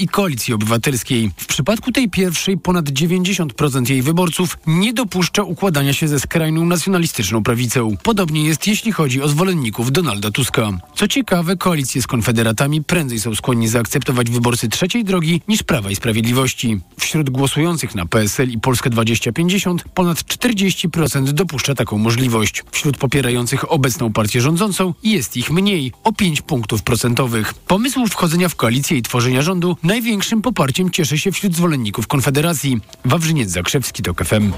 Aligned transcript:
I 0.00 0.08
Koalicji 0.08 0.54
Obywatelskiej. 0.54 1.30
W 1.36 1.46
przypadku 1.46 1.92
tej 1.92 2.10
pierwszej 2.10 2.58
ponad 2.58 2.84
90% 2.84 3.90
jej 3.90 4.02
wyborców 4.02 4.58
nie 4.66 4.92
dopuszcza 4.92 5.42
układania 5.42 5.92
się 5.92 6.08
ze 6.08 6.20
skrajną 6.20 6.66
nacjonalistyczną 6.66 7.42
prawicą. 7.42 7.96
Podobnie 8.02 8.44
jest 8.44 8.66
jeśli 8.66 8.92
chodzi 8.92 9.22
o 9.22 9.28
zwolenników 9.28 9.92
Donalda 9.92 10.30
Tuska. 10.30 10.70
Co 10.94 11.08
ciekawe, 11.08 11.56
koalicje 11.56 12.02
z 12.02 12.06
konfederatami 12.06 12.84
prędzej 12.84 13.20
są 13.20 13.34
skłonni 13.34 13.68
zaakceptować 13.68 14.30
wyborcy 14.30 14.68
trzeciej 14.68 15.04
drogi 15.04 15.40
niż 15.48 15.62
Prawa 15.62 15.90
i 15.90 15.96
Sprawiedliwości. 15.96 16.80
Wśród 16.98 17.30
głosujących 17.30 17.94
na 17.94 18.06
PSL 18.06 18.50
i 18.50 18.58
Polskę 18.58 18.90
2050 18.90 19.84
ponad 19.94 20.18
40% 20.18 21.24
dopuszcza 21.24 21.74
taką 21.74 21.98
możliwość. 21.98 22.62
Wśród 22.70 22.96
popierających 22.96 23.72
obecną 23.72 24.12
partię 24.12 24.40
rządzącą 24.40 24.94
jest 25.02 25.36
ich 25.36 25.50
mniej, 25.50 25.92
o 26.04 26.12
5 26.12 26.42
punktów 26.42 26.82
procentowych. 26.82 27.54
Pomysł 27.54 28.06
wchodzenia 28.06 28.48
w 28.48 28.56
koalicję 28.56 28.96
i 28.98 29.02
tworzenia 29.02 29.42
rządu 29.42 29.55
największym 29.82 30.42
poparciem 30.42 30.90
cieszy 30.90 31.18
się 31.18 31.32
wśród 31.32 31.54
zwolenników 31.54 32.06
Konfederacji. 32.06 32.80
Wawrzyniec 33.04 33.50
Zakrzewski 33.50 34.02
to 34.02 34.14
KFM. 34.14 34.52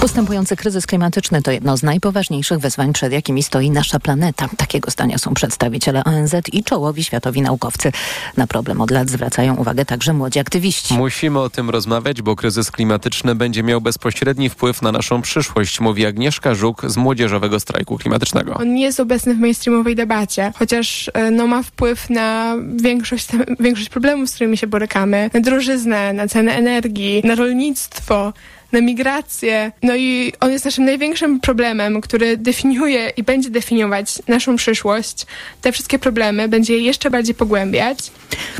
Postępujący 0.00 0.56
kryzys 0.56 0.86
klimatyczny 0.86 1.42
to 1.42 1.50
jedno 1.50 1.76
z 1.76 1.82
najpoważniejszych 1.82 2.58
wyzwań, 2.58 2.92
przed 2.92 3.12
jakimi 3.12 3.42
stoi 3.42 3.70
nasza 3.70 4.00
planeta. 4.00 4.48
Takiego 4.56 4.90
zdania 4.90 5.18
są 5.18 5.34
przedstawiciele 5.34 6.04
ONZ 6.04 6.34
i 6.52 6.64
czołowi 6.64 7.04
światowi 7.04 7.42
naukowcy. 7.42 7.92
Na 8.36 8.46
problem 8.46 8.80
od 8.80 8.90
lat 8.90 9.08
zwracają 9.10 9.56
uwagę 9.56 9.84
także 9.84 10.12
młodzi 10.12 10.38
aktywiści. 10.38 10.94
Musimy 10.94 11.40
o 11.40 11.50
tym 11.50 11.70
rozmawiać, 11.70 12.22
bo 12.22 12.36
kryzys 12.36 12.70
klimatyczny 12.70 13.34
będzie 13.34 13.62
miał 13.62 13.80
bezpośredni 13.80 14.48
wpływ 14.50 14.82
na 14.82 14.92
naszą 14.92 15.22
przyszłość, 15.22 15.80
mówi 15.80 16.06
Agnieszka 16.06 16.54
Żuk 16.54 16.82
z 16.86 16.96
Młodzieżowego 16.96 17.60
Strajku 17.60 17.98
Klimatycznego. 17.98 18.54
On 18.54 18.74
nie 18.74 18.82
jest 18.82 19.00
obecny 19.00 19.34
w 19.34 19.38
mainstreamowej 19.38 19.96
debacie, 19.96 20.52
chociaż 20.58 21.10
e, 21.14 21.30
no, 21.30 21.46
ma 21.46 21.62
wpływ 21.62 22.10
na 22.10 22.56
większość, 22.76 23.28
większość 23.60 23.88
problemów, 23.88 24.30
z 24.30 24.34
którymi 24.34 24.56
się 24.56 24.66
borykamy. 24.66 25.30
Na 25.34 25.40
drożyznę, 25.40 26.12
na 26.12 26.28
cenę 26.28 26.52
energii, 26.52 27.22
na 27.24 27.34
rolnictwo, 27.34 28.32
na 28.74 28.80
migrację. 28.80 29.72
No 29.82 29.96
i 29.96 30.32
on 30.40 30.50
jest 30.50 30.64
naszym 30.64 30.84
największym 30.84 31.40
problemem, 31.40 32.00
który 32.00 32.36
definiuje 32.36 33.08
i 33.16 33.22
będzie 33.22 33.50
definiować 33.50 34.22
naszą 34.28 34.56
przyszłość. 34.56 35.26
Te 35.62 35.72
wszystkie 35.72 35.98
problemy 35.98 36.48
będzie 36.48 36.74
je 36.76 36.80
jeszcze 36.80 37.10
bardziej 37.10 37.34
pogłębiać. 37.34 37.98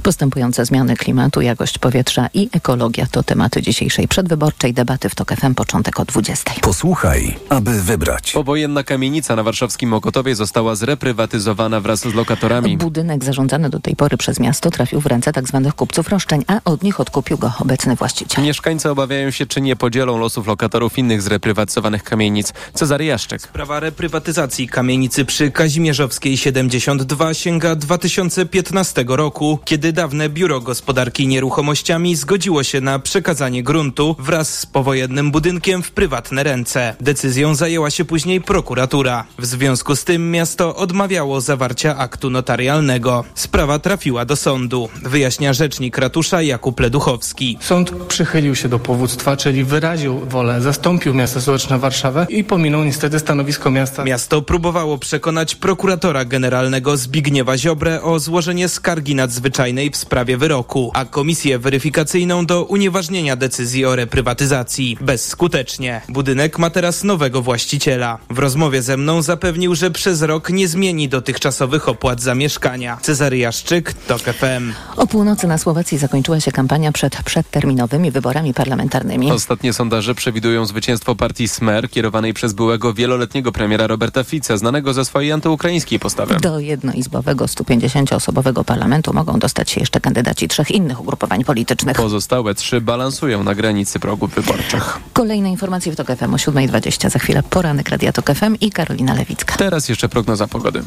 Postępujące 0.02 0.64
zmiany 0.64 0.96
klimatu, 0.96 1.40
jakość 1.40 1.78
powietrza 1.78 2.28
i 2.34 2.48
ekologia 2.52 3.06
to 3.10 3.22
tematy 3.22 3.62
dzisiejszej 3.62 4.08
przedwyborczej 4.08 4.74
debaty 4.74 5.08
w 5.08 5.14
TOK 5.14 5.32
FM 5.32 5.54
początek 5.54 6.00
o 6.00 6.04
20. 6.04 6.52
Posłuchaj, 6.60 7.36
aby 7.48 7.82
wybrać. 7.82 8.32
Powojenna 8.32 8.82
kamienica 8.82 9.36
na 9.36 9.42
warszawskim 9.42 9.88
Mokotowie 9.88 10.34
została 10.34 10.74
zreprywatyzowana 10.74 11.80
wraz 11.80 12.00
z 12.00 12.14
lokatorami. 12.14 12.76
Budynek 12.76 13.24
zarządzany 13.24 13.70
do 13.70 13.80
tej 13.80 13.96
pory 13.96 14.16
przez 14.16 14.40
miasto 14.40 14.70
trafił 14.70 15.00
w 15.00 15.06
ręce 15.06 15.32
tzw. 15.32 15.62
Tak 15.64 15.74
kupców 15.74 16.08
roszczeń, 16.08 16.44
a 16.46 16.60
od 16.64 16.82
nich 16.82 17.00
odkupił 17.00 17.38
go 17.38 17.52
obecny 17.58 17.96
właściciel. 17.96 18.44
Mieszkańcy 18.44 18.90
obawiają 18.90 19.30
się, 19.30 19.46
czy 19.46 19.60
nie 19.60 19.76
podzielą 19.76 20.03
losów 20.06 20.46
lokatorów 20.46 20.98
innych 20.98 21.22
zreprywatyzowanych 21.22 22.02
kamienic. 22.02 22.52
Cezary 22.74 23.04
Jaszczek. 23.04 23.42
Sprawa 23.42 23.80
reprywatyzacji 23.80 24.68
kamienicy 24.68 25.24
przy 25.24 25.50
Kazimierzowskiej 25.50 26.36
72 26.36 27.34
sięga 27.34 27.76
2015 27.76 29.04
roku, 29.08 29.58
kiedy 29.64 29.92
dawne 29.92 30.28
Biuro 30.28 30.60
Gospodarki 30.60 31.26
Nieruchomościami 31.26 32.16
zgodziło 32.16 32.62
się 32.62 32.80
na 32.80 32.98
przekazanie 32.98 33.62
gruntu 33.62 34.16
wraz 34.18 34.58
z 34.58 34.66
powojennym 34.66 35.30
budynkiem 35.30 35.82
w 35.82 35.90
prywatne 35.90 36.42
ręce. 36.42 36.96
Decyzją 37.00 37.54
zajęła 37.54 37.90
się 37.90 38.04
później 38.04 38.40
prokuratura. 38.40 39.24
W 39.38 39.46
związku 39.46 39.96
z 39.96 40.04
tym 40.04 40.30
miasto 40.30 40.76
odmawiało 40.76 41.40
zawarcia 41.40 41.96
aktu 41.96 42.30
notarialnego. 42.30 43.24
Sprawa 43.34 43.78
trafiła 43.78 44.24
do 44.24 44.36
sądu, 44.36 44.88
wyjaśnia 45.02 45.52
rzecznik 45.52 45.98
ratusza 45.98 46.42
Jakub 46.42 46.80
Leduchowski. 46.80 47.58
Sąd 47.60 47.90
przychylił 47.90 48.54
się 48.54 48.68
do 48.68 48.78
powództwa, 48.78 49.36
czyli 49.36 49.64
wyraził 49.94 50.18
wolę, 50.18 50.60
zastąpił 50.60 51.14
miasto 51.14 51.40
stołeczne 51.40 51.78
Warszawę 51.78 52.26
i 52.28 52.44
pominął 52.44 52.84
niestety 52.84 53.18
stanowisko 53.18 53.70
miasta. 53.70 54.04
Miasto 54.04 54.42
próbowało 54.42 54.98
przekonać 54.98 55.54
prokuratora 55.54 56.24
generalnego 56.24 56.96
Zbigniewa 56.96 57.58
Ziobrę 57.58 58.02
o 58.02 58.18
złożenie 58.18 58.68
skargi 58.68 59.14
nadzwyczajnej 59.14 59.90
w 59.90 59.96
sprawie 59.96 60.36
wyroku, 60.36 60.90
a 60.94 61.04
komisję 61.04 61.58
weryfikacyjną 61.58 62.46
do 62.46 62.64
unieważnienia 62.64 63.36
decyzji 63.36 63.84
o 63.84 63.96
reprywatyzacji. 63.96 64.98
Bezskutecznie. 65.00 66.00
Budynek 66.08 66.58
ma 66.58 66.70
teraz 66.70 67.04
nowego 67.04 67.42
właściciela. 67.42 68.18
W 68.30 68.38
rozmowie 68.38 68.82
ze 68.82 68.96
mną 68.96 69.22
zapewnił, 69.22 69.74
że 69.74 69.90
przez 69.90 70.22
rok 70.22 70.50
nie 70.50 70.68
zmieni 70.68 71.08
dotychczasowych 71.08 71.88
opłat 71.88 72.20
za 72.20 72.34
mieszkania. 72.34 72.98
Cezary 73.02 73.38
Jaszczyk, 73.38 73.92
TOK 73.92 74.22
FM. 74.22 74.72
O 74.96 75.06
północy 75.06 75.46
na 75.46 75.58
Słowacji 75.58 75.98
zakończyła 75.98 76.40
się 76.40 76.52
kampania 76.52 76.92
przed 76.92 77.22
przedterminowymi 77.22 78.10
wyborami 78.10 78.54
parlamentarnymi. 78.54 79.32
Ostatnie 79.32 79.72
sondaże 79.84 80.14
przewidują 80.14 80.66
zwycięstwo 80.66 81.14
partii 81.14 81.48
Smer, 81.48 81.90
kierowanej 81.90 82.34
przez 82.34 82.52
byłego 82.52 82.94
wieloletniego 82.94 83.52
premiera 83.52 83.86
Roberta 83.86 84.24
Fica, 84.24 84.56
znanego 84.56 84.92
ze 84.92 85.04
swojej 85.04 85.32
antyukraińskiej 85.32 85.98
postawy. 85.98 86.36
Do 86.40 86.58
jednoizbowego 86.58 87.44
150-osobowego 87.44 88.64
parlamentu 88.64 89.12
mogą 89.12 89.38
dostać 89.38 89.70
się 89.70 89.80
jeszcze 89.80 90.00
kandydaci 90.00 90.48
trzech 90.48 90.70
innych 90.70 91.00
ugrupowań 91.00 91.44
politycznych. 91.44 91.96
Pozostałe 91.96 92.54
trzy 92.54 92.80
balansują 92.80 93.42
na 93.42 93.54
granicy 93.54 94.00
progów 94.00 94.34
wyborczych. 94.34 94.98
Kolejne 95.12 95.50
informacje 95.50 95.92
w 95.92 95.96
TOK 95.96 96.06
FM 96.06 96.34
o 96.34 96.36
7.20. 96.36 97.10
Za 97.10 97.18
chwilę 97.18 97.42
poranek 97.42 97.88
Radia 97.88 98.12
TOK 98.12 98.30
FM 98.34 98.56
i 98.60 98.70
Karolina 98.70 99.14
Lewicka. 99.14 99.56
Teraz 99.56 99.88
jeszcze 99.88 100.08
prognoza 100.08 100.48
pogody. 100.48 100.82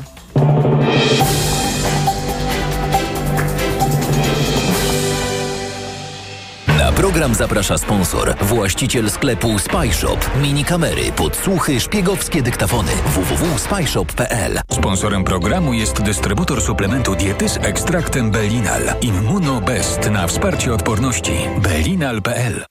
Program 7.07 7.35
zaprasza 7.35 7.77
sponsor, 7.77 8.35
właściciel 8.41 9.09
sklepu 9.09 9.59
Spyshop. 9.59 10.17
Mini 10.41 10.65
kamery, 10.65 11.11
podsłuchy, 11.11 11.79
szpiegowskie 11.79 12.41
dyktafony. 12.41 12.91
www.spyshop.pl 13.05 14.59
Sponsorem 14.71 15.23
programu 15.23 15.73
jest 15.73 16.01
dystrybutor 16.01 16.61
suplementu 16.61 17.15
diety 17.15 17.49
z 17.49 17.57
ekstraktem 17.57 18.31
Belinal. 18.31 18.81
Immunobest 19.01 20.09
na 20.11 20.27
wsparcie 20.27 20.73
odporności. 20.73 21.31
Belinal.pl 21.61 22.65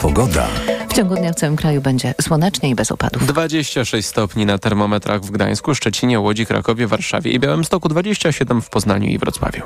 Pogoda. 0.00 0.46
W 0.88 0.94
ciągu 0.94 1.14
dnia 1.14 1.32
w 1.32 1.36
całym 1.36 1.56
kraju 1.56 1.80
będzie 1.80 2.14
słonecznie 2.20 2.70
i 2.70 2.74
bez 2.74 2.92
opadów. 2.92 3.26
26 3.26 4.08
stopni 4.08 4.46
na 4.46 4.58
termometrach 4.58 5.20
w 5.20 5.30
Gdańsku, 5.30 5.74
Szczecinie, 5.74 6.20
Łodzi, 6.20 6.46
Krakowie, 6.46 6.86
Warszawie 6.86 7.32
i 7.32 7.40
Białymstoku, 7.40 7.88
27 7.88 8.62
w 8.62 8.70
Poznaniu 8.70 9.08
i 9.08 9.18
Wrocławiu. 9.18 9.62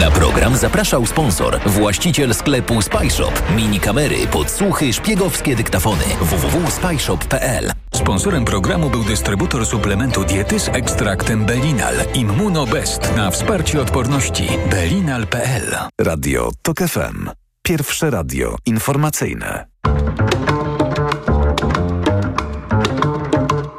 Na 0.00 0.10
program 0.10 0.56
zapraszał 0.56 1.06
sponsor, 1.06 1.60
właściciel 1.66 2.34
sklepu 2.34 2.82
Spyshop. 2.82 3.42
Mini 3.56 3.80
kamery, 3.80 4.26
podsłuchy, 4.26 4.92
szpiegowskie 4.92 5.56
dyktafony. 5.56 6.04
www.spyshop.pl 6.20 7.72
Sponsorem 7.94 8.44
programu 8.44 8.90
był 8.90 9.04
dystrybutor 9.04 9.66
suplementu 9.66 10.24
diety 10.24 10.60
z 10.60 10.68
ekstraktem 10.68 11.44
Belinal. 11.44 11.94
Immunobest 12.14 13.16
na 13.16 13.30
wsparcie 13.30 13.80
odporności. 13.80 14.48
Belinal.pl 14.70 15.76
Radio 16.00 16.50
TOK 16.62 16.78
FM. 16.78 17.30
Pierwsze 17.62 18.10
radio 18.10 18.56
informacyjne. 18.66 19.66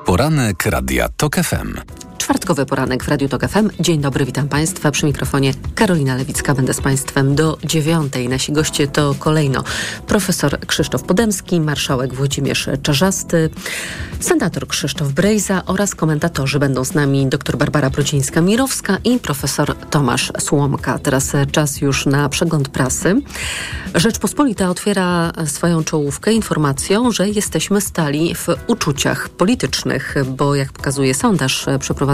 Poranek 0.05 0.65
Radia 0.65 1.09
TOK 1.17 1.35
FM. 1.35 1.99
Czwartkowy 2.19 2.65
poranek 2.65 3.03
w 3.03 3.07
Radiu 3.07 3.29
Tok 3.29 3.47
FM. 3.47 3.69
Dzień 3.79 4.01
dobry, 4.01 4.25
witam 4.25 4.47
Państwa. 4.47 4.91
Przy 4.91 5.05
mikrofonie 5.05 5.53
Karolina 5.75 6.15
Lewicka. 6.15 6.53
Będę 6.53 6.73
z 6.73 6.81
Państwem 6.81 7.35
do 7.35 7.57
dziewiątej. 7.63 8.29
Nasi 8.29 8.51
goście 8.51 8.87
to 8.87 9.15
kolejno 9.19 9.63
profesor 10.07 10.59
Krzysztof 10.67 11.03
Podemski, 11.03 11.61
marszałek 11.61 12.13
Włodzimierz 12.13 12.69
Czarzasty, 12.83 13.49
senator 14.19 14.67
Krzysztof 14.67 15.11
Brejza 15.11 15.65
oraz 15.65 15.95
komentatorzy. 15.95 16.59
Będą 16.59 16.85
z 16.85 16.93
nami 16.93 17.27
dr 17.27 17.57
Barbara 17.57 17.89
Procińska-Mirowska 17.89 18.97
i 19.03 19.19
profesor 19.19 19.75
Tomasz 19.75 20.31
Słomka. 20.39 20.99
Teraz 20.99 21.31
czas 21.51 21.81
już 21.81 22.05
na 22.05 22.29
przegląd 22.29 22.69
prasy. 22.69 23.21
Rzeczpospolita 23.95 24.69
otwiera 24.69 25.31
swoją 25.45 25.83
czołówkę 25.83 26.33
informacją, 26.33 27.11
że 27.11 27.29
jesteśmy 27.29 27.81
stali 27.81 28.35
w 28.35 28.47
uczuciach 28.67 29.29
politycznych, 29.29 30.15
bo 30.27 30.55
jak 30.55 30.71
pokazuje 30.71 31.13
sondaż 31.13 31.65
przeprowadzony 31.79 32.08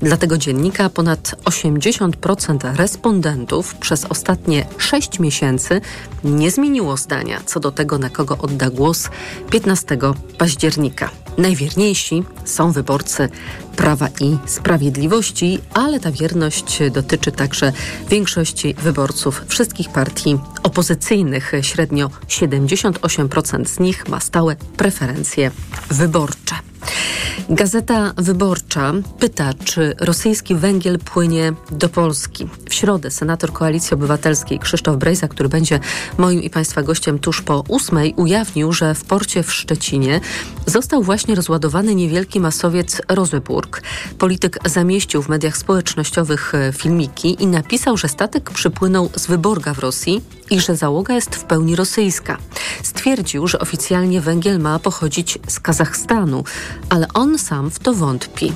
dla 0.00 0.16
tego 0.16 0.38
dziennika, 0.38 0.90
ponad 0.90 1.34
80% 1.44 2.76
respondentów 2.76 3.74
przez 3.74 4.04
ostatnie 4.04 4.66
6 4.78 5.18
miesięcy 5.18 5.80
nie 6.24 6.50
zmieniło 6.50 6.96
zdania 6.96 7.40
co 7.46 7.60
do 7.60 7.70
tego, 7.70 7.98
na 7.98 8.10
kogo 8.10 8.38
odda 8.38 8.70
głos 8.70 9.08
15 9.50 9.98
października. 10.38 11.10
Najwierniejsi 11.38 12.24
są 12.44 12.72
wyborcy 12.72 13.28
Prawa 13.76 14.08
i 14.20 14.36
Sprawiedliwości, 14.46 15.58
ale 15.74 16.00
ta 16.00 16.12
wierność 16.12 16.78
dotyczy 16.90 17.32
także 17.32 17.72
większości 18.10 18.74
wyborców 18.74 19.42
wszystkich 19.48 19.88
partii 19.88 20.38
opozycyjnych. 20.62 21.52
Średnio 21.62 22.10
78% 22.28 23.66
z 23.66 23.80
nich 23.80 24.08
ma 24.08 24.20
stałe 24.20 24.56
preferencje 24.76 25.50
wyborcze. 25.90 26.54
Gazeta 27.50 28.12
Wyborcza 28.16 28.92
pyta, 29.18 29.54
czy 29.64 29.94
rosyjski 30.00 30.54
węgiel 30.54 30.98
płynie 30.98 31.52
do 31.70 31.88
Polski. 31.88 32.48
W 32.68 32.74
środę 32.74 33.10
senator 33.10 33.52
Koalicji 33.52 33.94
Obywatelskiej 33.94 34.58
Krzysztof 34.58 34.96
Brejza, 34.96 35.28
który 35.28 35.48
będzie 35.48 35.80
moim 36.18 36.42
i 36.42 36.50
Państwa 36.50 36.82
gościem 36.82 37.18
tuż 37.18 37.42
po 37.42 37.64
ósmej, 37.68 38.14
ujawnił, 38.16 38.72
że 38.72 38.94
w 38.94 39.04
porcie 39.04 39.42
w 39.42 39.52
Szczecinie 39.52 40.20
został 40.66 41.02
właśnie 41.02 41.34
rozładowany 41.34 41.94
niewielki 41.94 42.40
masowiec 42.40 43.02
Rozeburg. 43.64 43.82
Polityk 44.18 44.58
zamieścił 44.64 45.22
w 45.22 45.28
mediach 45.28 45.56
społecznościowych 45.56 46.54
e, 46.54 46.72
filmiki 46.72 47.42
i 47.42 47.46
napisał, 47.46 47.96
że 47.96 48.08
statek 48.08 48.50
przypłynął 48.50 49.10
z 49.16 49.26
Wyborga 49.26 49.74
w 49.74 49.78
Rosji 49.78 50.22
i 50.50 50.60
że 50.60 50.76
załoga 50.76 51.14
jest 51.14 51.36
w 51.36 51.44
pełni 51.44 51.76
rosyjska. 51.76 52.38
Stwierdził, 52.82 53.46
że 53.46 53.58
oficjalnie 53.58 54.20
węgiel 54.20 54.58
ma 54.60 54.78
pochodzić 54.78 55.38
z 55.48 55.60
Kazachstanu, 55.60 56.44
ale 56.88 57.06
on 57.14 57.38
sam 57.38 57.70
w 57.70 57.78
to 57.78 57.94
wątpi. 57.94 58.52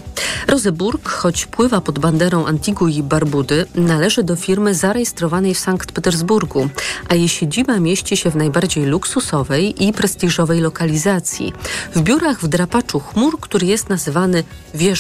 Rozeburg, 0.46 1.08
choć 1.08 1.46
pływa 1.46 1.81
pod 1.81 1.99
banderą 1.99 2.46
Antigui 2.46 2.96
i 2.96 3.02
Barbudy, 3.02 3.66
należy 3.75 4.22
do 4.22 4.37
firmy 4.37 4.75
zarejestrowanej 4.75 5.55
w 5.55 5.58
Sankt 5.58 5.93
Petersburgu, 5.93 6.69
a 7.08 7.14
jej 7.14 7.28
siedziba 7.28 7.81
mieści 7.81 8.16
się 8.16 8.31
w 8.31 8.37
najbardziej 8.37 8.84
luksusowej 8.84 9.84
i 9.84 9.93
prestiżowej 9.93 10.60
lokalizacji. 10.60 11.52
W 11.94 12.00
biurach 12.00 12.40
w 12.40 12.49
drapaczu 12.49 13.00
chmur, 13.00 13.40
który 13.40 13.66
jest 13.66 13.88
nazywany 13.88 14.44
wieżą 14.75 14.98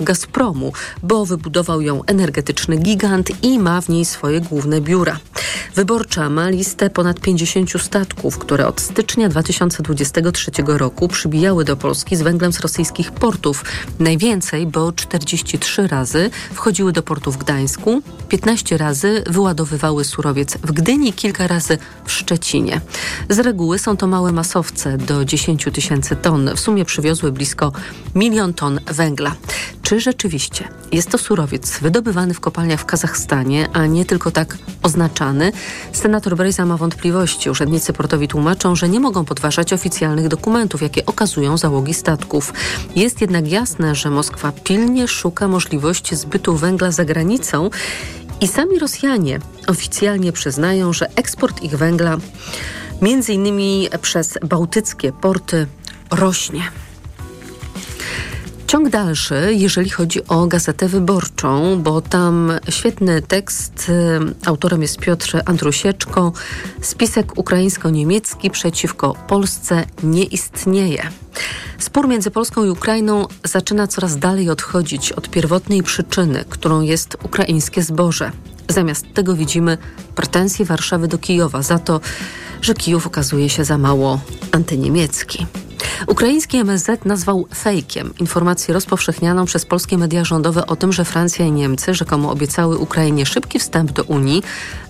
Gazpromu, 0.00 0.72
bo 1.02 1.26
wybudował 1.26 1.80
ją 1.80 2.04
energetyczny 2.04 2.76
gigant 2.76 3.44
i 3.44 3.58
ma 3.58 3.80
w 3.80 3.88
niej 3.88 4.04
swoje 4.04 4.40
główne 4.40 4.80
biura. 4.80 5.18
Wyborcza 5.74 6.30
ma 6.30 6.48
listę 6.48 6.90
ponad 6.90 7.20
50 7.20 7.82
statków, 7.82 8.38
które 8.38 8.66
od 8.66 8.80
stycznia 8.80 9.28
2023 9.28 10.50
roku 10.66 11.08
przybijały 11.08 11.64
do 11.64 11.76
Polski 11.76 12.16
z 12.16 12.22
węglem 12.22 12.52
z 12.52 12.60
rosyjskich 12.60 13.12
portów. 13.12 13.64
Najwięcej, 13.98 14.66
bo 14.66 14.92
43 14.92 15.86
razy 15.86 16.30
wchodziły 16.52 16.92
do 16.92 17.02
portu 17.02 17.32
w 17.32 17.36
Gdańsku, 17.36 18.02
15 18.28 18.76
razy 18.76 19.24
wyładowywały 19.26 20.04
surowiec 20.04 20.56
w 20.56 20.72
Gdyni, 20.72 21.12
kilka 21.12 21.46
razy 21.46 21.78
w 22.04 22.12
Szczecinie. 22.12 22.80
Z 23.28 23.38
reguły 23.38 23.78
są 23.78 23.96
to 23.96 24.06
małe 24.06 24.32
masowce 24.32 24.98
do 24.98 25.24
10 25.24 25.66
tysięcy 25.72 26.16
ton. 26.16 26.50
W 26.56 26.60
sumie 26.60 26.84
przywiozły 26.84 27.32
blisko 27.32 27.72
milion 28.14 28.54
ton 28.54 28.80
węgla. 28.86 29.34
Czy 29.82 30.00
rzeczywiście 30.00 30.68
jest 30.92 31.10
to 31.10 31.18
surowiec 31.18 31.78
wydobywany 31.78 32.34
w 32.34 32.40
kopalniach 32.40 32.80
w 32.80 32.84
Kazachstanie, 32.84 33.68
a 33.72 33.86
nie 33.86 34.04
tylko 34.04 34.30
tak 34.30 34.58
oznaczany? 34.82 35.52
Senator 35.92 36.36
Brejza 36.36 36.66
ma 36.66 36.76
wątpliwości. 36.76 37.50
Urzędnicy 37.50 37.92
portowi 37.92 38.28
tłumaczą, 38.28 38.76
że 38.76 38.88
nie 38.88 39.00
mogą 39.00 39.24
podważać 39.24 39.72
oficjalnych 39.72 40.28
dokumentów, 40.28 40.82
jakie 40.82 41.06
okazują 41.06 41.56
załogi 41.56 41.94
statków. 41.94 42.52
Jest 42.96 43.20
jednak 43.20 43.48
jasne, 43.48 43.94
że 43.94 44.10
Moskwa 44.10 44.52
pilnie 44.52 45.08
szuka 45.08 45.48
możliwości 45.48 46.16
zbytu 46.16 46.56
węgla 46.56 46.90
za 46.90 47.04
granicą 47.04 47.70
i 48.40 48.48
sami 48.48 48.78
Rosjanie 48.78 49.38
oficjalnie 49.66 50.32
przyznają, 50.32 50.92
że 50.92 51.10
eksport 51.16 51.62
ich 51.62 51.76
węgla 51.76 52.16
między 53.02 53.32
innymi 53.32 53.88
przez 54.02 54.38
bałtyckie 54.42 55.12
porty 55.12 55.66
rośnie. 56.10 56.62
Ciąg 58.70 58.88
dalszy, 58.88 59.54
jeżeli 59.54 59.90
chodzi 59.90 60.26
o 60.26 60.46
Gazetę 60.46 60.88
Wyborczą, 60.88 61.82
bo 61.82 62.00
tam 62.00 62.52
świetny 62.68 63.22
tekst, 63.22 63.88
y, 63.88 64.48
autorem 64.48 64.82
jest 64.82 64.98
Piotr 64.98 65.42
Andrusieczko. 65.44 66.32
Spisek 66.80 67.38
ukraińsko-niemiecki 67.38 68.50
przeciwko 68.50 69.14
Polsce 69.28 69.84
nie 70.02 70.24
istnieje. 70.24 71.02
Spór 71.78 72.08
między 72.08 72.30
Polską 72.30 72.64
i 72.64 72.70
Ukrainą 72.70 73.26
zaczyna 73.44 73.86
coraz 73.86 74.18
dalej 74.18 74.50
odchodzić 74.50 75.12
od 75.12 75.30
pierwotnej 75.30 75.82
przyczyny, 75.82 76.44
którą 76.48 76.80
jest 76.80 77.16
ukraińskie 77.22 77.82
zboże. 77.82 78.30
Zamiast 78.68 79.14
tego 79.14 79.34
widzimy 79.34 79.78
pretensje 80.14 80.64
Warszawy 80.64 81.08
do 81.08 81.18
Kijowa 81.18 81.62
za 81.62 81.78
to, 81.78 82.00
że 82.62 82.74
Kijów 82.74 83.06
okazuje 83.06 83.48
się 83.48 83.64
za 83.64 83.78
mało 83.78 84.20
antyniemiecki. 84.52 85.46
Ukraiński 86.06 86.56
MSZ 86.56 87.04
nazwał 87.04 87.46
fejkiem 87.54 88.14
informację 88.20 88.74
rozpowszechnianą 88.74 89.44
przez 89.44 89.66
polskie 89.66 89.98
media 89.98 90.24
rządowe 90.24 90.66
o 90.66 90.76
tym, 90.76 90.92
że 90.92 91.04
Francja 91.04 91.46
i 91.46 91.52
Niemcy 91.52 91.94
rzekomo 91.94 92.30
obiecały 92.30 92.78
Ukrainie 92.78 93.26
szybki 93.26 93.58
wstęp 93.58 93.92
do 93.92 94.04
Unii 94.04 94.42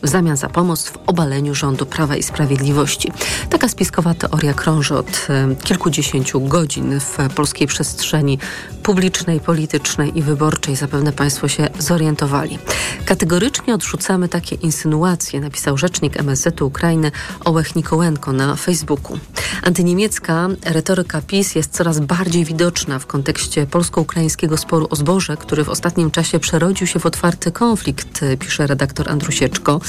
w 0.03 0.09
zamian 0.09 0.37
za 0.37 0.49
pomoc 0.49 0.89
w 0.89 0.99
obaleniu 1.07 1.55
rządu 1.55 1.87
Prawa 1.87 2.17
i 2.17 2.23
Sprawiedliwości. 2.23 3.13
Taka 3.51 3.69
spiskowa 3.69 4.15
teoria 4.15 4.55
krąży 4.55 4.95
od 4.95 5.27
e, 5.29 5.55
kilkudziesięciu 5.65 6.41
godzin 6.41 7.01
w 7.01 7.35
polskiej 7.35 7.67
przestrzeni 7.67 8.39
publicznej, 8.83 9.41
politycznej 9.41 10.19
i 10.19 10.23
wyborczej. 10.23 10.77
Zapewne 10.77 11.13
Państwo 11.13 11.49
się 11.49 11.69
zorientowali. 11.79 12.59
Kategorycznie 13.05 13.75
odrzucamy 13.75 14.29
takie 14.29 14.57
insynuacje, 14.57 15.41
napisał 15.41 15.79
rzecznik 15.79 16.21
MSZ 16.21 16.63
Ukrainy 16.63 17.13
Ołech 17.45 17.77
Nikołenko 17.77 18.33
na 18.33 18.57
Facebooku. 18.57 19.19
Antyniemiecka 19.63 20.49
retoryka 20.65 21.00
PiS 21.27 21.55
jest 21.55 21.73
coraz 21.73 22.01
bardziej 22.01 22.45
widoczna 22.45 22.99
w 22.99 23.07
kontekście 23.07 23.67
polsko-ukraińskiego 23.67 24.57
sporu 24.57 24.87
o 24.91 24.97
zboże, 24.97 25.37
który 25.37 25.65
w 25.65 25.69
ostatnim 25.69 26.11
czasie 26.11 26.39
przerodził 26.39 26.87
się 26.87 26.99
w 26.99 27.07
otwarty 27.07 27.53
konflikt, 27.53 28.21
pisze 28.39 28.67
redaktor 28.67 29.11
Andrusieczko. 29.11 29.81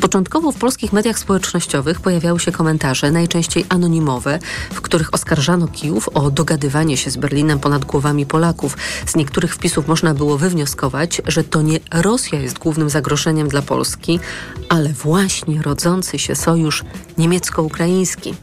Początkowo 0.00 0.52
w 0.52 0.56
polskich 0.56 0.92
mediach 0.92 1.18
społecznościowych 1.18 2.00
pojawiały 2.00 2.40
się 2.40 2.52
komentarze, 2.52 3.10
najczęściej 3.10 3.64
anonimowe, 3.68 4.38
w 4.72 4.80
których 4.80 5.14
oskarżano 5.14 5.68
Kijów 5.68 6.08
o 6.08 6.30
dogadywanie 6.30 6.96
się 6.96 7.10
z 7.10 7.16
Berlinem 7.16 7.58
ponad 7.58 7.84
głowami 7.84 8.26
Polaków. 8.26 8.76
Z 9.06 9.16
niektórych 9.16 9.54
wpisów 9.54 9.88
można 9.88 10.14
było 10.14 10.38
wywnioskować, 10.38 11.22
że 11.26 11.44
to 11.44 11.62
nie 11.62 11.80
Rosja 11.92 12.40
jest 12.40 12.58
głównym 12.58 12.90
zagrożeniem 12.90 13.48
dla 13.48 13.62
Polski, 13.62 14.20
ale 14.68 14.92
właśnie 14.92 15.62
rodzący 15.62 16.18
się 16.18 16.34
sojusz 16.34 16.84
niemiecko-ukraiński. 17.18 18.34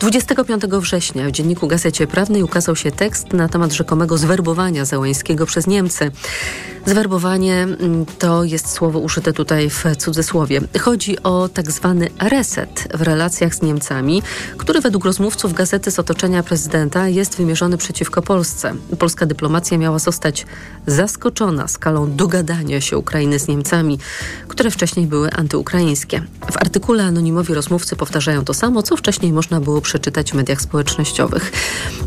25 0.00 0.62
września 0.62 1.26
w 1.26 1.30
dzienniku 1.30 1.66
Gazecie 1.66 2.06
Prawnej 2.06 2.42
ukazał 2.42 2.76
się 2.76 2.90
tekst 2.90 3.32
na 3.32 3.48
temat 3.48 3.72
rzekomego 3.72 4.18
zwerbowania 4.18 4.84
Załęskiego 4.84 5.46
przez 5.46 5.66
Niemcy. 5.66 6.10
Zwerbowanie 6.86 7.62
mm, 7.62 8.06
to 8.18 8.44
jest 8.44 8.70
słowo 8.70 8.98
użyte 8.98 9.32
tutaj 9.32 9.70
w 9.70 9.84
cudzysłowie. 9.96 10.60
Chodzi 10.80 11.22
o 11.22 11.48
tak 11.48 11.72
zwany 11.72 12.08
reset 12.18 12.88
w 12.94 13.02
relacjach 13.02 13.54
z 13.54 13.62
Niemcami, 13.62 14.22
który 14.56 14.80
według 14.80 15.04
rozmówców 15.04 15.52
gazety 15.52 15.90
z 15.90 15.98
otoczenia 15.98 16.42
prezydenta 16.42 17.08
jest 17.08 17.36
wymierzony 17.36 17.76
przeciwko 17.76 18.22
Polsce. 18.22 18.74
Polska 18.98 19.26
dyplomacja 19.26 19.78
miała 19.78 19.98
zostać 19.98 20.46
zaskoczona 20.86 21.68
skalą 21.68 22.16
dogadania 22.16 22.80
się 22.80 22.98
Ukrainy 22.98 23.38
z 23.38 23.48
Niemcami, 23.48 23.98
które 24.48 24.70
wcześniej 24.70 25.06
były 25.06 25.30
antyukraińskie. 25.30 26.22
W 26.52 26.56
artykule 26.56 27.04
anonimowi 27.04 27.54
rozmówcy 27.54 27.96
powtarzają 27.96 28.17
to 28.44 28.54
samo, 28.54 28.82
co 28.82 28.96
wcześniej 28.96 29.32
można 29.32 29.60
było 29.60 29.80
przeczytać 29.80 30.32
w 30.32 30.34
mediach 30.34 30.60
społecznościowych. 30.60 31.52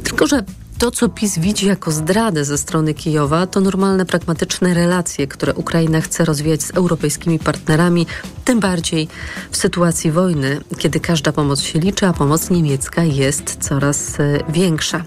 Tylko, 0.03 0.27
że 0.27 0.43
to, 0.81 0.91
co 0.91 1.09
PiS 1.09 1.39
widzi 1.39 1.67
jako 1.67 1.91
zdradę 1.91 2.45
ze 2.45 2.57
strony 2.57 2.93
Kijowa, 2.93 3.47
to 3.47 3.61
normalne, 3.61 4.05
pragmatyczne 4.05 4.73
relacje, 4.73 5.27
które 5.27 5.53
Ukraina 5.53 6.01
chce 6.01 6.25
rozwijać 6.25 6.63
z 6.63 6.71
europejskimi 6.71 7.39
partnerami, 7.39 8.07
tym 8.45 8.59
bardziej 8.59 9.07
w 9.51 9.57
sytuacji 9.57 10.11
wojny, 10.11 10.61
kiedy 10.77 10.99
każda 10.99 11.31
pomoc 11.31 11.61
się 11.61 11.79
liczy, 11.79 12.07
a 12.07 12.13
pomoc 12.13 12.49
niemiecka 12.49 13.03
jest 13.03 13.57
coraz 13.59 14.19
e, 14.19 14.39
większa. 14.49 15.03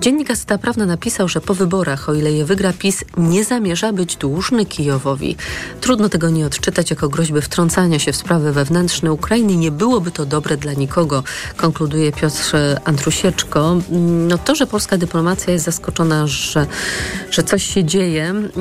Dziennik 0.00 0.28
Gazeta 0.28 0.58
Prawna 0.58 0.86
napisał, 0.86 1.28
że 1.28 1.40
po 1.40 1.54
wyborach, 1.54 2.08
o 2.08 2.14
ile 2.14 2.32
je 2.32 2.44
wygra 2.44 2.72
PiS, 2.72 3.04
nie 3.16 3.44
zamierza 3.44 3.92
być 3.92 4.16
dłużny 4.16 4.66
Kijowowi. 4.66 5.36
Trudno 5.80 6.08
tego 6.08 6.30
nie 6.30 6.46
odczytać 6.46 6.90
jako 6.90 7.08
groźby 7.08 7.40
wtrącania 7.40 7.98
się 7.98 8.12
w 8.12 8.16
sprawy 8.16 8.52
wewnętrzne 8.52 9.12
Ukrainy. 9.12 9.56
Nie 9.56 9.70
byłoby 9.70 10.10
to 10.10 10.26
dobre 10.26 10.56
dla 10.56 10.72
nikogo, 10.72 11.22
konkluduje 11.56 12.12
Piotr 12.12 12.56
Andrusieczko. 12.84 13.76
No 14.28 14.38
to, 14.38 14.54
że 14.54 14.66
polska 14.66 14.98
dyplomacja 14.98 15.15
jest 15.48 15.64
zaskoczona, 15.64 16.26
że, 16.26 16.66
że 17.30 17.42
coś 17.42 17.62
się 17.74 17.84
dzieje 17.84 18.24
mm, 18.24 18.52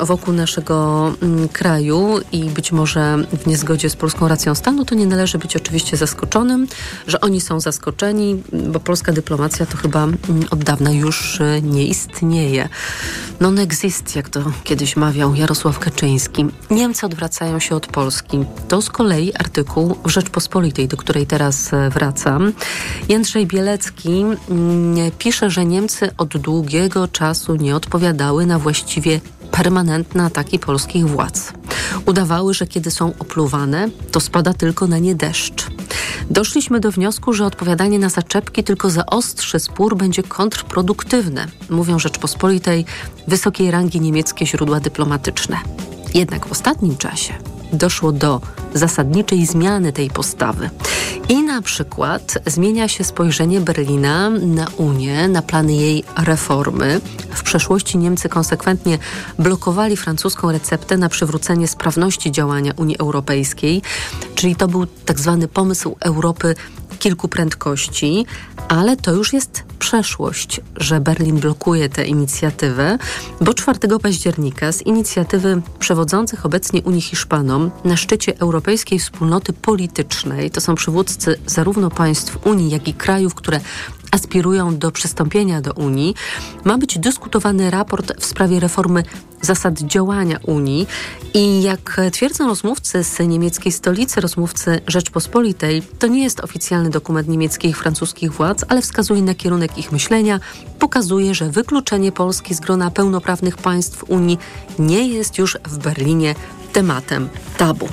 wokół 0.00 0.34
naszego 0.34 1.12
mm, 1.22 1.48
kraju 1.48 2.20
i 2.32 2.44
być 2.44 2.72
może 2.72 3.16
w 3.42 3.46
niezgodzie 3.46 3.76
zgodzie 3.76 3.90
z 3.90 3.96
polską 3.96 4.28
racją 4.28 4.54
stanu, 4.54 4.84
to 4.84 4.94
nie 4.94 5.06
należy 5.06 5.38
być 5.38 5.56
oczywiście 5.56 5.96
zaskoczonym, 5.96 6.66
że 7.06 7.20
oni 7.20 7.40
są 7.40 7.60
zaskoczeni, 7.60 8.42
bo 8.52 8.80
polska 8.80 9.12
dyplomacja 9.12 9.66
to 9.66 9.76
chyba 9.76 10.04
mm, 10.04 10.18
od 10.50 10.64
dawna 10.64 10.90
już 10.90 11.40
e, 11.40 11.62
nie 11.62 11.86
istnieje. 11.86 12.68
Non 13.40 13.58
exist, 13.58 14.16
jak 14.16 14.28
to 14.28 14.40
kiedyś 14.64 14.96
mawiał 14.96 15.34
Jarosław 15.34 15.78
Kaczyński. 15.78 16.46
Niemcy 16.70 17.06
odwracają 17.06 17.58
się 17.58 17.76
od 17.76 17.86
Polski. 17.86 18.44
To 18.68 18.82
z 18.82 18.90
kolei 18.90 19.34
artykuł 19.34 19.96
w 20.04 20.10
Rzeczpospolitej, 20.10 20.88
do 20.88 20.96
której 20.96 21.26
teraz 21.26 21.72
e, 21.72 21.90
wracam. 21.90 22.52
Jędrzej 23.08 23.46
Bielecki 23.46 24.24
pisze, 25.18 25.50
że 25.50 25.64
Niemcy 25.64 25.85
od 26.18 26.36
długiego 26.36 27.08
czasu 27.08 27.56
nie 27.56 27.76
odpowiadały 27.76 28.46
na 28.46 28.58
właściwie 28.58 29.20
permanentne 29.50 30.24
ataki 30.24 30.58
polskich 30.58 31.08
władz. 31.08 31.52
Udawały, 32.06 32.54
że 32.54 32.66
kiedy 32.66 32.90
są 32.90 33.12
opluwane, 33.18 33.88
to 34.12 34.20
spada 34.20 34.54
tylko 34.54 34.86
na 34.86 34.98
nie 34.98 35.14
deszcz. 35.14 35.66
Doszliśmy 36.30 36.80
do 36.80 36.90
wniosku, 36.90 37.32
że 37.32 37.46
odpowiadanie 37.46 37.98
na 37.98 38.08
zaczepki 38.08 38.64
tylko 38.64 38.90
zaostrzy 38.90 39.60
spór 39.60 39.96
będzie 39.96 40.22
kontrproduktywne, 40.22 41.46
mówią 41.70 41.98
Rzeczpospolitej 41.98 42.84
wysokiej 43.28 43.70
rangi 43.70 44.00
niemieckie 44.00 44.46
źródła 44.46 44.80
dyplomatyczne. 44.80 45.56
Jednak 46.14 46.46
w 46.46 46.52
ostatnim 46.52 46.96
czasie 46.96 47.34
doszło 47.76 48.12
do 48.12 48.40
zasadniczej 48.74 49.46
zmiany 49.46 49.92
tej 49.92 50.10
postawy. 50.10 50.70
I 51.28 51.42
na 51.42 51.62
przykład 51.62 52.38
zmienia 52.46 52.88
się 52.88 53.04
spojrzenie 53.04 53.60
Berlina 53.60 54.30
na 54.30 54.66
Unię, 54.76 55.28
na 55.28 55.42
plany 55.42 55.72
jej 55.72 56.04
reformy. 56.16 57.00
W 57.30 57.42
przeszłości 57.42 57.98
Niemcy 57.98 58.28
konsekwentnie 58.28 58.98
blokowali 59.38 59.96
francuską 59.96 60.52
receptę 60.52 60.96
na 60.96 61.08
przywrócenie 61.08 61.68
sprawności 61.68 62.32
działania 62.32 62.72
Unii 62.76 62.98
Europejskiej, 62.98 63.82
czyli 64.34 64.56
to 64.56 64.68
był 64.68 64.86
tak 64.86 65.20
zwany 65.20 65.48
pomysł 65.48 65.96
Europy 66.00 66.54
kilku 66.98 67.28
prędkości, 67.28 68.26
ale 68.68 68.96
to 68.96 69.12
już 69.12 69.32
jest 69.32 69.62
przeszłość, 69.78 70.60
że 70.76 71.00
Berlin 71.00 71.40
blokuje 71.40 71.88
tę 71.88 72.04
inicjatywę, 72.04 72.98
bo 73.40 73.54
4 73.54 73.78
października 74.02 74.72
z 74.72 74.82
inicjatywy 74.82 75.62
przewodzących 75.78 76.46
obecnie 76.46 76.82
Unii 76.82 77.00
Hiszpanom 77.00 77.65
na 77.84 77.96
szczycie 77.96 78.38
Europejskiej 78.38 78.98
Wspólnoty 78.98 79.52
Politycznej, 79.52 80.50
to 80.50 80.60
są 80.60 80.74
przywódcy 80.74 81.38
zarówno 81.46 81.90
państw 81.90 82.46
Unii, 82.46 82.70
jak 82.70 82.88
i 82.88 82.94
krajów, 82.94 83.34
które 83.34 83.60
aspirują 84.10 84.78
do 84.78 84.90
przystąpienia 84.90 85.60
do 85.60 85.72
Unii, 85.72 86.14
ma 86.64 86.78
być 86.78 86.98
dyskutowany 86.98 87.70
raport 87.70 88.12
w 88.20 88.26
sprawie 88.26 88.60
reformy 88.60 89.02
zasad 89.42 89.80
działania 89.80 90.38
Unii. 90.42 90.86
I 91.34 91.62
jak 91.62 92.00
twierdzą 92.12 92.46
rozmówcy 92.46 93.04
z 93.04 93.18
niemieckiej 93.18 93.72
stolicy, 93.72 94.20
rozmówcy 94.20 94.80
Rzeczpospolitej, 94.86 95.82
to 95.98 96.06
nie 96.06 96.22
jest 96.22 96.40
oficjalny 96.40 96.90
dokument 96.90 97.28
niemieckich 97.28 97.70
i 97.70 97.74
francuskich 97.74 98.32
władz, 98.32 98.64
ale 98.68 98.82
wskazuje 98.82 99.22
na 99.22 99.34
kierunek 99.34 99.78
ich 99.78 99.92
myślenia, 99.92 100.40
pokazuje, 100.78 101.34
że 101.34 101.50
wykluczenie 101.50 102.12
Polski 102.12 102.54
z 102.54 102.60
grona 102.60 102.90
pełnoprawnych 102.90 103.56
państw 103.56 104.04
Unii 104.08 104.38
nie 104.78 105.08
jest 105.08 105.38
już 105.38 105.58
w 105.64 105.78
Berlinie 105.78 106.34
tematem 106.76 107.28
tabu. 107.56 107.88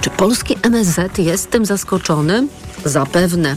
Czy 0.00 0.10
polski 0.10 0.56
MSZ 0.62 1.18
jest 1.18 1.50
tym 1.50 1.66
zaskoczony? 1.66 2.48
Zapewne. 2.84 3.56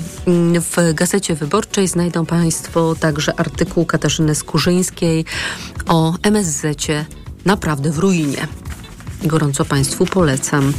W 0.56 0.94
Gazecie 0.94 1.36
Wyborczej 1.36 1.88
znajdą 1.88 2.26
Państwo 2.26 2.96
także 3.00 3.40
artykuł 3.40 3.86
Katarzyny 3.86 4.36
Skurzyńskiej 4.36 5.26
o 5.88 6.14
MSZ 6.24 6.66
naprawdę 7.46 7.92
w 7.92 7.98
ruinie. 7.98 8.48
Gorąco 9.24 9.66
Państwu 9.66 10.06
polecam. 10.06 10.74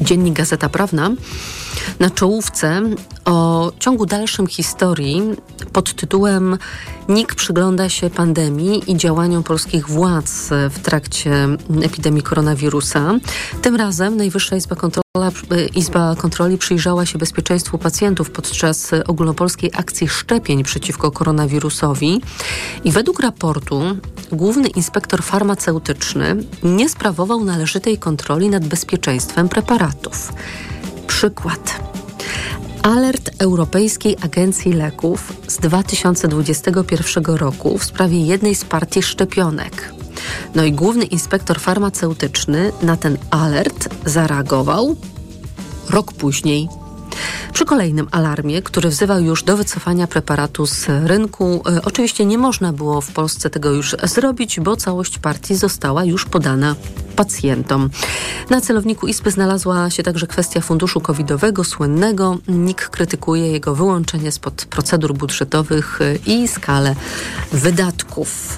Dziennik 0.00 0.34
Gazeta 0.34 0.68
Prawna 0.68 1.10
na 2.00 2.10
czołówce 2.10 2.82
o 3.24 3.72
ciągu 3.78 4.06
dalszym 4.06 4.46
historii 4.46 5.22
pod 5.72 5.94
tytułem 5.94 6.58
NIK 7.08 7.34
przygląda 7.34 7.88
się 7.88 8.10
pandemii 8.10 8.90
i 8.90 8.96
działaniom 8.96 9.42
polskich 9.42 9.88
władz 9.88 10.50
w 10.70 10.78
trakcie 10.82 11.48
epidemii 11.82 12.22
koronawirusa. 12.22 13.14
Tym 13.62 13.76
razem 13.76 14.16
Najwyższa 14.16 14.56
Izba, 14.56 14.76
Kontrola, 14.76 15.30
Izba 15.74 16.16
Kontroli 16.16 16.58
przyjrzała 16.58 17.06
się 17.06 17.18
bezpieczeństwu 17.18 17.78
pacjentów 17.78 18.30
podczas 18.30 18.90
ogólnopolskiej 19.06 19.70
akcji 19.74 20.08
szczepień 20.08 20.64
przeciwko 20.64 21.10
koronawirusowi 21.10 22.20
i 22.84 22.92
według 22.92 23.20
raportu 23.20 23.82
główny 24.32 24.68
inspektor 24.68 25.22
farmaceutyczny 25.22 26.36
nie 26.62 26.88
sprawował 26.88 27.44
należytej 27.44 27.98
kontroli 27.98 28.48
nad 28.48 28.66
bezpieczeństwem 28.66 29.48
preparatów. 29.48 30.32
Przykład. 31.06 31.80
Alert 32.82 33.30
Europejskiej 33.38 34.16
Agencji 34.20 34.72
Leków 34.72 35.32
z 35.48 35.56
2021 35.56 37.24
roku 37.24 37.78
w 37.78 37.84
sprawie 37.84 38.26
jednej 38.26 38.54
z 38.54 38.64
partii 38.64 39.02
szczepionek. 39.02 39.94
No 40.54 40.64
i 40.64 40.72
główny 40.72 41.04
inspektor 41.04 41.60
farmaceutyczny 41.60 42.72
na 42.82 42.96
ten 42.96 43.18
alert 43.30 43.88
zareagował 44.06 44.96
rok 45.90 46.12
później 46.12 46.68
przy 47.52 47.64
kolejnym 47.64 48.08
alarmie, 48.10 48.62
który 48.62 48.88
wzywał 48.88 49.20
już 49.20 49.42
do 49.42 49.56
wycofania 49.56 50.06
preparatu 50.06 50.66
z 50.66 50.86
rynku, 51.04 51.62
e, 51.66 51.82
oczywiście 51.82 52.26
nie 52.26 52.38
można 52.38 52.72
było 52.72 53.00
w 53.00 53.12
Polsce 53.12 53.50
tego 53.50 53.70
już 53.70 53.96
zrobić, 54.02 54.60
bo 54.60 54.76
całość 54.76 55.18
partii 55.18 55.56
została 55.56 56.04
już 56.04 56.24
podana 56.24 56.74
pacjentom. 57.16 57.90
Na 58.50 58.60
celowniku 58.60 59.06
Izby 59.06 59.30
znalazła 59.30 59.90
się 59.90 60.02
także 60.02 60.26
kwestia 60.26 60.60
funduszu 60.60 61.00
covidowego, 61.00 61.64
słynnego. 61.64 62.38
NIK 62.48 62.88
krytykuje 62.88 63.52
jego 63.52 63.74
wyłączenie 63.74 64.32
spod 64.32 64.64
procedur 64.64 65.14
budżetowych 65.14 66.00
e, 66.00 66.16
i 66.26 66.48
skalę 66.48 66.94
wydatków 67.52 68.56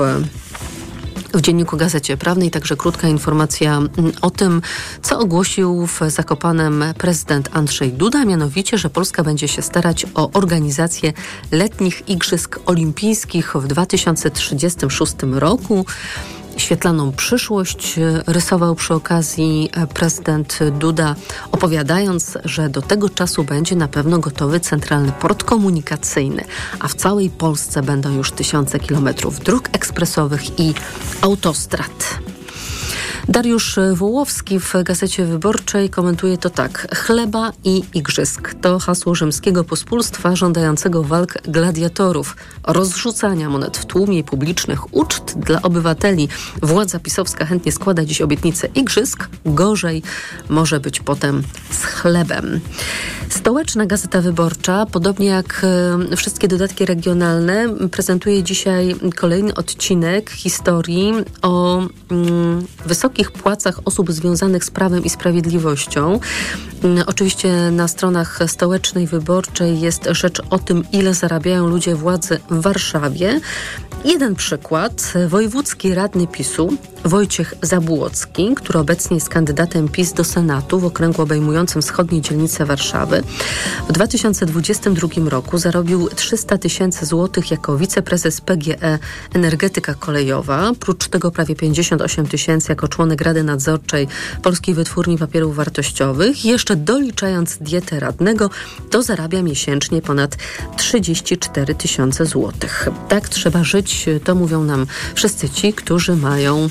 w 1.39 1.41
Dzienniku 1.41 1.77
Gazecie 1.77 2.17
Prawnej 2.17 2.51
także 2.51 2.77
krótka 2.77 3.09
informacja 3.09 3.77
mm, 3.77 4.13
o 4.23 4.31
tym, 4.31 4.63
co 5.03 5.19
ogłosił 5.19 5.87
w 5.87 6.01
Zakopanem 6.09 6.85
prezydent 6.99 7.49
Andrzej 7.53 7.93
Duda, 7.93 8.25
mianowicie, 8.25 8.79
że 8.79 8.91
Polska 8.91 9.25
będzie 9.25 9.49
się 9.49 9.63
starać 9.63 10.07
o 10.15 10.31
organizację 10.33 11.13
letnich 11.51 12.09
Igrzysk 12.09 12.61
Olimpijskich 12.67 13.57
w 13.57 13.67
2036 13.67 15.15
roku 15.33 15.87
świetlaną 16.57 17.13
przyszłość 17.13 18.01
rysował 18.27 18.75
przy 18.75 18.95
okazji 18.95 19.71
prezydent 19.95 20.59
Duda, 20.79 21.15
opowiadając, 21.53 22.39
że 22.45 22.69
do 22.69 22.83
tego 22.83 23.09
czasu 23.09 23.45
będzie 23.45 23.77
na 23.77 23.89
pewno 23.89 24.19
gotowy 24.19 24.61
centralny 24.61 25.13
port 25.13 25.45
komunikacyjny, 25.45 26.45
a 26.81 26.89
w 26.89 26.95
całej 26.95 27.31
Polsce 27.31 27.83
będą 27.83 28.17
już 28.17 28.33
tysiące 28.33 28.81
kilometrów 28.81 29.41
dróg 29.41 29.69
ekspresowych 29.73 30.61
i 30.61 30.75
autostrad. 31.21 32.19
Dariusz 33.29 33.79
Wołowski 33.95 34.61
w 34.61 34.75
Gazecie 34.83 35.25
Wyborczej 35.27 35.91
komentuje 35.91 36.39
to 36.39 36.51
tak. 36.51 36.97
Chleba 36.97 37.53
i 37.65 37.83
igrzysk 37.95 38.55
to 38.61 38.79
hasło 38.79 39.15
rzymskiego 39.15 39.65
pospólstwa 39.65 40.37
żądającego 40.37 41.03
walk 41.03 41.39
gladiatorów, 41.43 42.37
rozrzucania 42.65 43.51
monet 43.51 43.77
w 43.77 43.87
tłumie 43.87 44.25
publicznych 44.25 44.95
uczt 44.95 45.39
dla 45.39 45.63
obywateli. 45.63 46.29
Władza 46.63 46.99
pisowska 46.99 47.45
chętnie 47.45 47.73
składa 47.73 48.05
dziś 48.05 48.23
obietnicę 48.23 48.69
igrzysk. 48.75 49.29
Gorzej 49.45 50.03
może 50.49 50.81
być 50.81 51.01
potem 51.01 51.43
z 51.71 51.85
chlebem. 51.85 52.61
Stołeczna 53.29 53.87
Gazeta 53.87 54.21
Wyborcza, 54.21 54.87
podobnie 54.93 55.27
jak 55.27 55.67
wszystkie 56.17 56.49
dodatki 56.49 56.85
regionalne, 56.85 57.69
prezentuje 57.91 58.43
dzisiaj 58.43 58.97
kolejny 59.17 59.55
odcinek 59.55 60.31
historii 60.31 61.13
o 61.43 61.83
mm, 62.11 62.67
wysokich 63.15 63.43
płacach 63.43 63.81
osób 63.85 64.13
związanych 64.13 64.65
z 64.65 64.71
prawem 64.71 65.05
i 65.05 65.11
sprawiedliwością. 65.11 66.21
Mm, 66.83 67.05
oczywiście 67.07 67.71
na 67.71 67.89
stronach 67.89 68.39
stołecznej 68.47 69.07
wyborczej 69.07 69.81
jest 69.81 70.09
rzecz 70.11 70.43
o 70.51 70.59
tym, 70.59 70.85
ile 70.93 71.15
zarabiają 71.15 71.67
ludzie 71.67 71.95
władzy 71.95 72.41
w 72.51 72.61
Warszawie. 72.61 73.41
Jeden 74.05 74.35
przykład. 74.35 75.13
Wojewódzki 75.29 75.95
radny 75.95 76.27
PiSu 76.27 76.69
Wojciech 77.05 77.55
Zabłocki, 77.63 78.55
który 78.55 78.79
obecnie 78.79 79.15
jest 79.17 79.29
kandydatem 79.29 79.89
PiS 79.89 80.13
do 80.13 80.25
Senatu 80.25 80.81
w 80.81 80.85
okręgu 80.85 81.23
obejmującym 81.23 81.83
wschodnie 81.83 82.21
dzielnice 82.21 82.67
Warszawy, 82.67 83.23
w 83.89 83.93
2022 83.93 85.09
roku 85.31 85.59
zarobił 85.59 86.09
300 86.09 86.59
tysięcy 86.59 87.07
złotych 87.07 87.51
jako 87.51 87.77
wiceprezes 87.77 88.41
PGE 88.41 88.99
Energetyka 89.35 89.95
Kolejowa, 89.95 90.73
prócz 90.81 91.09
tego 91.09 91.31
prawie 91.31 91.57
58 91.57 92.27
tysięcy 92.27 92.73
jako 92.73 92.89
członek 92.89 93.04
Rady 93.21 93.43
Nadzorczej 93.43 94.09
Polskiej 94.43 94.75
Wytwórni 94.75 95.19
Papierów 95.19 95.57
Wartościowych. 95.57 96.45
Jeszcze 96.45 96.77
doliczając 96.77 97.59
dietę 97.61 98.01
radnego, 98.01 98.51
to 98.91 99.03
zarabia 99.03 99.43
miesięcznie 99.43 100.03
ponad 100.03 100.37
34 100.77 101.75
tysiące 101.75 102.27
złotych. 102.27 102.89
Tak 103.09 103.29
trzeba 103.29 103.65
żyć, 103.65 104.07
to 104.25 104.35
mówią 104.35 104.65
nam 104.65 104.87
wszyscy 105.15 105.51
ci, 105.51 105.73
którzy 105.73 106.17
mają 106.17 106.69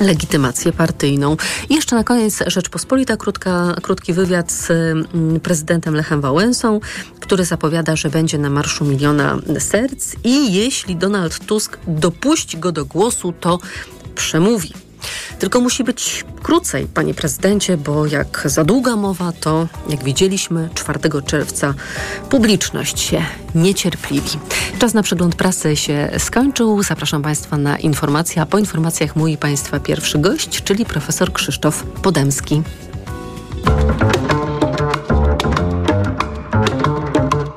legitymację 0.00 0.72
partyjną. 0.72 1.36
I 1.68 1.74
jeszcze 1.74 1.96
na 1.96 2.04
koniec 2.04 2.38
Rzeczpospolita, 2.46 3.16
krótka, 3.16 3.74
krótki 3.82 4.12
wywiad 4.12 4.52
z 4.52 4.70
mm, 4.70 5.40
prezydentem 5.40 5.94
Lechem 5.94 6.20
Wałęsą, 6.20 6.80
który 7.20 7.44
zapowiada, 7.44 7.96
że 7.96 8.10
będzie 8.10 8.38
na 8.38 8.50
Marszu 8.50 8.84
Miliona 8.84 9.38
Serc 9.58 10.14
i 10.24 10.54
jeśli 10.54 10.96
Donald 10.96 11.46
Tusk 11.46 11.78
dopuści 11.86 12.58
go 12.58 12.72
do 12.72 12.84
głosu, 12.84 13.34
to 13.40 13.58
przemówi. 14.14 14.83
Tylko 15.38 15.60
musi 15.60 15.84
być 15.84 16.24
krócej, 16.42 16.86
panie 16.86 17.14
prezydencie, 17.14 17.76
bo 17.76 18.06
jak 18.06 18.42
za 18.44 18.64
długa 18.64 18.96
mowa, 18.96 19.32
to 19.32 19.68
jak 19.88 20.04
widzieliśmy 20.04 20.68
4 20.74 21.00
czerwca 21.26 21.74
publiczność 22.30 23.00
się 23.00 23.22
niecierpliwi. 23.54 24.38
Czas 24.78 24.94
na 24.94 25.02
przegląd 25.02 25.34
prasy 25.34 25.76
się 25.76 26.10
skończył. 26.18 26.82
Zapraszam 26.82 27.22
państwa 27.22 27.58
na 27.58 27.78
informacje, 27.78 28.42
a 28.42 28.46
po 28.46 28.58
informacjach 28.58 29.16
mój 29.16 29.36
państwa 29.36 29.80
pierwszy 29.80 30.18
gość, 30.18 30.62
czyli 30.62 30.84
profesor 30.84 31.32
Krzysztof 31.32 31.82
Podemski. 31.82 32.62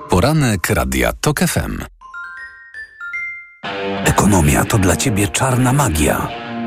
Poranek 0.10 0.70
Radia 0.70 1.14
TOK 1.14 1.40
FM. 1.40 1.84
Ekonomia 4.06 4.66
to 4.66 4.78
dla 4.78 4.96
Ciebie 4.96 5.28
czarna 5.28 5.74
magia. 5.74 6.47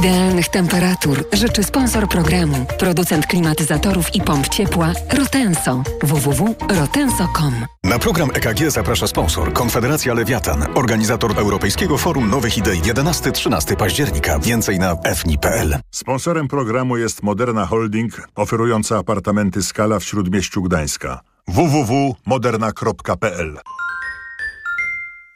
Idealnych 0.00 0.48
temperatur 0.48 1.24
życzy 1.32 1.64
sponsor 1.64 2.08
programu, 2.08 2.66
producent 2.78 3.26
klimatyzatorów 3.26 4.14
i 4.14 4.20
pomp 4.20 4.48
ciepła 4.48 4.92
Rotenso. 5.18 5.82
www.rotenso.com 6.02 7.66
Na 7.84 7.98
program 7.98 8.30
EKG 8.34 8.70
zaprasza 8.70 9.06
sponsor 9.06 9.52
Konfederacja 9.52 10.14
Lewiatan, 10.14 10.66
organizator 10.74 11.38
Europejskiego 11.38 11.98
Forum 11.98 12.30
Nowych 12.30 12.58
Idei 12.58 12.80
11-13 12.80 13.76
października. 13.76 14.38
Więcej 14.38 14.78
na 14.78 14.96
fni.pl. 15.14 15.78
Sponsorem 15.90 16.48
programu 16.48 16.96
jest 16.96 17.22
Moderna 17.22 17.66
Holding, 17.66 18.28
oferująca 18.34 18.98
apartamenty 18.98 19.62
Skala 19.62 19.98
w 19.98 20.04
Śródmieściu 20.04 20.62
Gdańska. 20.62 21.20
www.moderna.pl 21.48 23.58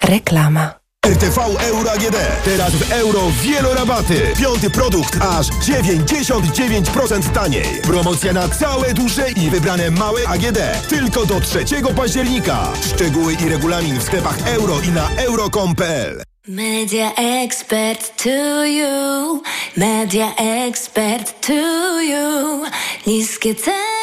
Reklama. 0.04 0.83
RTV 1.04 1.38
Euro 1.60 1.90
AGD. 1.90 2.16
Teraz 2.44 2.74
w 2.74 2.92
euro 2.92 3.20
wielorabaty. 3.42 4.32
Piąty 4.38 4.70
produkt 4.70 5.18
aż 5.20 5.46
99% 5.46 7.32
taniej. 7.32 7.64
Promocja 7.82 8.32
na 8.32 8.48
całe 8.48 8.94
duże 8.94 9.30
i 9.30 9.50
wybrane 9.50 9.90
małe 9.90 10.28
AGD. 10.28 10.58
Tylko 10.88 11.26
do 11.26 11.40
3 11.40 11.64
października. 11.96 12.72
Szczegóły 12.94 13.32
i 13.32 13.48
regulamin 13.48 13.98
w 13.98 14.02
sklepach 14.02 14.36
euro 14.46 14.80
i 14.80 14.88
na 14.88 15.10
euro.com.pl. 15.16 16.22
Media 16.48 17.12
expert 17.14 18.22
to 18.22 18.64
you. 18.66 19.42
Media 19.76 20.34
expert 20.36 21.46
to 21.46 22.00
you. 22.00 22.62
Niskie 23.06 23.54
ceny. 23.54 23.93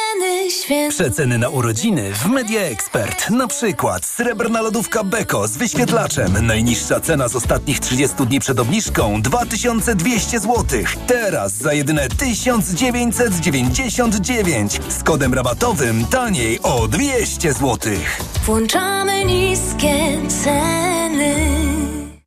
Przeceny 0.90 1.38
na 1.38 1.50
urodziny 1.50 2.14
w 2.14 2.26
Media 2.26 2.62
Expert. 2.62 3.30
Na 3.30 3.48
przykład 3.48 4.06
srebrna 4.06 4.62
lodówka 4.62 5.04
Beko 5.04 5.48
z 5.48 5.58
wyświetlaczem. 5.58 6.48
Najniższa 6.48 7.00
cena 7.00 7.28
z 7.28 7.36
ostatnich 7.36 7.80
30 7.80 8.16
dni 8.26 8.40
przed 8.40 8.60
obniżką 8.60 9.22
2200 9.22 10.40
zł. 10.40 10.66
Teraz 11.08 11.54
za 11.54 11.74
jedyne 11.74 12.10
1999. 12.10 14.80
Z 14.90 15.04
kodem 15.04 15.34
rabatowym 15.34 16.06
taniej 16.06 16.60
o 16.64 16.88
200 16.88 17.54
zł. 17.54 17.78
Włączamy 18.46 19.26
niskie 19.26 20.18
ceny. 20.44 21.36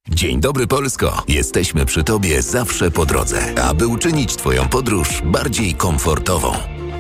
Dzień 0.09 0.41
dobry 0.41 0.67
Polsko! 0.67 1.23
Jesteśmy 1.29 1.87
przy 1.87 2.05
Tobie 2.05 2.43
zawsze 2.43 2.91
po 2.91 3.07
drodze, 3.07 3.39
aby 3.63 3.87
uczynić 3.87 4.37
Twoją 4.37 4.69
podróż 4.69 5.09
bardziej 5.25 5.75
komfortową. 5.75 6.53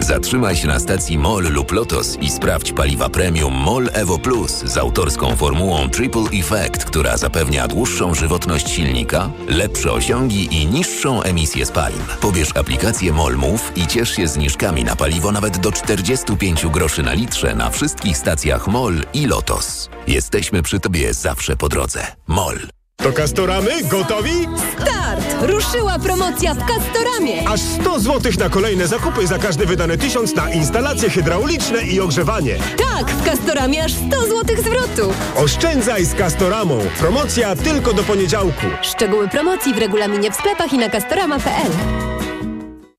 Zatrzymaj 0.04 0.56
się 0.56 0.68
na 0.68 0.80
stacji 0.80 1.18
MOL 1.18 1.52
lub 1.52 1.73
LOTOS 1.73 2.16
i 2.20 2.30
sprawdź 2.30 2.73
paliwa 2.73 3.08
premium 3.08 3.54
MOL 3.54 3.90
Evo 3.92 4.18
Plus 4.18 4.52
z 4.64 4.76
autorską 4.76 5.37
formułą 5.37 5.88
Triple 5.88 6.23
Effect, 6.32 6.84
która 6.84 7.16
zapewnia 7.16 7.68
dłuższą 7.68 8.14
żywotność 8.14 8.70
silnika, 8.70 9.30
lepsze 9.49 9.92
osiągi 9.92 10.56
i 10.56 10.66
niższą 10.66 11.23
emisję 11.23 11.66
spalin. 11.66 12.00
Pobierz 12.20 12.56
aplikację 12.56 13.12
MOL 13.12 13.37
Move 13.37 13.73
i 13.76 13.87
ciesz 13.87 14.11
się 14.11 14.28
zniżkami 14.28 14.84
na 14.84 14.96
paliwo 14.96 15.32
nawet 15.32 15.58
do 15.58 15.73
45 15.73 16.66
groszy 16.66 17.02
na 17.02 17.12
litrze 17.12 17.54
na 17.54 17.70
wszystkich 17.70 18.18
stacjach 18.18 18.68
MOL 18.68 19.02
i 19.14 19.26
LOTOS. 19.26 19.90
Jesteśmy 20.06 20.62
przy 20.62 20.80
Tobie 20.80 21.14
zawsze 21.14 21.56
po 21.56 21.68
drodze. 21.68 22.06
MOL. 22.26 22.84
To 22.97 23.13
Kastoramy? 23.13 23.71
Gotowi? 23.91 24.49
Start! 24.73 25.25
Ruszyła 25.43 25.99
promocja 25.99 26.55
w 26.55 26.59
Castoramie! 26.59 27.49
Aż 27.49 27.61
100 27.61 28.00
zł 28.00 28.33
na 28.39 28.49
kolejne 28.49 28.87
zakupy 28.87 29.26
za 29.26 29.39
każdy 29.39 29.67
wydany 29.67 29.99
tysiąc 29.99 30.35
na 30.35 30.50
instalacje 30.50 31.11
hydrauliczne 31.11 31.83
i 31.83 32.00
ogrzewanie. 32.00 32.57
Tak, 32.57 33.11
w 33.11 33.25
Castoramie 33.25 33.85
aż 33.85 33.93
100 33.93 34.21
zł 34.23 34.57
zwrotu! 34.59 35.15
Oszczędzaj 35.37 36.04
z 36.04 36.15
Kastoramą. 36.15 36.78
Promocja 36.99 37.57
tylko 37.57 37.93
do 37.93 38.02
poniedziałku. 38.02 38.67
Szczegóły 38.83 39.28
promocji 39.28 39.75
w 39.75 39.78
regulaminie 39.78 40.30
w 40.30 40.35
sklepach 40.35 40.73
i 40.73 40.78
na 40.78 40.89
castorama.pl 40.91 41.71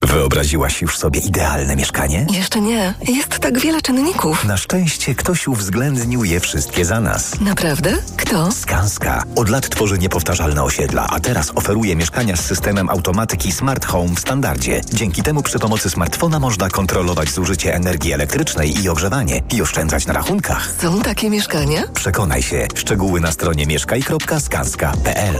Wyobraziłaś 0.05 0.81
już 0.81 0.97
sobie 0.97 1.19
idealne 1.19 1.75
mieszkanie? 1.75 2.27
Jeszcze 2.31 2.61
nie. 2.61 2.93
Jest 3.07 3.39
tak 3.39 3.59
wiele 3.59 3.81
czynników. 3.81 4.45
Na 4.45 4.57
szczęście 4.57 5.15
ktoś 5.15 5.47
uwzględnił 5.47 6.23
je 6.23 6.39
wszystkie 6.39 6.85
za 6.85 6.99
nas. 6.99 7.39
Naprawdę? 7.41 7.93
Kto? 8.17 8.51
Skanska. 8.51 9.23
Od 9.35 9.49
lat 9.49 9.69
tworzy 9.69 9.97
niepowtarzalne 9.97 10.63
osiedla, 10.63 11.07
a 11.09 11.19
teraz 11.19 11.51
oferuje 11.55 11.95
mieszkania 11.95 12.35
z 12.35 12.45
systemem 12.45 12.89
automatyki 12.89 13.51
Smart 13.51 13.85
Home 13.85 14.15
w 14.15 14.19
standardzie. 14.19 14.81
Dzięki 14.93 15.23
temu 15.23 15.43
przy 15.43 15.59
pomocy 15.59 15.89
smartfona 15.89 16.39
można 16.39 16.69
kontrolować 16.69 17.31
zużycie 17.31 17.75
energii 17.75 18.13
elektrycznej 18.13 18.83
i 18.83 18.89
ogrzewanie 18.89 19.41
i 19.53 19.61
oszczędzać 19.61 20.07
na 20.07 20.13
rachunkach. 20.13 20.71
Są 20.81 21.01
takie 21.01 21.29
mieszkania? 21.29 21.81
Przekonaj 21.93 22.41
się. 22.43 22.67
Szczegóły 22.75 23.21
na 23.21 23.31
stronie 23.31 23.65
mieszkaj.skanska.pl 23.67 25.35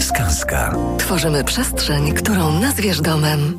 Skanska. 0.00 0.74
Tworzymy 0.98 1.44
przestrzeń, 1.44 2.12
którą 2.12 2.60
nazwiesz 2.60 3.00
domem. 3.00 3.58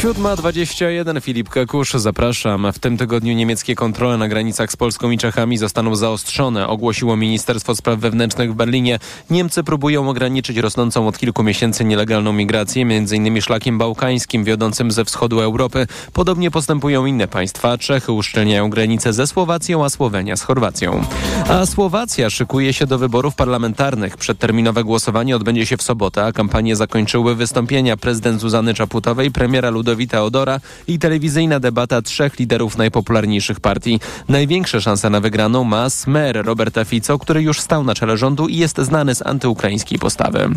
7.21 0.00 1.20
Filip 1.20 1.48
Kakusz, 1.48 1.92
zapraszam. 1.92 2.72
W 2.72 2.78
tym 2.78 2.96
tygodniu 2.96 3.34
niemieckie 3.34 3.74
kontrole 3.74 4.18
na 4.18 4.28
granicach 4.28 4.72
z 4.72 4.76
Polską 4.76 5.10
i 5.10 5.18
Czechami 5.18 5.58
zostaną 5.58 5.96
zaostrzone, 5.96 6.68
ogłosiło 6.68 7.16
Ministerstwo 7.16 7.74
Spraw 7.74 7.98
Wewnętrznych 7.98 8.52
w 8.52 8.54
Berlinie. 8.54 8.98
Niemcy 9.30 9.64
próbują 9.64 10.08
ograniczyć 10.08 10.56
rosnącą 10.56 11.08
od 11.08 11.18
kilku 11.18 11.42
miesięcy 11.42 11.84
nielegalną 11.84 12.32
migrację, 12.32 12.82
m.in. 12.82 13.40
szlakiem 13.40 13.78
bałkańskim 13.78 14.44
wiodącym 14.44 14.90
ze 14.90 15.04
wschodu 15.04 15.40
Europy. 15.40 15.86
Podobnie 16.12 16.50
postępują 16.50 17.06
inne 17.06 17.28
państwa. 17.28 17.78
Czechy 17.78 18.12
uszczelniają 18.12 18.70
granice 18.70 19.12
ze 19.12 19.26
Słowacją, 19.26 19.84
a 19.84 19.90
Słowenia 19.90 20.36
z 20.36 20.42
Chorwacją. 20.42 21.04
A 21.48 21.66
Słowacja 21.66 22.30
szykuje 22.30 22.72
się 22.72 22.86
do 22.86 22.98
wyborów 22.98 23.34
parlamentarnych. 23.34 24.16
Przedterminowe 24.16 24.84
głosowanie 24.84 25.36
odbędzie 25.36 25.66
się 25.66 25.76
w 25.76 25.82
sobotę, 25.82 26.24
a 26.24 26.32
kampanię 26.32 26.76
zakończyły 26.76 27.34
wystąpienia 27.34 27.96
prezydent 27.96 28.40
Zuzany 28.40 28.74
Czaputowej, 28.74 29.30
premiera 29.30 29.70
Ludowita 29.82 30.22
Odora 30.22 30.60
i 30.86 30.98
telewizyjna 30.98 31.60
debata 31.60 32.02
trzech 32.02 32.38
liderów 32.38 32.76
najpopularniejszych 32.76 33.60
partii. 33.60 34.00
Największe 34.28 34.80
szanse 34.80 35.10
na 35.10 35.20
wygraną 35.20 35.64
ma 35.64 35.90
Smer 35.90 36.46
Roberta 36.46 36.84
Fico, 36.84 37.18
który 37.18 37.42
już 37.42 37.60
stał 37.60 37.84
na 37.84 37.94
czele 37.94 38.16
rządu 38.16 38.48
i 38.48 38.56
jest 38.56 38.78
znany 38.78 39.14
z 39.14 39.22
antyukraińskiej 39.22 39.98
postawy. 39.98 40.48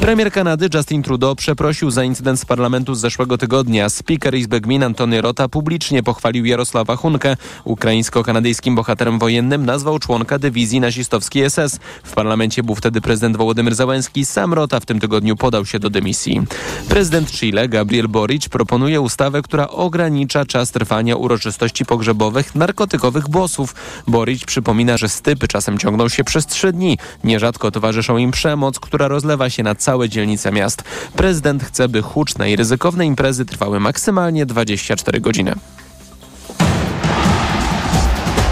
Premier 0.00 0.32
Kanady 0.32 0.68
Justin 0.74 1.02
Trudeau 1.02 1.36
przeprosił 1.36 1.90
za 1.90 2.04
incydent 2.04 2.40
z 2.40 2.44
parlamentu 2.44 2.94
z 2.94 3.00
zeszłego 3.00 3.38
tygodnia. 3.38 3.88
Speaker 3.88 4.34
Izby 4.34 4.60
Gmin 4.60 4.82
Antony 4.82 5.20
Rota 5.20 5.48
publicznie 5.48 6.02
pochwalił 6.02 6.44
Jarosława 6.44 6.96
Hunkę. 6.96 7.36
Ukraińsko-kanadyjskim 7.64 8.74
bohaterem 8.74 9.18
wojennym 9.18 9.66
nazwał 9.66 9.98
członka 9.98 10.38
dywizji 10.38 10.80
nazistowskiej 10.80 11.50
SS. 11.50 11.78
W 12.04 12.12
parlamencie 12.14 12.62
był 12.62 12.74
wtedy 12.74 13.00
prezydent 13.00 13.36
Wołodymyr 13.36 13.74
Załęski. 13.74 14.26
Sam 14.26 14.54
Rota 14.54 14.80
w 14.80 14.86
tym 14.86 15.00
tygodniu 15.00 15.36
podał 15.36 15.66
się 15.66 15.78
do 15.78 15.90
dymisji. 15.90 16.42
Prezydent 16.88 17.32
Chile 17.32 17.68
Gabriel 17.68 18.08
Boric 18.08 18.48
proponuje 18.64 19.00
ustawę, 19.00 19.42
która 19.42 19.68
ogranicza 19.68 20.46
czas 20.46 20.70
trwania 20.70 21.16
uroczystości 21.16 21.84
pogrzebowych 21.84 22.54
narkotykowych 22.54 23.28
bossów. 23.28 23.74
Boric 24.06 24.44
przypomina, 24.44 24.96
że 24.96 25.08
stypy 25.08 25.48
czasem 25.48 25.78
ciągną 25.78 26.08
się 26.08 26.24
przez 26.24 26.46
trzy 26.46 26.72
dni. 26.72 26.98
Nierzadko 27.24 27.70
towarzyszą 27.70 28.16
im 28.16 28.30
przemoc, 28.30 28.80
która 28.80 29.08
rozlewa 29.08 29.50
się 29.50 29.62
na 29.62 29.74
całe 29.74 30.08
dzielnice 30.08 30.52
miast. 30.52 30.82
Prezydent 31.16 31.64
chce, 31.64 31.88
by 31.88 32.02
huczne 32.02 32.50
i 32.50 32.56
ryzykowne 32.56 33.06
imprezy 33.06 33.44
trwały 33.44 33.80
maksymalnie 33.80 34.46
24 34.46 35.20
godziny. 35.20 35.54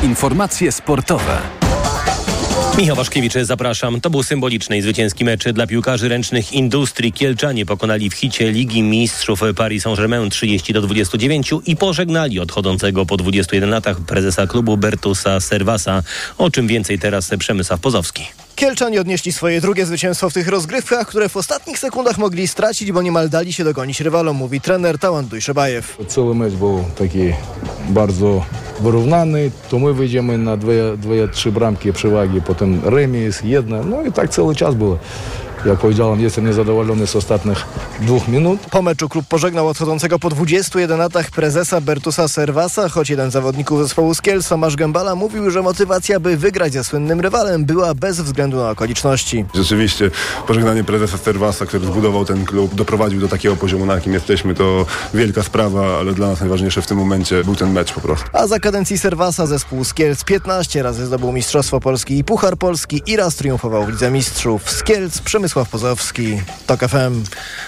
Informacje 0.02 0.72
sportowe. 0.72 1.38
Michał 2.78 2.96
Waszkiewicz, 2.96 3.32
zapraszam. 3.42 4.00
To 4.00 4.10
był 4.10 4.22
symboliczny 4.22 4.78
i 4.78 4.82
zwycięski 4.82 5.24
mecz 5.24 5.48
dla 5.48 5.66
piłkarzy 5.66 6.08
ręcznych 6.08 6.52
Industrii. 6.52 7.12
Kielczanie 7.12 7.66
pokonali 7.66 8.10
w 8.10 8.14
hicie 8.14 8.52
Ligi 8.52 8.82
Mistrzów 8.82 9.40
Paris 9.56 9.82
Saint-Germain 9.82 10.30
30 10.30 10.72
do 10.72 10.82
29 10.82 11.50
i 11.66 11.76
pożegnali 11.76 12.40
odchodzącego 12.40 13.06
po 13.06 13.16
21 13.16 13.70
latach 13.70 14.00
prezesa 14.00 14.46
klubu 14.46 14.76
Bertusa 14.76 15.40
Servasa. 15.40 16.02
O 16.38 16.50
czym 16.50 16.66
więcej 16.66 16.98
teraz 16.98 17.30
Przemysław 17.38 17.80
Pozowski. 17.80 18.24
Kielczanie 18.56 19.00
odnieśli 19.00 19.32
swoje 19.32 19.60
drugie 19.60 19.86
zwycięstwo 19.86 20.30
w 20.30 20.32
tych 20.32 20.48
rozgrywkach, 20.48 21.06
które 21.08 21.28
w 21.28 21.36
ostatnich 21.36 21.78
sekundach 21.78 22.18
mogli 22.18 22.48
stracić, 22.48 22.92
bo 22.92 23.02
niemal 23.02 23.28
dali 23.28 23.52
się 23.52 23.64
dogonić 23.64 24.00
rywalom, 24.00 24.36
mówi 24.36 24.60
trener 24.60 24.98
Tałant 24.98 25.28
Dujszebajew. 25.28 25.96
Cały 26.08 26.34
mecz 26.34 26.52
był 26.54 26.84
taki 26.98 27.32
bardzo 27.88 28.44
wyrównany, 28.80 29.50
to 29.70 29.78
my 29.78 29.94
wyjdziemy 29.94 30.38
na 30.38 30.56
dwie, 30.56 30.96
dwie 30.96 31.28
trzy 31.28 31.52
bramki 31.52 31.92
przewagi, 31.92 32.40
potem 32.42 32.80
remis, 32.84 33.40
jedna, 33.44 33.82
no 33.82 34.02
i 34.02 34.12
tak 34.12 34.30
cały 34.30 34.54
czas 34.54 34.74
było. 34.74 34.98
Jak 35.66 35.78
powiedziałem, 35.78 36.20
jestem 36.20 36.46
niezadowolony 36.46 37.06
z 37.06 37.16
ostatnich 37.16 37.64
dwóch 38.00 38.28
minut. 38.28 38.60
Po 38.70 38.82
meczu 38.82 39.08
klub 39.08 39.26
pożegnał 39.28 39.68
odchodzącego 39.68 40.18
po 40.18 40.30
21 40.30 40.98
latach 40.98 41.30
prezesa 41.30 41.80
Bertusa 41.80 42.28
Servasa, 42.28 42.88
choć 42.88 43.10
jeden 43.10 43.30
z 43.30 43.32
zawodników 43.32 43.82
zespołu 43.82 44.14
z 44.14 44.22
Kiel, 44.22 44.42
Tomasz 44.42 44.76
Gębala, 44.76 45.14
mówił, 45.14 45.50
że 45.50 45.62
motywacja, 45.62 46.20
by 46.20 46.36
wygrać 46.36 46.72
ze 46.72 46.84
słynnym 46.84 47.20
rywalem, 47.20 47.64
była 47.64 47.94
bez 47.94 48.20
względu 48.20 48.56
na 48.56 48.70
okoliczności. 48.70 49.44
Rzeczywiście 49.54 50.10
pożegnanie 50.46 50.84
prezesa 50.84 51.18
Servasa, 51.18 51.66
który 51.66 51.86
zbudował 51.86 52.24
ten 52.24 52.44
klub, 52.44 52.74
doprowadził 52.74 53.20
do 53.20 53.28
takiego 53.28 53.56
poziomu, 53.56 53.86
na 53.86 53.94
jakim 53.94 54.12
jesteśmy, 54.12 54.54
to 54.54 54.86
wielka 55.14 55.42
sprawa, 55.42 55.98
ale 55.98 56.12
dla 56.12 56.28
nas 56.28 56.40
najważniejsze 56.40 56.82
w 56.82 56.86
tym 56.86 56.98
momencie 56.98 57.44
był 57.44 57.56
ten 57.56 57.72
mecz 57.72 57.92
po 57.92 58.00
prostu. 58.00 58.26
A 58.32 58.46
za 58.46 58.58
kadencji 58.58 58.98
Servasa 58.98 59.46
zespół 59.46 59.84
z 59.84 59.94
Kielc 59.94 60.24
15 60.24 60.82
razy 60.82 61.06
zdobył 61.06 61.32
Mistrzostwo 61.32 61.80
Polski 61.80 62.18
i 62.18 62.24
Puchar 62.24 62.56
Polski 62.56 63.02
i 63.06 63.16
raz 63.16 63.36
triumfował 63.36 63.84
w 63.84 63.88
Lidze 63.88 64.10
Mistrzów. 64.10 64.70
Z 64.70 64.82
Kielc 64.82 65.18
Przemysł 65.18 65.51
Przemysław 65.52 65.70
Pozowski, 65.70 66.40
TOK 66.66 66.80
FM. 66.80 67.24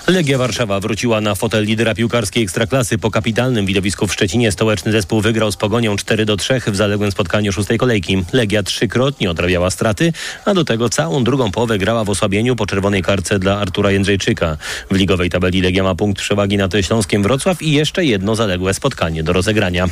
Legia 0.07 0.38
Warszawa 0.38 0.81
wróciła 0.81 1.20
na 1.20 1.35
fotel 1.35 1.64
lidera 1.64 1.94
piłkarskiej 1.94 2.42
Ekstraklasy 2.42 2.99
po 2.99 3.11
kapitalnym 3.11 3.66
widowisku 3.66 4.07
w 4.07 4.12
Szczecinie. 4.12 4.53
Stołeczny 4.53 4.92
zespół 4.92 5.20
wygrał 5.20 5.53
z 5.53 5.57
Pogonią 5.57 5.97
4 5.97 6.25
do 6.25 6.37
3 6.37 6.61
w 6.66 6.77
zaległym 6.77 7.12
spotkaniu 7.12 7.53
szóstej 7.53 7.79
kolejki. 7.79 8.25
Legia 8.33 8.62
trzykrotnie 8.62 9.31
odrabiała 9.31 9.70
straty, 9.70 10.12
a 10.44 10.55
do 10.55 10.64
tego 10.64 10.88
całą 10.88 11.25
drugą 11.25 11.51
połowę 11.51 11.79
grała 11.79 12.05
w 12.05 12.11
osłabieniu 12.11 12.57
po 12.57 12.66
czerwonej 12.66 13.03
karce 13.03 13.38
dla 13.38 13.59
Artura 13.59 13.90
Jędrzejczyka. 13.90 14.57
W 14.90 14.97
ligowej 14.97 15.31
tabeli 15.31 15.61
Legia 15.61 15.83
ma 15.83 15.94
punkt 15.94 16.23
przewagi 16.23 16.57
nad 16.57 16.73
Śląskiem 16.81 17.23
Wrocław 17.23 17.62
i 17.62 17.73
jeszcze 17.73 18.05
jedno 18.05 18.37
zaległe 18.37 18.75
spotkanie 18.75 19.23
do 19.23 19.33
rozegrania. 19.33 19.88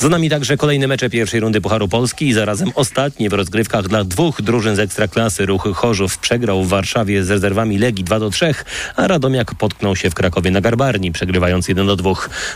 Za 0.00 0.08
nami 0.08 0.30
także 0.30 0.56
kolejne 0.56 0.86
mecze 0.86 1.10
pierwszej 1.10 1.40
rundy 1.40 1.60
Pucharu 1.60 1.88
Polski 1.88 2.28
i 2.28 2.32
zarazem 2.32 2.70
ostatnie 2.74 3.30
w 3.30 3.32
rozgrywkach 3.32 3.88
dla 3.88 4.04
dwóch 4.04 4.42
drużyn 4.42 4.76
z 4.76 4.78
Ekstraklasy. 4.78 5.46
Ruch 5.46 5.68
Chorzów 5.74 6.18
przegrał 6.18 6.64
w 6.64 6.68
Warszawie 6.68 7.23
z 7.24 7.30
rezerwami 7.30 7.78
Legii 7.78 8.04
2 8.04 8.18
do 8.18 8.30
3, 8.30 8.54
a 8.96 9.06
Radomiak 9.06 9.54
potknął 9.54 9.96
się 9.96 10.10
w 10.10 10.14
Krakowie 10.14 10.50
na 10.50 10.60
Garbarni, 10.60 11.12
przegrywając 11.12 11.68
1 11.68 11.86
do 11.86 11.96
2. 11.96 12.12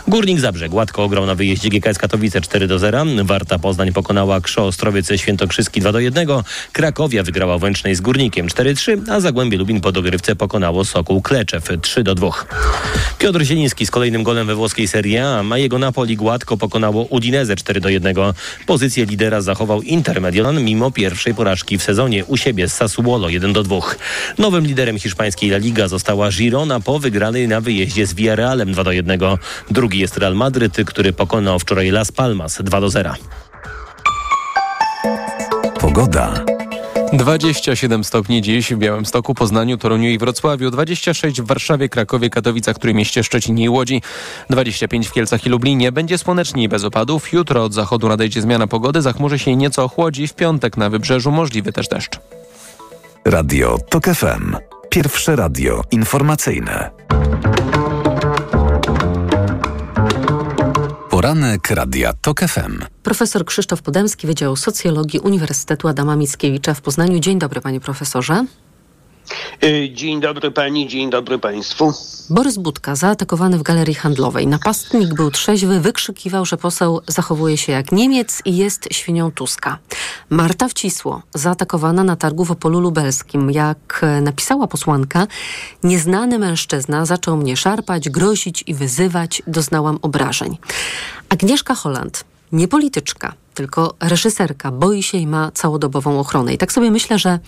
Górnik 0.07 0.39
Zabrze 0.39 0.69
gładko 0.69 1.03
ograł 1.03 1.25
na 1.25 1.35
wyjeździe 1.35 1.69
GKS 1.69 1.97
Katowice 1.97 2.41
4 2.41 2.67
do 2.67 2.79
0. 2.79 3.05
Warta 3.23 3.59
Poznań 3.59 3.93
pokonała 3.93 4.41
Krzo 4.41 4.65
Ostrowiec 4.65 5.09
Świętokrzyski 5.15 5.81
2 5.81 5.91
do 5.91 5.99
1. 5.99 6.27
Krakowia 6.71 7.23
wygrała 7.23 7.57
w 7.57 7.63
Łęcznej 7.63 7.95
z 7.95 8.01
Górnikiem 8.01 8.47
4-3, 8.47 9.11
a 9.11 9.19
Zagłębie 9.19 9.57
Lubin 9.57 9.81
po 9.81 9.91
dogrywce 9.91 10.35
pokonało 10.35 10.85
Sokół 10.85 11.21
Kleczew 11.21 11.63
3 11.81 12.03
do 12.03 12.15
2. 12.15 12.31
Piotr 13.19 13.41
Zieliński 13.43 13.85
z 13.85 13.91
kolejnym 13.91 14.23
golem 14.23 14.47
we 14.47 14.55
włoskiej 14.55 14.87
Serie 14.87 15.27
A, 15.27 15.43
a 15.51 15.57
jego 15.57 15.79
Napoli 15.79 16.15
gładko 16.15 16.57
pokonało 16.57 17.03
Udinese 17.03 17.55
4 17.55 17.81
do 17.81 17.89
1. 17.89 18.15
Pozycję 18.65 19.05
lidera 19.05 19.41
zachował 19.41 19.81
Inter 19.81 20.21
Mediolan 20.21 20.63
mimo 20.63 20.91
pierwszej 20.91 21.35
porażki 21.35 21.77
w 21.77 21.83
sezonie 21.83 22.25
u 22.25 22.37
siebie 22.37 22.69
z 22.69 22.73
Sassuolo 22.73 23.29
1 23.29 23.53
do 23.53 23.63
2. 23.63 23.79
Nowym 24.59 24.69
liderem 24.69 24.99
hiszpańskiej 24.99 25.49
La 25.49 25.57
Liga 25.57 25.87
została 25.87 26.29
Girona 26.31 26.79
po 26.79 26.99
wygranej 26.99 27.47
na 27.47 27.61
wyjeździe 27.61 28.05
z 28.05 28.13
Villarrealem 28.13 28.71
2 28.71 28.83
do 28.83 28.91
1. 28.91 29.19
Drugi 29.71 29.99
jest 29.99 30.17
Real 30.17 30.35
Madryt, 30.35 30.77
który 30.85 31.13
pokonał 31.13 31.59
wczoraj 31.59 31.91
Las 31.91 32.11
Palmas 32.11 32.61
2 32.63 32.81
do 32.81 32.89
0. 32.89 33.13
Pogoda. 35.79 36.45
27 37.13 38.03
stopni 38.03 38.41
dziś 38.41 38.73
w 38.73 38.77
Białymstoku, 38.77 39.33
Poznaniu, 39.33 39.77
Toruniu 39.77 40.09
i 40.09 40.17
Wrocławiu, 40.17 40.71
26 40.71 41.41
w 41.41 41.45
Warszawie, 41.45 41.89
Krakowie, 41.89 42.29
Katowicach, 42.29 42.79
Trójmieście, 42.79 43.23
Szczecinie 43.23 43.63
i 43.63 43.69
Łodzi, 43.69 44.01
25 44.49 45.07
w 45.07 45.11
Kielcach 45.11 45.45
i 45.45 45.49
Lublinie. 45.49 45.91
Będzie 45.91 46.17
słonecznie 46.17 46.69
bez 46.69 46.83
opadów. 46.83 47.33
Jutro 47.33 47.63
od 47.63 47.73
zachodu 47.73 48.09
nadejdzie 48.09 48.41
zmiana 48.41 48.67
pogody, 48.67 49.01
zachmurzy 49.01 49.39
się 49.39 49.51
i 49.51 49.57
nieco 49.57 49.83
ochłodzi. 49.83 50.27
W 50.27 50.33
piątek 50.33 50.77
na 50.77 50.89
wybrzeżu 50.89 51.31
możliwy 51.31 51.73
też 51.73 51.87
deszcz. 51.87 52.19
Radio 53.25 53.77
TOK 53.89 54.05
FM. 54.05 54.55
Pierwsze 54.89 55.35
radio 55.35 55.81
informacyjne. 55.91 56.91
Poranek 61.09 61.71
Radia 61.71 62.13
TOK 62.13 62.39
FM. 62.39 62.79
Profesor 63.03 63.45
Krzysztof 63.45 63.81
Podemski, 63.81 64.27
Wydział 64.27 64.55
Socjologii 64.55 65.19
Uniwersytetu 65.19 65.87
Adama 65.87 66.15
Mickiewicza 66.15 66.73
w 66.73 66.81
Poznaniu. 66.81 67.19
Dzień 67.19 67.39
dobry 67.39 67.61
panie 67.61 67.79
profesorze. 67.79 68.45
Y, 69.63 69.89
dzień 69.93 70.21
dobry 70.21 70.51
pani, 70.51 70.87
dzień 70.87 71.09
dobry 71.09 71.39
państwu. 71.39 71.93
Borys 72.29 72.57
Budka, 72.57 72.95
zaatakowany 72.95 73.57
w 73.57 73.63
galerii 73.63 73.95
handlowej. 73.95 74.47
Napastnik 74.47 75.13
był 75.13 75.31
trzeźwy, 75.31 75.79
wykrzykiwał, 75.79 76.45
że 76.45 76.57
poseł 76.57 77.01
zachowuje 77.07 77.57
się 77.57 77.71
jak 77.71 77.91
Niemiec 77.91 78.41
i 78.45 78.57
jest 78.57 78.87
świnią 78.91 79.31
Tuska. 79.31 79.77
Marta 80.29 80.67
Wcisło, 80.67 81.21
zaatakowana 81.33 82.03
na 82.03 82.15
targu 82.15 82.45
w 82.45 82.51
Opolu 82.51 82.79
Lubelskim. 82.79 83.51
Jak 83.51 84.05
napisała 84.21 84.67
posłanka, 84.67 85.27
nieznany 85.83 86.39
mężczyzna 86.39 87.05
zaczął 87.05 87.37
mnie 87.37 87.57
szarpać, 87.57 88.09
grozić 88.09 88.63
i 88.67 88.73
wyzywać. 88.73 89.41
Doznałam 89.47 89.99
obrażeń. 90.01 90.57
Agnieszka 91.29 91.75
Holland, 91.75 92.23
nie 92.51 92.67
polityczka, 92.67 93.33
tylko 93.53 93.93
reżyserka, 93.99 94.71
boi 94.71 95.03
się 95.03 95.17
i 95.17 95.27
ma 95.27 95.51
całodobową 95.51 96.19
ochronę. 96.19 96.53
I 96.53 96.57
tak 96.57 96.71
sobie 96.71 96.91
myślę, 96.91 97.19
że 97.19 97.39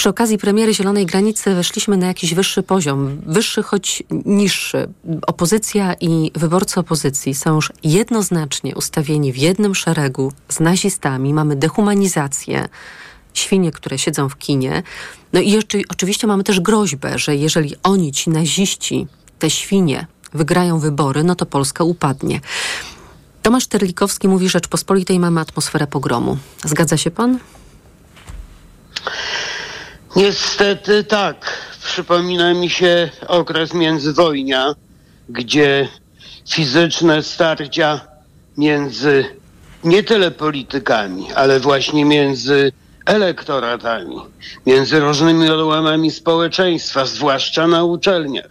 przy 0.00 0.08
okazji 0.08 0.38
premiery 0.38 0.74
Zielonej 0.74 1.06
Granicy 1.06 1.54
weszliśmy 1.54 1.96
na 1.96 2.06
jakiś 2.06 2.34
wyższy 2.34 2.62
poziom, 2.62 3.20
wyższy 3.26 3.62
choć 3.62 4.02
niższy. 4.24 4.88
Opozycja 5.26 5.94
i 6.00 6.30
wyborcy 6.34 6.80
opozycji 6.80 7.34
są 7.34 7.54
już 7.54 7.72
jednoznacznie 7.82 8.74
ustawieni 8.74 9.32
w 9.32 9.36
jednym 9.36 9.74
szeregu 9.74 10.32
z 10.48 10.60
nazistami. 10.60 11.34
Mamy 11.34 11.56
dehumanizację, 11.56 12.68
świnie, 13.34 13.72
które 13.72 13.98
siedzą 13.98 14.28
w 14.28 14.38
kinie. 14.38 14.82
No 15.32 15.40
i 15.40 15.50
jeszcze, 15.50 15.78
oczywiście 15.88 16.26
mamy 16.26 16.44
też 16.44 16.60
groźbę, 16.60 17.18
że 17.18 17.36
jeżeli 17.36 17.74
oni, 17.82 18.12
ci 18.12 18.30
naziści, 18.30 19.06
te 19.38 19.50
świnie, 19.50 20.06
wygrają 20.32 20.78
wybory, 20.78 21.24
no 21.24 21.34
to 21.34 21.46
Polska 21.46 21.84
upadnie. 21.84 22.40
Tomasz 23.42 23.66
Terlikowski 23.66 24.28
mówi, 24.28 24.48
Rzeczpospolitej 24.48 25.18
mamy 25.18 25.40
atmosferę 25.40 25.86
pogromu. 25.86 26.38
Zgadza 26.64 26.96
się 26.96 27.10
pan? 27.10 27.38
Niestety 30.16 31.04
tak. 31.04 31.66
Przypomina 31.84 32.54
mi 32.54 32.70
się 32.70 33.10
okres 33.28 33.74
międzywojnia, 33.74 34.74
gdzie 35.28 35.88
fizyczne 36.48 37.22
starcia 37.22 38.00
między 38.58 39.24
nie 39.84 40.02
tyle 40.02 40.30
politykami, 40.30 41.32
ale 41.32 41.60
właśnie 41.60 42.04
między 42.04 42.72
elektoratami, 43.06 44.16
między 44.66 45.00
różnymi 45.00 45.50
odłamami 45.50 46.10
społeczeństwa, 46.10 47.06
zwłaszcza 47.06 47.66
na 47.66 47.84
uczelniach, 47.84 48.50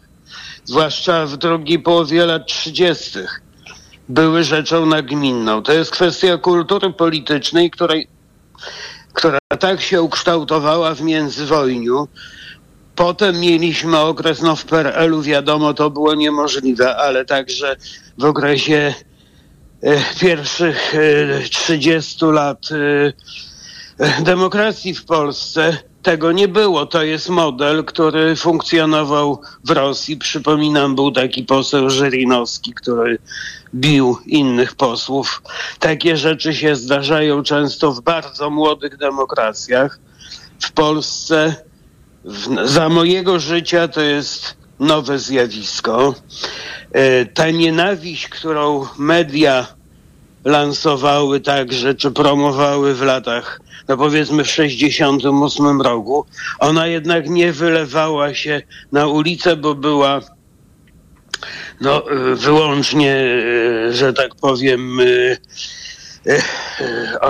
zwłaszcza 0.65 1.25
w 1.25 1.37
drugiej 1.37 1.79
połowie 1.79 2.25
lat 2.25 2.47
30., 2.47 3.19
były 4.09 4.43
rzeczą 4.43 4.85
nagminną. 4.85 5.63
To 5.63 5.73
jest 5.73 5.91
kwestia 5.91 6.37
kultury 6.37 6.93
politycznej, 6.93 7.71
której 7.71 8.07
która 9.19 9.39
tak 9.59 9.81
się 9.81 10.01
ukształtowała 10.01 10.95
w 10.95 11.01
międzywojniu. 11.01 12.07
Potem 12.95 13.39
mieliśmy 13.39 13.97
okres, 13.97 14.41
no 14.41 14.55
w 14.55 14.65
PRL-u 14.65 15.21
wiadomo, 15.21 15.73
to 15.73 15.89
było 15.89 16.15
niemożliwe, 16.15 16.95
ale 16.95 17.25
także 17.25 17.75
w 18.17 18.25
okresie 18.25 18.93
e, 19.83 19.97
pierwszych 20.19 20.95
e, 20.95 21.49
30 21.49 22.25
lat 22.25 22.69
e, 23.99 24.23
demokracji 24.23 24.93
w 24.93 25.05
Polsce 25.05 25.77
tego 26.03 26.31
nie 26.31 26.47
było. 26.47 26.85
To 26.85 27.03
jest 27.03 27.29
model, 27.29 27.85
który 27.85 28.35
funkcjonował 28.35 29.41
w 29.63 29.69
Rosji. 29.69 30.17
Przypominam, 30.17 30.95
był 30.95 31.11
taki 31.11 31.43
poseł 31.43 31.89
Żyrinowski, 31.89 32.73
który 32.73 33.17
bił 33.75 34.17
innych 34.25 34.75
posłów. 34.75 35.41
Takie 35.79 36.17
rzeczy 36.17 36.53
się 36.53 36.75
zdarzają 36.75 37.43
często 37.43 37.91
w 37.91 38.01
bardzo 38.01 38.49
młodych 38.49 38.97
demokracjach. 38.97 39.99
W 40.59 40.71
Polsce 40.71 41.55
w, 42.25 42.67
za 42.69 42.89
mojego 42.89 43.39
życia 43.39 43.87
to 43.87 44.01
jest 44.01 44.57
nowe 44.79 45.19
zjawisko. 45.19 46.15
E, 46.91 47.25
ta 47.25 47.49
nienawiść, 47.49 48.27
którą 48.27 48.85
media 48.97 49.78
lansowały 50.45 51.39
także, 51.39 51.95
czy 51.95 52.11
promowały 52.11 52.95
w 52.95 53.01
latach, 53.01 53.61
no 53.87 53.97
powiedzmy 53.97 54.43
w 54.43 54.51
68 54.51 55.81
roku, 55.81 56.25
ona 56.59 56.87
jednak 56.87 57.29
nie 57.29 57.51
wylewała 57.53 58.33
się 58.33 58.61
na 58.91 59.07
ulicę, 59.07 59.55
bo 59.55 59.75
była 59.75 60.21
no, 61.81 62.11
y, 62.11 62.35
wyłącznie, 62.35 63.15
y, 63.15 63.93
że 63.93 64.13
tak 64.13 64.35
powiem, 64.35 64.99
y, 64.99 65.37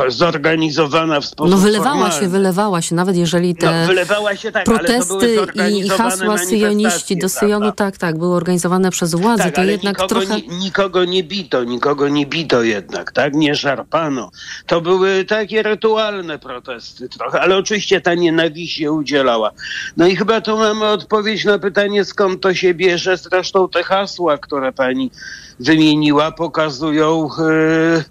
zorganizowana 0.08 1.22
w 1.22 1.26
sposób 1.26 1.52
No 1.52 1.58
wylewała 1.58 1.92
formalny. 1.96 2.20
się, 2.20 2.28
wylewała 2.28 2.82
się, 2.82 2.96
nawet 2.96 3.16
jeżeli 3.16 3.56
te 3.56 3.82
No, 3.82 3.88
wylewała 3.88 4.36
się 4.36 4.52
tak, 4.52 4.70
ale 4.70 4.78
to 4.80 5.06
były 5.06 5.36
protesty 5.38 5.70
i, 5.70 5.90
hasła 5.90 6.38
syjoniści 6.38 7.18
do 7.18 7.30
Syjonu, 7.30 7.72
tak, 7.72 7.98
tak, 7.98 8.18
były 8.18 8.36
organizowane 8.36 8.92
przez 8.92 9.16
władze, 9.16 9.44
Tak, 9.44 9.56
to 9.56 9.64
jednak 9.64 9.98
nikogo, 9.98 10.08
trochę... 10.26 10.42
ni, 10.42 10.48
nikogo 10.58 11.06
nie 11.06 11.24
bito, 11.24 11.64
nikogo 11.64 12.10
nie 12.10 12.26
bito 12.26 12.64
jednak, 12.64 13.12
tak? 13.12 13.34
Nie 13.34 13.56
szarpano. 13.56 14.32
To 14.66 14.82
były 14.82 15.26
takie 15.26 15.64
rytualne 15.64 16.40
protesty 16.40 17.10
trochę, 17.10 17.42
ale 17.42 17.58
oczywiście 17.58 18.02
ta 18.02 18.14
nienawiść 18.14 18.76
się 18.76 18.92
udzielała. 18.92 19.52
No 19.98 20.08
i 20.08 20.16
chyba 20.16 20.42
tu 20.42 20.58
mamy 20.58 20.86
odpowiedź 20.86 21.46
na 21.46 21.60
pytanie, 21.60 22.06
skąd 22.06 22.42
to 22.42 22.54
się 22.54 22.74
bierze. 22.74 23.18
Zresztą 23.18 23.70
te 23.70 23.84
hasła, 23.84 24.38
które 24.38 24.72
pani 24.72 25.12
wymieniła, 25.60 26.32
pokazują 26.32 27.30
yy, 27.40 28.04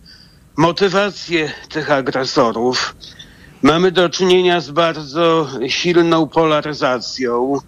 motywację 0.58 1.52
tych 1.68 1.90
agresorów. 1.90 2.96
Mamy 3.62 3.92
do 3.92 4.08
czynienia 4.08 4.60
z 4.60 4.70
bardzo 4.70 5.48
silną 5.68 6.28
polaryzacją 6.28 7.58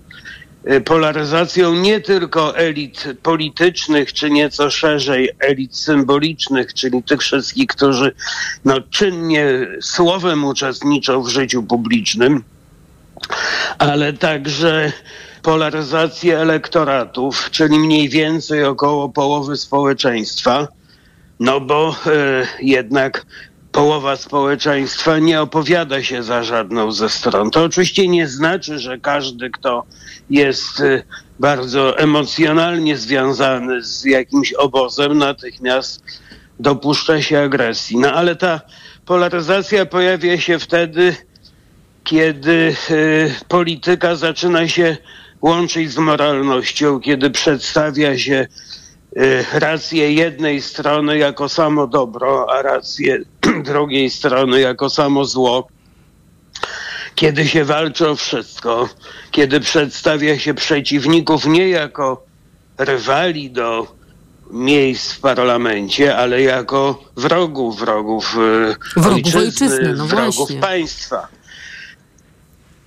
y, 0.70 0.80
polaryzacją 0.80 1.74
nie 1.74 2.00
tylko 2.00 2.56
elit 2.56 3.04
politycznych, 3.22 4.12
czy 4.12 4.30
nieco 4.30 4.70
szerzej 4.70 5.30
elit 5.38 5.76
symbolicznych, 5.76 6.74
czyli 6.74 7.02
tych 7.02 7.20
wszystkich, 7.20 7.66
którzy 7.66 8.12
no, 8.64 8.80
czynnie 8.80 9.66
słowem 9.80 10.44
uczestniczą 10.44 11.22
w 11.22 11.28
życiu 11.28 11.62
publicznym, 11.62 12.44
ale 13.78 14.12
także 14.12 14.92
polaryzację 15.42 16.38
elektoratów, 16.38 17.48
czyli 17.50 17.78
mniej 17.78 18.08
więcej 18.08 18.64
około 18.64 19.08
połowy 19.08 19.56
społeczeństwa, 19.56 20.68
no 21.40 21.60
bo 21.60 21.96
e, 22.06 22.46
jednak 22.62 23.26
połowa 23.72 24.16
społeczeństwa 24.16 25.18
nie 25.18 25.40
opowiada 25.40 26.02
się 26.02 26.22
za 26.22 26.42
żadną 26.42 26.92
ze 26.92 27.08
stron. 27.08 27.50
To 27.50 27.64
oczywiście 27.64 28.08
nie 28.08 28.28
znaczy, 28.28 28.78
że 28.78 28.98
każdy, 28.98 29.50
kto 29.50 29.84
jest 30.30 30.80
e, 30.80 31.02
bardzo 31.38 31.98
emocjonalnie 31.98 32.96
związany 32.96 33.84
z 33.84 34.04
jakimś 34.04 34.52
obozem, 34.52 35.18
natychmiast 35.18 36.04
dopuszcza 36.60 37.22
się 37.22 37.38
agresji. 37.38 37.98
No 37.98 38.12
ale 38.12 38.36
ta 38.36 38.60
polaryzacja 39.06 39.86
pojawia 39.86 40.40
się 40.40 40.58
wtedy, 40.58 41.16
kiedy 42.04 42.74
e, 42.90 42.94
polityka 43.48 44.16
zaczyna 44.16 44.68
się 44.68 44.96
łączyć 45.42 45.92
z 45.92 45.98
moralnością, 45.98 47.00
kiedy 47.00 47.30
przedstawia 47.30 48.18
się 48.18 48.46
rację 49.52 50.12
jednej 50.12 50.62
strony 50.62 51.18
jako 51.18 51.48
samo 51.48 51.86
dobro, 51.86 52.46
a 52.50 52.62
rację 52.62 53.18
drugiej 53.64 54.10
strony 54.10 54.60
jako 54.60 54.90
samo 54.90 55.24
zło. 55.24 55.68
Kiedy 57.14 57.48
się 57.48 57.64
walczy 57.64 58.08
o 58.08 58.16
wszystko, 58.16 58.88
kiedy 59.30 59.60
przedstawia 59.60 60.38
się 60.38 60.54
przeciwników 60.54 61.46
nie 61.46 61.68
jako 61.68 62.24
rywali 62.78 63.50
do 63.50 63.86
miejsc 64.50 65.12
w 65.12 65.20
parlamencie, 65.20 66.16
ale 66.16 66.42
jako 66.42 67.04
wrogów, 67.16 67.80
wrogów, 67.80 68.36
e, 68.96 69.00
Wrogów 69.00 69.36
ojczyzny, 69.36 69.94
no 69.96 70.06
wrogów 70.06 70.36
właśnie. 70.36 70.60
państwa. 70.60 71.28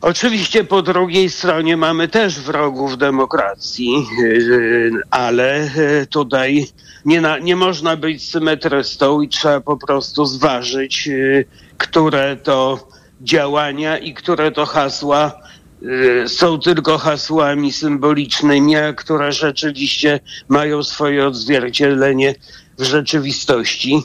Oczywiście 0.03 0.63
po 0.63 0.81
drugiej 0.81 1.29
stronie 1.29 1.77
mamy 1.77 2.07
też 2.07 2.39
wrogów 2.39 2.97
demokracji, 2.97 4.05
yy, 4.19 4.91
ale 5.11 5.69
yy, 5.75 6.07
tutaj 6.07 6.67
nie, 7.05 7.21
na, 7.21 7.39
nie 7.39 7.55
można 7.55 7.95
być 7.95 8.29
symetrystą 8.29 9.21
i 9.21 9.29
trzeba 9.29 9.61
po 9.61 9.77
prostu 9.77 10.25
zważyć, 10.25 11.07
yy, 11.07 11.45
które 11.77 12.35
to 12.35 12.87
działania 13.21 13.97
i 13.97 14.13
które 14.13 14.51
to 14.51 14.65
hasła 14.65 15.31
są 16.27 16.59
tylko 16.59 16.97
hasłami 16.97 17.73
symbolicznymi, 17.73 18.75
a 18.75 18.93
które 18.93 19.31
rzeczywiście 19.31 20.19
mają 20.47 20.83
swoje 20.83 21.27
odzwierciedlenie 21.27 22.35
w 22.77 22.83
rzeczywistości. 22.83 24.03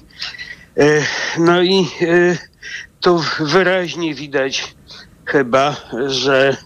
No 1.38 1.62
i 1.62 1.86
tu 3.00 3.22
wyraźnie 3.40 4.14
widać 4.14 4.77
chyba, 5.28 5.76
że 6.06 6.56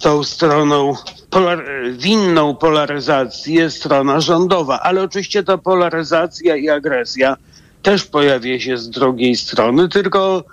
tą 0.00 0.24
stroną 0.24 0.94
polar 1.30 1.64
winną 1.92 2.56
polaryzacji 2.56 3.54
jest 3.54 3.76
strona 3.76 4.20
rządowa, 4.20 4.80
ale 4.80 5.02
oczywiście 5.02 5.42
ta 5.42 5.58
polaryzacja 5.58 6.56
i 6.56 6.68
agresja 6.68 7.36
też 7.82 8.04
pojawia 8.04 8.60
się 8.60 8.78
z 8.78 8.90
drugiej 8.90 9.36
strony, 9.36 9.88
tylko 9.88 10.44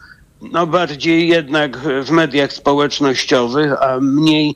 no 0.41 0.67
bardziej 0.67 1.27
jednak 1.27 1.77
w 1.77 2.11
mediach 2.11 2.53
społecznościowych, 2.53 3.73
a 3.81 3.99
mniej 4.01 4.55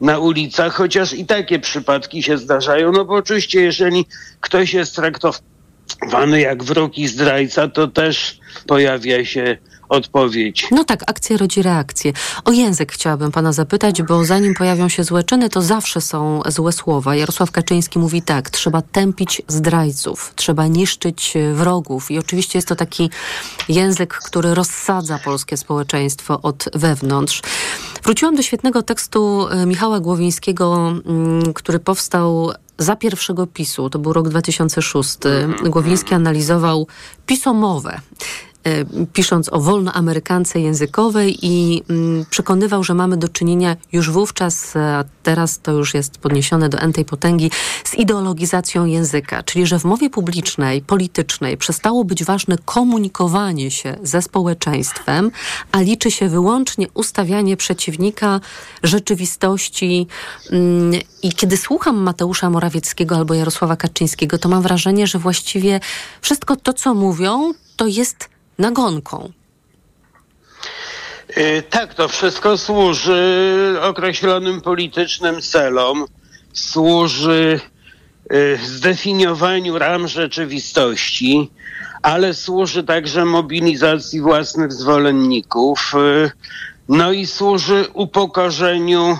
na 0.00 0.18
ulicach, 0.18 0.74
chociaż 0.74 1.14
i 1.14 1.26
takie 1.26 1.58
przypadki 1.58 2.22
się 2.22 2.38
zdarzają, 2.38 2.92
no 2.92 3.04
bo 3.04 3.14
oczywiście 3.14 3.62
jeżeli 3.62 4.06
ktoś 4.40 4.74
jest 4.74 4.96
traktowany 4.96 6.40
jak 6.40 6.64
wróg 6.64 6.98
i 6.98 7.08
zdrajca, 7.08 7.68
to 7.68 7.88
też 7.88 8.38
pojawia 8.66 9.24
się 9.24 9.58
odpowiedź. 9.88 10.68
No 10.70 10.84
tak, 10.84 11.02
akcja 11.06 11.36
rodzi 11.36 11.62
reakcję. 11.62 12.12
O 12.44 12.52
język 12.52 12.92
chciałabym 12.92 13.32
pana 13.32 13.52
zapytać, 13.52 14.02
bo 14.02 14.24
zanim 14.24 14.54
pojawią 14.54 14.88
się 14.88 15.04
złe 15.04 15.24
czyny, 15.24 15.48
to 15.48 15.62
zawsze 15.62 16.00
są 16.00 16.40
złe 16.48 16.72
słowa. 16.72 17.16
Jarosław 17.16 17.50
Kaczyński 17.50 17.98
mówi 17.98 18.22
tak, 18.22 18.50
trzeba 18.50 18.82
tępić 18.82 19.42
zdrajców, 19.48 20.32
trzeba 20.36 20.66
niszczyć 20.66 21.36
e, 21.36 21.54
wrogów 21.54 22.10
i 22.10 22.18
oczywiście 22.18 22.58
jest 22.58 22.68
to 22.68 22.76
taki 22.76 23.10
język, 23.68 24.14
który 24.14 24.54
rozsadza 24.54 25.18
polskie 25.18 25.56
społeczeństwo 25.56 26.42
od 26.42 26.64
wewnątrz. 26.74 27.42
Wróciłam 28.04 28.36
do 28.36 28.42
świetnego 28.42 28.82
tekstu 28.82 29.48
e, 29.50 29.66
Michała 29.66 30.00
Głowińskiego, 30.00 30.92
mm, 31.06 31.52
który 31.52 31.78
powstał 31.78 32.52
za 32.78 32.96
pierwszego 32.96 33.46
PiSu, 33.46 33.90
to 33.90 33.98
był 33.98 34.12
rok 34.12 34.28
2006. 34.28 35.18
Głowiński 35.64 36.14
analizował 36.14 36.86
pisomowę 37.26 37.92
e, 37.94 38.00
pisząc 39.12 39.52
o 39.52 39.60
wolnoamerykance 39.60 40.60
językowej 40.60 41.38
i 41.42 41.82
mm, 41.90 42.24
przekonywał, 42.30 42.84
że 42.84 42.94
mamy 42.94 43.16
do 43.16 43.28
czynienia 43.28 43.76
już 43.92 44.10
wówczas, 44.10 44.76
a 44.76 45.04
teraz 45.22 45.60
to 45.60 45.72
już 45.72 45.94
jest 45.94 46.18
podniesione 46.18 46.68
do 46.68 46.78
entej 46.78 47.04
potęgi, 47.04 47.50
z 47.84 47.94
ideologizacją 47.94 48.84
języka, 48.84 49.42
czyli 49.42 49.66
że 49.66 49.78
w 49.78 49.84
mowie 49.84 50.10
publicznej, 50.10 50.82
politycznej 50.82 51.56
przestało 51.56 52.04
być 52.04 52.24
ważne 52.24 52.56
komunikowanie 52.64 53.70
się 53.70 53.96
ze 54.02 54.22
społeczeństwem, 54.22 55.30
a 55.72 55.80
liczy 55.80 56.10
się 56.10 56.28
wyłącznie 56.28 56.86
ustawianie 56.94 57.56
przeciwnika 57.56 58.40
rzeczywistości. 58.82 60.06
Mm, 60.50 61.00
I 61.22 61.32
kiedy 61.32 61.56
słucham 61.56 61.96
Mateusza 61.96 62.50
Morawieckiego 62.50 63.16
albo 63.16 63.34
Jarosława 63.34 63.76
Kaczyńskiego, 63.76 64.38
to 64.38 64.48
mam 64.48 64.62
wrażenie, 64.62 65.06
że 65.06 65.18
właściwie 65.18 65.80
wszystko 66.20 66.56
to, 66.56 66.72
co 66.72 66.94
mówią, 66.94 67.52
to 67.76 67.86
jest 67.86 68.35
nagonką. 68.58 69.32
Y, 71.36 71.62
Tak, 71.70 71.94
to 71.94 72.08
wszystko 72.08 72.58
służy 72.58 73.76
określonym 73.82 74.60
politycznym 74.60 75.42
celom, 75.42 76.06
służy 76.52 77.60
y, 78.32 78.58
zdefiniowaniu 78.64 79.78
ram 79.78 80.08
rzeczywistości, 80.08 81.50
ale 82.02 82.34
służy 82.34 82.84
także 82.84 83.24
mobilizacji 83.24 84.20
własnych 84.20 84.72
zwolenników, 84.72 85.92
y, 85.94 86.30
no 86.88 87.12
i 87.12 87.26
służy 87.26 87.84
upokorzeniu 87.92 89.18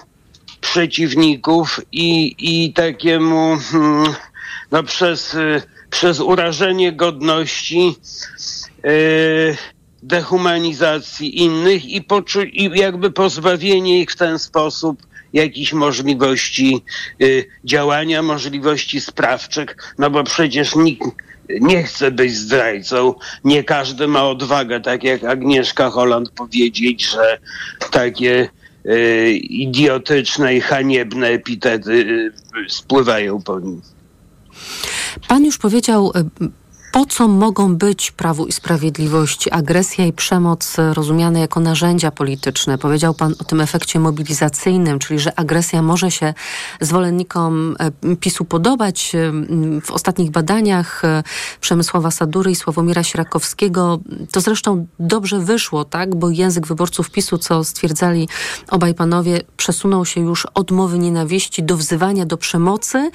przeciwników 0.61 1.81
i, 1.93 2.35
i 2.39 2.73
takiemu 2.73 3.59
hmm, 3.71 4.15
no 4.73 4.83
przez, 4.83 5.37
przez 5.91 6.21
urażenie 6.21 6.93
godności 6.93 7.97
dehumanizacji 10.03 11.43
innych 11.43 11.85
i, 11.85 12.03
poczu- 12.03 12.51
i 12.53 12.79
jakby 12.79 13.11
pozbawienie 13.11 14.01
ich 14.01 14.11
w 14.11 14.17
ten 14.17 14.39
sposób 14.39 15.07
jakichś 15.33 15.73
możliwości 15.73 16.83
y, 17.23 17.45
działania, 17.65 18.23
możliwości 18.23 19.01
sprawczych, 19.01 19.95
no 19.99 20.11
bo 20.11 20.25
przecież 20.25 20.77
nikt 20.77 21.03
nie 21.49 21.83
chce 21.83 22.11
być 22.11 22.37
zdrajcą. 22.37 23.15
Nie 23.45 23.65
każdy 23.65 24.09
ma 24.09 24.25
odwagę, 24.25 24.81
tak 24.81 25.05
jak 25.05 25.25
Agnieszka 25.25 25.91
Holland 25.91 26.31
powiedzieć, 26.31 27.11
że 27.11 27.39
takie 27.91 28.49
y, 28.87 29.31
idiotyczne 29.33 30.55
i 30.55 30.61
haniebne 30.61 31.27
epitety 31.27 31.93
y, 31.93 32.33
spływają 32.69 33.43
po 33.43 33.61
nim. 33.61 33.83
Pan 35.29 35.45
już 35.45 35.59
powiedział, 35.59 36.13
e, 36.15 36.25
po 36.97 37.07
co 37.07 37.29
mogą 37.29 37.77
być 37.77 38.11
Prawu 38.11 38.47
i 38.47 38.53
Sprawiedliwości 38.53 39.51
agresja 39.51 40.07
i 40.07 40.13
przemoc 40.13 40.77
rozumiane 40.93 41.41
jako 41.41 41.61
narzędzia 41.61 42.11
polityczne? 42.11 42.79
Powiedział 42.79 43.15
Pan 43.15 43.35
o 43.41 43.45
tym 43.45 43.61
efekcie 43.61 44.01
mobilizacyjnym, 44.01 44.99
czyli 44.99 45.21
że 45.21 45.39
agresja 45.39 45.83
może 45.83 46.11
się 46.11 46.35
zwolennikom 46.81 47.77
e, 47.79 48.17
PiSu 48.17 48.45
podobać. 48.45 49.15
E, 49.15 49.33
w 49.81 49.91
ostatnich 49.91 50.31
badaniach 50.31 51.05
e, 51.05 51.23
Przemysława 51.61 52.11
Sadury 52.11 52.51
i 52.51 52.57
Sławomira 52.57 53.03
Sierakowskiego 53.03 53.99
to 54.33 54.41
zresztą 54.41 54.87
dobrze 54.99 55.41
wyszło, 55.41 55.85
tak? 55.85 56.15
Bo 56.15 56.31
język 56.31 56.67
wyborców 56.67 57.11
PiSu, 57.11 57.39
co 57.39 57.65
stwierdzali 57.65 58.29
obaj 58.71 58.95
panowie, 58.95 59.41
przesunął 59.57 60.05
się 60.05 60.21
już 60.21 60.47
od 60.55 60.71
mowy 60.71 60.99
nienawiści 60.99 61.63
do 61.63 61.77
wzywania 61.77 62.27
do 62.27 62.37
przemocy, 62.37 63.11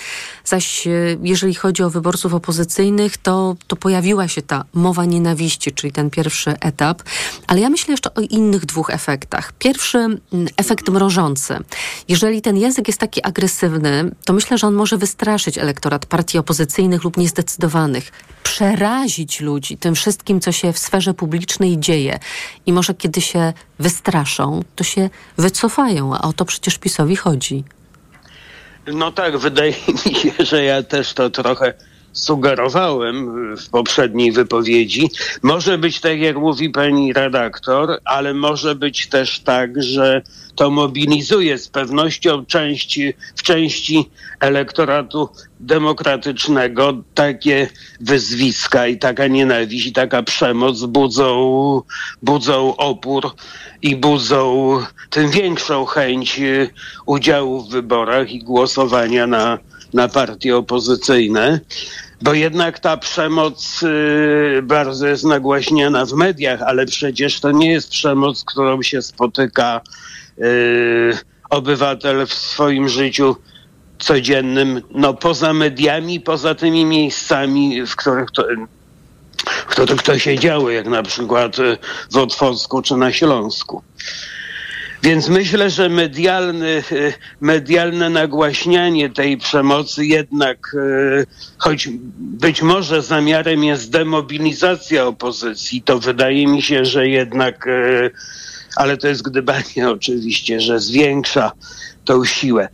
zaś 0.46 0.88
jeżeli 1.22 1.56
chodzi 1.56 1.84
o 1.84 1.90
wyborców 1.90 2.34
opozycyjnych, 2.34 3.18
to 3.18 3.56
to 3.72 3.76
pojawiła 3.76 4.28
się 4.28 4.42
ta 4.42 4.66
mowa 4.74 5.06
nienawiści, 5.06 5.72
czyli 5.72 5.94
ten 5.94 6.10
pierwszy 6.10 6.54
etap. 6.60 7.04
Ale 7.48 7.60
ja 7.60 7.70
myślę 7.70 7.92
jeszcze 7.92 8.14
o 8.14 8.22
innych 8.22 8.66
dwóch 8.66 8.90
efektach. 8.90 9.54
Pierwszy 9.54 9.98
mm, 9.98 10.20
efekt 10.58 10.90
mrożący. 10.90 11.58
Jeżeli 12.08 12.42
ten 12.42 12.58
język 12.58 12.88
jest 12.88 13.00
taki 13.00 13.24
agresywny, 13.24 14.12
to 14.26 14.34
myślę, 14.34 14.58
że 14.58 14.68
on 14.68 14.74
może 14.74 14.98
wystraszyć 14.98 15.58
elektorat 15.58 16.06
partii 16.06 16.38
opozycyjnych 16.38 17.04
lub 17.04 17.18
niezdecydowanych, 17.18 18.12
przerazić 18.44 19.42
ludzi 19.42 19.78
tym 19.78 19.96
wszystkim, 19.96 20.42
co 20.42 20.52
się 20.52 20.74
w 20.74 20.80
sferze 20.80 21.14
publicznej 21.14 21.80
dzieje. 21.80 22.20
I 22.66 22.74
może 22.74 22.94
kiedy 22.94 23.22
się 23.22 23.54
wystraszą, 23.80 24.64
to 24.76 24.84
się 24.84 25.10
wycofają, 25.38 26.16
a 26.16 26.22
o 26.22 26.34
to 26.34 26.46
przecież 26.46 26.78
PiSowi 26.78 27.16
chodzi. 27.16 27.64
No 28.88 29.12
tak, 29.12 29.38
wydaje 29.38 29.74
mi 30.06 30.16
się, 30.16 30.32
że 30.40 30.64
ja 30.64 30.84
też 30.84 31.14
to 31.14 31.30
trochę 31.30 31.74
sugerowałem 32.14 33.56
w 33.58 33.70
poprzedniej 33.70 34.32
wypowiedzi. 34.32 35.10
Może 35.42 35.78
być 35.78 36.00
tak, 36.00 36.20
jak 36.20 36.38
mówi 36.38 36.70
pani 36.70 37.14
redaktor, 37.14 38.00
ale 38.06 38.34
może 38.34 38.76
być 38.76 39.08
też 39.08 39.40
tak, 39.40 39.84
że 39.84 40.22
to 40.56 40.70
mobilizuje 40.70 41.58
z 41.58 41.68
pewnością 41.68 42.46
części, 42.46 43.14
w 43.36 43.44
części 43.44 44.10
elektoratu 44.40 45.30
demokratycznego 45.60 46.94
takie 47.14 47.68
wyzwiska 48.00 48.88
i 48.88 48.98
taka 48.98 49.28
nienawiść 49.28 49.88
i 49.88 49.94
taka 49.94 50.24
przemoc 50.24 50.84
budzą, 50.84 51.82
budzą 52.22 52.76
opór 52.78 53.32
i 53.82 53.96
budzą 53.96 54.78
tym 55.10 55.30
większą 55.30 55.86
chęć 55.86 56.42
udziału 57.06 57.62
w 57.62 57.70
wyborach 57.70 58.32
i 58.32 58.40
głosowania 58.40 59.28
na 59.28 59.58
na 59.94 60.08
partie 60.08 60.58
opozycyjne, 60.58 61.60
bo 62.22 62.34
jednak 62.34 62.80
ta 62.80 62.98
przemoc 62.98 63.84
y, 63.84 64.62
bardzo 64.64 65.08
jest 65.08 65.24
nagłaśniana 65.24 66.06
w 66.06 66.14
mediach, 66.14 66.62
ale 66.62 66.86
przecież 66.86 67.40
to 67.40 67.52
nie 67.52 67.72
jest 67.72 67.90
przemoc, 67.90 68.44
którą 68.44 68.82
się 68.82 69.02
spotyka 69.02 69.82
y, 70.40 71.18
obywatel 71.50 72.28
w 72.28 72.34
swoim 72.34 72.90
życiu 72.90 73.36
codziennym, 74.00 74.82
no 74.92 75.14
poza 75.14 75.54
mediami, 75.54 76.20
poza 76.20 76.56
tymi 76.56 76.86
miejscami, 76.86 77.86
w 77.86 77.96
których 77.96 78.32
to, 78.32 78.46
w 79.46 79.66
których 79.66 80.04
to 80.04 80.20
się 80.20 80.40
działo, 80.40 80.70
jak 80.70 80.88
na 80.88 81.04
przykład 81.04 81.58
w 82.12 82.18
Otwocku 82.18 82.82
czy 82.82 82.98
na 82.98 83.12
Śląsku. 83.12 83.84
Więc 85.04 85.30
myślę, 85.30 85.70
że 85.70 85.90
medialny, 85.90 86.84
e, 86.92 87.14
medialne 87.42 88.10
nagłaśnianie 88.10 89.10
tej 89.10 89.38
przemocy 89.38 90.06
jednak, 90.06 90.76
e, 90.76 91.26
choć 91.58 91.90
być 92.18 92.62
może 92.62 93.02
zamiarem 93.02 93.64
jest 93.64 93.92
demobilizacja 93.92 95.06
opozycji, 95.06 95.82
to 95.82 96.00
wydaje 96.00 96.48
mi 96.48 96.62
się, 96.62 96.86
że 96.86 97.08
jednak, 97.08 97.68
e, 97.68 98.10
ale 98.76 98.98
to 98.98 99.08
jest 99.08 99.22
gdybanie 99.22 99.90
oczywiście, 99.96 100.62
że 100.62 100.80
zwiększa 100.80 101.52
tą 102.06 102.26
siłę. 102.26 102.70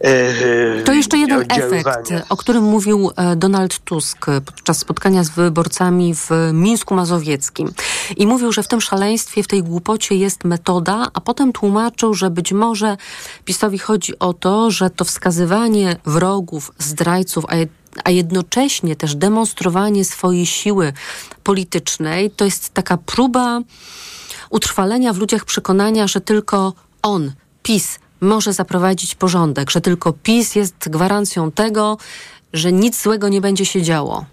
E, 0.00 0.82
to 0.82 0.92
jeszcze 0.92 1.18
jeden 1.18 1.44
efekt, 1.48 2.12
o 2.28 2.36
którym 2.36 2.64
mówił 2.64 3.10
e, 3.16 3.36
Donald 3.36 3.78
Tusk 3.78 4.26
podczas 4.26 4.78
spotkania 4.78 5.24
z 5.24 5.30
wyborcami 5.30 6.14
w 6.14 6.30
Mińsku 6.52 6.94
Mazowieckim. 6.94 7.72
I 8.16 8.26
mówił, 8.26 8.52
że 8.52 8.62
w 8.62 8.68
tym 8.68 8.80
szaleństwie, 8.80 9.42
w 9.42 9.46
tej 9.46 9.62
głupocie 9.62 10.14
jest 10.14 10.44
metoda, 10.44 11.06
a 11.14 11.20
potem 11.20 11.52
tłumaczył, 11.52 12.14
że 12.14 12.30
być 12.30 12.52
może 12.52 12.96
PiSowi 13.44 13.78
chodzi 13.78 14.18
o 14.18 14.34
to, 14.34 14.70
że 14.70 14.90
to 14.90 15.04
wskazywanie 15.04 15.96
wrogów, 16.04 16.72
zdrajców, 16.78 17.44
a 17.48 17.54
a 18.04 18.10
jednocześnie 18.10 18.96
też 18.96 19.14
demonstrowanie 19.14 20.04
swojej 20.04 20.46
siły 20.46 20.92
politycznej 21.42 22.30
to 22.30 22.44
jest 22.44 22.74
taka 22.74 22.96
próba 22.96 23.60
utrwalenia 24.50 25.12
w 25.12 25.18
ludziach 25.18 25.44
przekonania, 25.44 26.06
że 26.06 26.20
tylko 26.20 26.72
on, 27.02 27.32
PiS, 27.62 27.98
może 28.20 28.52
zaprowadzić 28.52 29.14
porządek, 29.14 29.70
że 29.70 29.80
tylko 29.80 30.12
PiS 30.12 30.54
jest 30.54 30.88
gwarancją 30.88 31.52
tego, 31.52 31.98
że 32.52 32.72
nic 32.72 33.02
złego 33.02 33.28
nie 33.28 33.40
będzie 33.40 33.66
się 33.66 33.82
działo? 33.82 34.24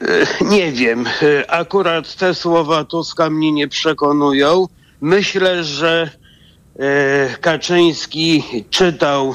E, 0.00 0.44
nie 0.44 0.72
wiem. 0.72 1.06
E, 1.06 1.50
akurat 1.50 2.16
te 2.16 2.34
słowa 2.34 2.84
Tuska 2.84 3.30
mnie 3.30 3.52
nie 3.52 3.68
przekonują. 3.68 4.66
Myślę, 5.00 5.64
że 5.64 6.10
e, 6.78 7.36
Kaczyński 7.40 8.44
czytał 8.70 9.34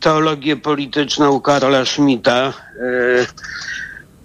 teologię 0.00 0.56
polityczną 0.56 1.40
Karola 1.40 1.84
Schmidta, 1.84 2.52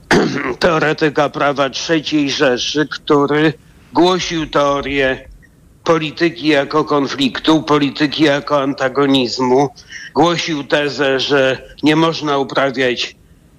teoretyka 0.60 1.30
prawa 1.30 1.70
trzeciej 1.70 2.32
Rzeszy, 2.32 2.88
który 2.88 3.54
głosił 3.94 4.50
teorię 4.50 5.30
polityki 5.84 6.48
jako 6.48 6.86
konfliktu, 6.86 7.64
polityki 7.64 8.24
jako 8.24 8.62
antagonizmu. 8.62 9.70
Głosił 10.14 10.64
tezę, 10.64 11.20
że 11.20 11.64
nie 11.84 11.96
można 11.96 12.38
uprawiać 12.38 13.16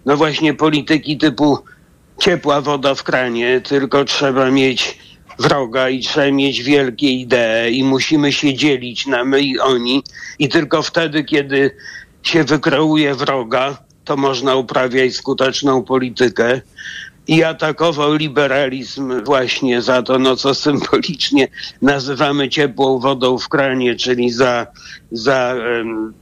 no 0.06 0.16
właśnie 0.16 0.54
polityki 0.54 1.18
typu 1.18 1.58
ciepła 2.20 2.60
woda 2.60 2.94
w 2.94 3.02
kranie, 3.02 3.60
tylko 3.60 4.04
trzeba 4.04 4.50
mieć 4.50 4.98
wroga 5.38 5.88
i 5.88 6.00
trzeba 6.00 6.30
mieć 6.30 6.62
wielkie 6.62 7.10
idee 7.10 7.78
i 7.78 7.84
musimy 7.84 8.32
się 8.32 8.54
dzielić 8.54 9.06
na 9.06 9.24
my 9.24 9.40
i 9.40 9.58
oni 9.58 10.02
i 10.38 10.48
tylko 10.48 10.82
wtedy, 10.82 11.24
kiedy 11.24 11.76
się 12.22 12.44
wykreuje 12.44 13.14
wroga, 13.14 13.78
to 14.10 14.16
można 14.16 14.54
uprawiać 14.54 15.14
skuteczną 15.14 15.82
politykę 15.82 16.60
i 17.26 17.44
atakował 17.44 18.14
liberalizm 18.14 19.24
właśnie 19.24 19.82
za 19.82 20.02
to, 20.02 20.18
no 20.18 20.36
co 20.36 20.54
symbolicznie 20.54 21.48
nazywamy 21.82 22.48
ciepłą 22.48 22.98
wodą 22.98 23.38
w 23.38 23.48
kranie, 23.48 23.94
czyli 23.94 24.30
za, 24.30 24.66
za 25.12 25.54
um, 25.78 26.14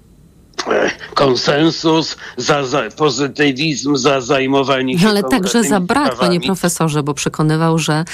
konsensus, 1.15 2.17
za, 2.37 2.65
za, 2.65 2.83
pozytywizm, 2.97 3.97
za 3.97 4.21
zajmowanie 4.21 4.99
się 4.99 5.09
Ale 5.09 5.23
także 5.23 5.65
za 5.65 5.81
brak, 5.81 6.07
sprawami. 6.07 6.39
panie 6.39 6.47
profesorze, 6.47 7.03
bo 7.03 7.15
przekonywał, 7.15 7.79
że, 7.79 8.05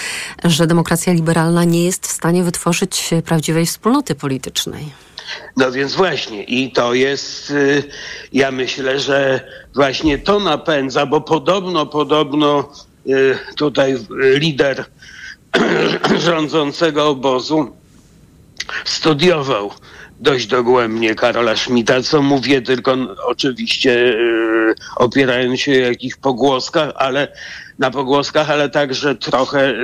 że 0.44 0.66
demokracja 0.66 1.12
liberalna 1.12 1.64
nie 1.64 1.84
jest 1.84 2.06
w 2.06 2.10
stanie 2.10 2.42
wytworzyć 2.44 3.10
prawdziwej 3.24 3.66
wspólnoty 3.66 4.14
politycznej. 4.14 5.04
No 5.56 5.72
więc 5.72 5.94
właśnie 5.94 6.42
i 6.42 6.72
to 6.72 6.94
jest, 6.94 7.50
y, 7.50 7.82
ja 8.32 8.50
myślę, 8.50 9.00
że 9.00 9.40
właśnie 9.74 10.18
to 10.18 10.40
napędza, 10.40 11.06
bo 11.06 11.20
podobno, 11.20 11.86
podobno 11.86 12.72
y, 13.06 13.38
tutaj 13.56 13.96
lider 14.18 14.84
rządzącego 16.26 17.08
obozu 17.08 17.76
studiował 18.84 19.70
dość 20.20 20.46
dogłębnie 20.46 21.14
Karola 21.14 21.56
Schmidta, 21.56 22.02
co 22.02 22.22
mówię 22.22 22.62
tylko 22.62 22.96
oczywiście 23.26 23.90
yy, 23.90 24.74
opierając 24.96 25.60
się 25.60 25.72
o 25.72 25.74
jakichś 25.74 26.16
pogłoskach, 26.16 26.92
ale 26.96 27.28
na 27.78 27.90
pogłoskach, 27.90 28.50
ale 28.50 28.70
także 28.70 29.14
trochę 29.14 29.74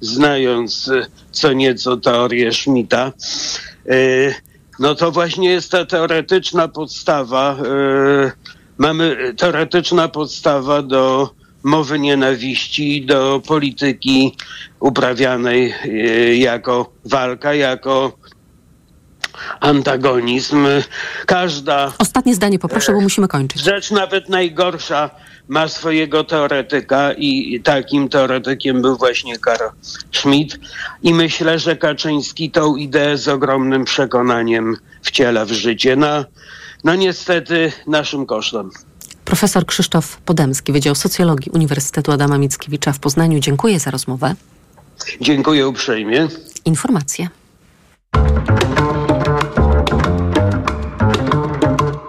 znając 0.00 0.90
co 1.30 1.52
nieco 1.52 1.96
teorię 1.96 2.52
Schmidta. 2.52 3.12
No 4.80 4.94
to 4.94 5.10
właśnie 5.10 5.50
jest 5.50 5.70
ta 5.70 5.86
teoretyczna 5.86 6.68
podstawa. 6.68 7.56
Yy, 7.62 8.32
mamy 8.78 9.34
teoretyczna 9.36 10.08
podstawa 10.08 10.82
do 10.82 11.30
mowy 11.62 11.98
nienawiści, 11.98 13.06
do 13.06 13.42
polityki 13.46 14.36
uprawianej 14.80 15.74
yy, 15.84 16.36
jako 16.36 16.92
walka, 17.04 17.54
jako 17.54 18.12
antagonizm. 19.60 20.66
Każda. 21.26 21.92
Ostatnie 21.98 22.34
zdanie 22.34 22.58
poproszę, 22.58 22.92
bo 22.92 23.00
musimy 23.00 23.28
kończyć. 23.28 23.62
Rzecz 23.62 23.90
nawet 23.90 24.28
najgorsza 24.28 25.10
ma 25.50 25.68
swojego 25.68 26.24
teoretyka 26.24 27.12
i 27.12 27.60
takim 27.64 28.08
teoretykiem 28.08 28.82
był 28.82 28.96
właśnie 28.96 29.38
Karl 29.38 29.64
Schmidt 30.12 30.58
i 31.02 31.14
myślę, 31.14 31.58
że 31.58 31.76
Kaczyński 31.76 32.50
tą 32.50 32.76
ideę 32.76 33.16
z 33.16 33.28
ogromnym 33.28 33.84
przekonaniem 33.84 34.76
wciela 35.02 35.44
w 35.44 35.50
życie. 35.50 35.96
No, 35.96 36.24
no 36.84 36.94
niestety 36.94 37.72
naszym 37.86 38.26
kosztem. 38.26 38.70
Profesor 39.24 39.66
Krzysztof 39.66 40.16
Podemski, 40.16 40.72
Wydział 40.72 40.94
Socjologii 40.94 41.52
Uniwersytetu 41.52 42.12
Adama 42.12 42.38
Mickiewicza 42.38 42.92
w 42.92 42.98
Poznaniu. 42.98 43.40
Dziękuję 43.40 43.80
za 43.80 43.90
rozmowę. 43.90 44.34
Dziękuję 45.20 45.68
uprzejmie. 45.68 46.28
Informacje. 46.64 47.28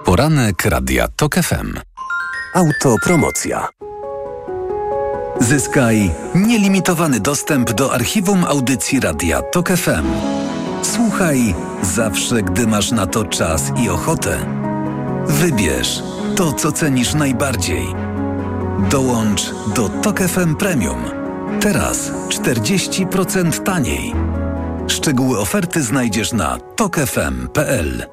Poranek 0.06 0.66
Radia 0.66 1.08
TOK 1.08 1.36
FM. 1.36 1.91
Autopromocja. 2.54 3.68
Zyskaj 5.40 6.12
nielimitowany 6.36 7.20
dostęp 7.20 7.72
do 7.72 7.94
archiwum 7.94 8.46
audycji 8.46 9.00
Radia 9.00 9.42
TOK 9.42 9.70
FM. 9.70 10.08
Słuchaj 10.82 11.56
zawsze, 11.82 12.42
gdy 12.42 12.68
masz 12.68 12.92
na 12.92 13.08
to 13.08 13.26
czas 13.26 13.72
i 13.84 13.90
ochotę. 13.90 14.38
Wybierz 15.28 16.04
to, 16.36 16.54
co 16.54 16.72
cenisz 16.72 17.14
najbardziej. 17.14 17.88
Dołącz 18.90 19.54
do 19.76 19.90
TOK 19.90 20.20
FM 20.20 20.56
Premium. 20.56 21.04
Teraz 21.62 22.12
40% 22.12 23.64
taniej. 23.64 24.14
Szczegóły 24.88 25.40
oferty 25.40 25.84
znajdziesz 25.84 26.34
na 26.34 26.58
tokefm.pl. 26.76 28.06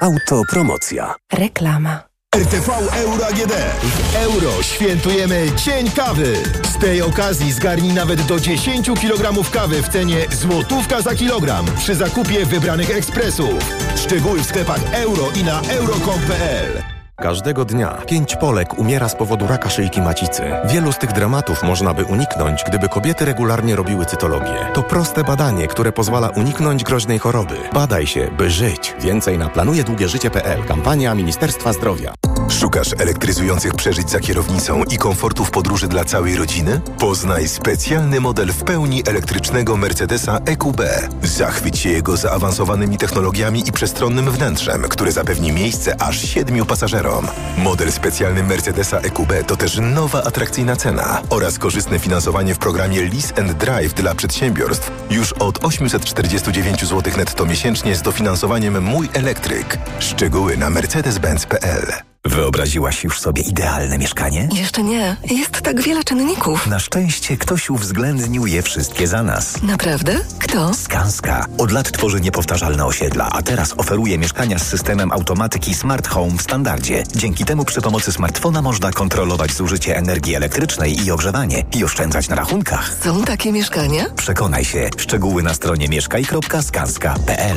Autopromocja. 0.00 1.14
Reklama. 1.32 2.05
RTV 2.36 2.70
Euro 2.92 3.26
AGD. 3.26 3.52
W 3.82 4.16
euro 4.16 4.62
świętujemy 4.62 5.46
Dzień 5.56 5.90
Kawy. 5.90 6.36
Z 6.74 6.78
tej 6.78 7.02
okazji 7.02 7.52
zgarnij 7.52 7.92
nawet 7.92 8.22
do 8.22 8.40
10 8.40 8.86
kg 8.86 9.50
kawy 9.50 9.82
w 9.82 9.88
cenie 9.88 10.26
złotówka 10.32 11.02
za 11.02 11.14
kilogram 11.14 11.66
przy 11.78 11.94
zakupie 11.94 12.46
wybranych 12.46 12.90
ekspresów. 12.90 13.54
Szczegóły 13.96 14.38
w 14.38 14.46
sklepach 14.46 14.80
euro 14.94 15.30
i 15.34 15.44
na 15.44 15.60
euro.com.pl. 15.60 16.95
Każdego 17.20 17.64
dnia 17.64 17.98
pięć 18.06 18.36
Polek 18.36 18.78
umiera 18.78 19.08
z 19.08 19.14
powodu 19.16 19.46
raka 19.46 19.70
szyjki 19.70 20.00
macicy. 20.02 20.42
Wielu 20.64 20.92
z 20.92 20.98
tych 20.98 21.12
dramatów 21.12 21.62
można 21.62 21.94
by 21.94 22.04
uniknąć, 22.04 22.64
gdyby 22.66 22.88
kobiety 22.88 23.24
regularnie 23.24 23.76
robiły 23.76 24.06
cytologię. 24.06 24.68
To 24.74 24.82
proste 24.82 25.24
badanie, 25.24 25.66
które 25.66 25.92
pozwala 25.92 26.28
uniknąć 26.28 26.84
groźnej 26.84 27.18
choroby. 27.18 27.56
Badaj 27.72 28.06
się, 28.06 28.30
by 28.38 28.50
żyć. 28.50 28.94
Więcej 29.00 29.38
na 29.38 29.48
planujedługieżycie.pl. 29.48 30.64
Kampania 30.64 31.14
Ministerstwa 31.14 31.72
Zdrowia. 31.72 32.14
Szukasz 32.48 32.90
elektryzujących 32.98 33.74
przeżyć 33.74 34.10
za 34.10 34.20
kierownicą 34.20 34.82
i 34.84 34.98
komfortu 34.98 35.44
w 35.44 35.50
podróży 35.50 35.88
dla 35.88 36.04
całej 36.04 36.36
rodziny? 36.36 36.80
Poznaj 36.98 37.48
specjalny 37.48 38.20
model 38.20 38.52
w 38.52 38.64
pełni 38.64 39.02
elektrycznego 39.06 39.76
Mercedesa 39.76 40.38
EQB. 40.44 40.80
Zachwyć 41.22 41.78
się 41.78 41.90
jego 41.90 42.16
zaawansowanymi 42.16 42.98
technologiami 42.98 43.68
i 43.68 43.72
przestronnym 43.72 44.30
wnętrzem, 44.30 44.82
które 44.82 45.12
zapewni 45.12 45.52
miejsce 45.52 46.02
aż 46.02 46.20
siedmiu 46.28 46.66
pasażerom. 46.66 47.26
Model 47.58 47.92
specjalny 47.92 48.42
Mercedesa 48.42 48.98
EQB 48.98 49.32
to 49.46 49.56
też 49.56 49.78
nowa 49.82 50.22
atrakcyjna 50.22 50.76
cena 50.76 51.22
oraz 51.30 51.58
korzystne 51.58 51.98
finansowanie 51.98 52.54
w 52.54 52.58
programie 52.58 53.02
Lease 53.02 53.38
and 53.38 53.52
Drive 53.52 53.94
dla 53.94 54.14
przedsiębiorstw 54.14 54.90
już 55.10 55.32
od 55.32 55.64
849 55.64 56.84
zł 56.84 57.12
netto 57.16 57.46
miesięcznie 57.46 57.96
z 57.96 58.02
dofinansowaniem 58.02 58.82
Mój 58.82 59.08
Elektryk. 59.12 59.78
Szczegóły 59.98 60.56
na 60.56 60.70
mercedes-benz.pl 60.70 62.15
Wyobraziłaś 62.28 63.04
już 63.04 63.20
sobie 63.20 63.42
idealne 63.42 63.98
mieszkanie? 63.98 64.48
Jeszcze 64.52 64.82
nie. 64.82 65.16
Jest 65.30 65.60
tak 65.60 65.82
wiele 65.82 66.04
czynników. 66.04 66.66
Na 66.66 66.78
szczęście 66.78 67.36
ktoś 67.36 67.70
uwzględnił 67.70 68.46
je 68.46 68.62
wszystkie 68.62 69.06
za 69.08 69.22
nas. 69.22 69.62
Naprawdę? 69.62 70.20
Kto? 70.38 70.74
Skanska. 70.74 71.46
Od 71.58 71.70
lat 71.72 71.92
tworzy 71.92 72.20
niepowtarzalne 72.20 72.86
osiedla, 72.86 73.28
a 73.32 73.42
teraz 73.42 73.74
oferuje 73.76 74.18
mieszkania 74.18 74.58
z 74.58 74.66
systemem 74.66 75.12
automatyki 75.12 75.74
Smart 75.74 76.08
Home 76.08 76.36
w 76.38 76.42
standardzie. 76.42 77.02
Dzięki 77.16 77.44
temu 77.44 77.64
przy 77.64 77.80
pomocy 77.80 78.12
smartfona 78.12 78.62
można 78.62 78.90
kontrolować 78.92 79.52
zużycie 79.52 79.96
energii 79.96 80.34
elektrycznej 80.34 81.04
i 81.04 81.10
ogrzewanie 81.10 81.64
i 81.76 81.84
oszczędzać 81.84 82.28
na 82.28 82.36
rachunkach. 82.36 82.94
Są 83.04 83.24
takie 83.24 83.52
mieszkania? 83.52 84.04
Przekonaj 84.16 84.64
się. 84.64 84.90
Szczegóły 84.96 85.42
na 85.42 85.54
stronie 85.54 85.88
mieszkaj.skanska.pl 85.88 87.56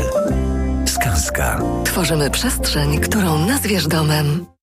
Skanska. 0.87 1.61
Tworzymy 1.85 2.29
przestrzeń, 2.29 2.99
którą 2.99 3.45
nazwiesz 3.45 3.87
domem. 3.87 4.45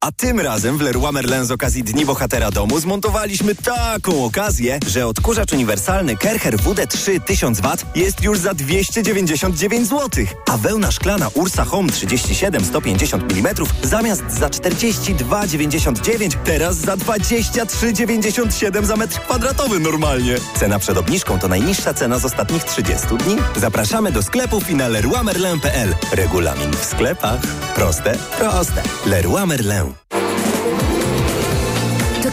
A 0.00 0.12
tym 0.12 0.40
razem 0.40 0.78
w 0.78 0.80
Leroy 0.80 1.12
Merlin 1.12 1.44
z 1.44 1.50
okazji 1.50 1.84
Dni 1.84 2.06
Bohatera 2.06 2.50
Domu 2.50 2.80
zmontowaliśmy 2.80 3.54
taką 3.54 4.24
okazję, 4.24 4.78
że 4.86 5.06
odkurzacz 5.06 5.52
uniwersalny 5.52 6.16
Kercher 6.16 6.56
WD3 6.56 7.20
1000W 7.20 7.84
jest 7.94 8.22
już 8.22 8.38
za 8.38 8.54
299 8.54 9.88
zł, 9.88 10.24
a 10.50 10.56
wełna 10.56 10.90
szklana 10.90 11.28
Ursa 11.34 11.64
Home 11.64 11.92
37 11.92 12.64
150 12.64 13.32
mm 13.32 13.54
zamiast 13.82 14.22
za 14.30 14.48
42,99 14.48 16.30
teraz 16.44 16.76
za 16.76 16.96
23,97 16.96 18.84
za 18.84 18.96
metr 18.96 19.20
kwadratowy 19.20 19.80
normalnie. 19.80 20.36
Cena 20.56 20.78
przed 20.78 20.98
obniżką 20.98 21.38
to 21.38 21.48
najniższa 21.48 21.94
cena 21.94 22.18
z 22.18 22.24
ostatnich 22.24 22.64
30 22.64 23.06
dni. 23.06 23.36
Zapraszamy 23.56 24.12
do 24.12 24.22
sklepów 24.22 24.70
i 24.70 24.74
na 24.74 24.88
leroymerlin.pl. 24.88 25.94
Regulamin 26.12 26.70
w 26.70 26.84
sklepach. 26.84 27.40
Proste, 27.74 28.18
proste. 28.38 28.82
Leroy 29.06 29.46
Merlin. 29.46 29.73
To 29.74 30.53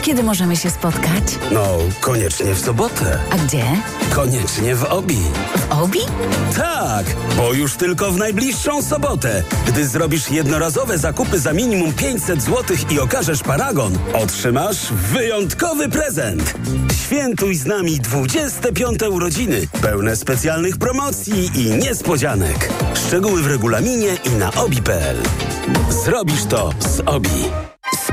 kiedy 0.02 0.22
możemy 0.22 0.56
się 0.56 0.70
spotkać? 0.70 1.24
No, 1.50 1.78
koniecznie 2.00 2.54
w 2.54 2.60
sobotę. 2.60 3.18
A 3.30 3.36
gdzie? 3.36 3.64
Koniecznie 4.14 4.74
w 4.76 4.84
Obi. 4.84 5.18
W 5.56 5.72
Obi? 5.72 5.98
Tak, 6.56 7.06
bo 7.36 7.52
już 7.52 7.74
tylko 7.74 8.12
w 8.12 8.16
najbliższą 8.16 8.82
sobotę. 8.82 9.42
Gdy 9.66 9.86
zrobisz 9.86 10.30
jednorazowe 10.30 10.98
zakupy 10.98 11.38
za 11.38 11.52
minimum 11.52 11.92
500 11.92 12.42
zł 12.42 12.76
i 12.90 13.00
okażesz 13.00 13.42
paragon, 13.42 13.98
otrzymasz 14.12 14.92
wyjątkowy 14.92 15.88
prezent. 15.88 16.54
Świętuj 17.04 17.54
z 17.54 17.66
nami 17.66 18.00
25. 18.00 19.02
urodziny, 19.10 19.60
pełne 19.82 20.16
specjalnych 20.16 20.76
promocji 20.76 21.50
i 21.54 21.70
niespodzianek. 21.70 22.68
Szczegóły 23.06 23.42
w 23.42 23.46
regulaminie 23.46 24.16
i 24.24 24.30
na 24.30 24.52
obi.pl. 24.52 25.16
Zrobisz 26.04 26.44
to 26.44 26.70
z 26.78 27.00
Obi. 27.06 27.44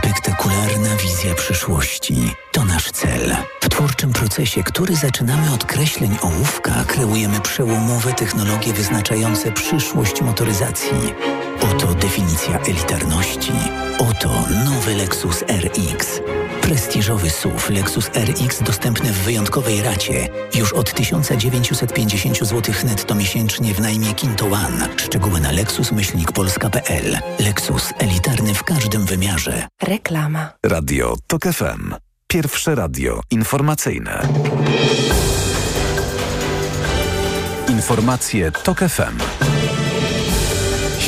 Spektakularna 0.10 0.96
wizja 0.96 1.36
przyszłości 1.36 2.16
to 2.52 2.66
nasz 2.66 2.92
cel. 2.92 3.36
W 3.62 3.70
twórczym 3.70 4.14
procesie, 4.14 4.64
który 4.64 4.96
zaczynamy 4.96 5.54
od 5.54 5.66
kreśleń 5.66 6.18
ołówka, 6.22 6.72
kreujemy 6.88 7.42
przełomowe 7.42 8.14
technologie 8.14 8.74
wyznaczające 8.74 9.52
przyszłość 9.52 10.22
motoryzacji. 10.22 11.14
Oto 11.62 11.88
definicja 11.88 12.60
elitarności. 12.60 13.52
Oto 14.00 14.30
nowy 14.66 14.96
Lexus 14.96 15.44
RX. 15.48 16.22
Prestiżowy 16.70 17.30
SUV 17.30 17.70
Lexus 17.70 18.12
RX 18.16 18.64
dostępny 18.64 19.14
w 19.14 19.18
wyjątkowej 19.18 19.82
racie. 19.82 20.30
Już 20.56 20.74
od 20.74 20.94
1950 20.94 22.38
zł 22.38 22.76
netto 22.86 23.16
miesięcznie 23.16 23.74
w 23.74 23.80
najmie 23.80 24.14
Kinto 24.14 24.46
One. 24.46 24.90
Szczegóły 24.98 25.40
na 25.40 25.52
lexus-polska.pl. 25.52 27.18
Lexus 27.40 27.94
elitarny 27.98 28.54
w 28.54 28.64
każdym 28.64 29.06
wymiarze. 29.06 29.68
Reklama. 29.82 30.50
Radio 30.66 31.16
TOK 31.28 31.44
FM. 31.44 31.94
Pierwsze 32.28 32.76
radio 32.76 33.22
informacyjne. 33.32 34.28
Informacje 37.70 38.52
TOK 38.52 38.80
FM. 38.80 39.18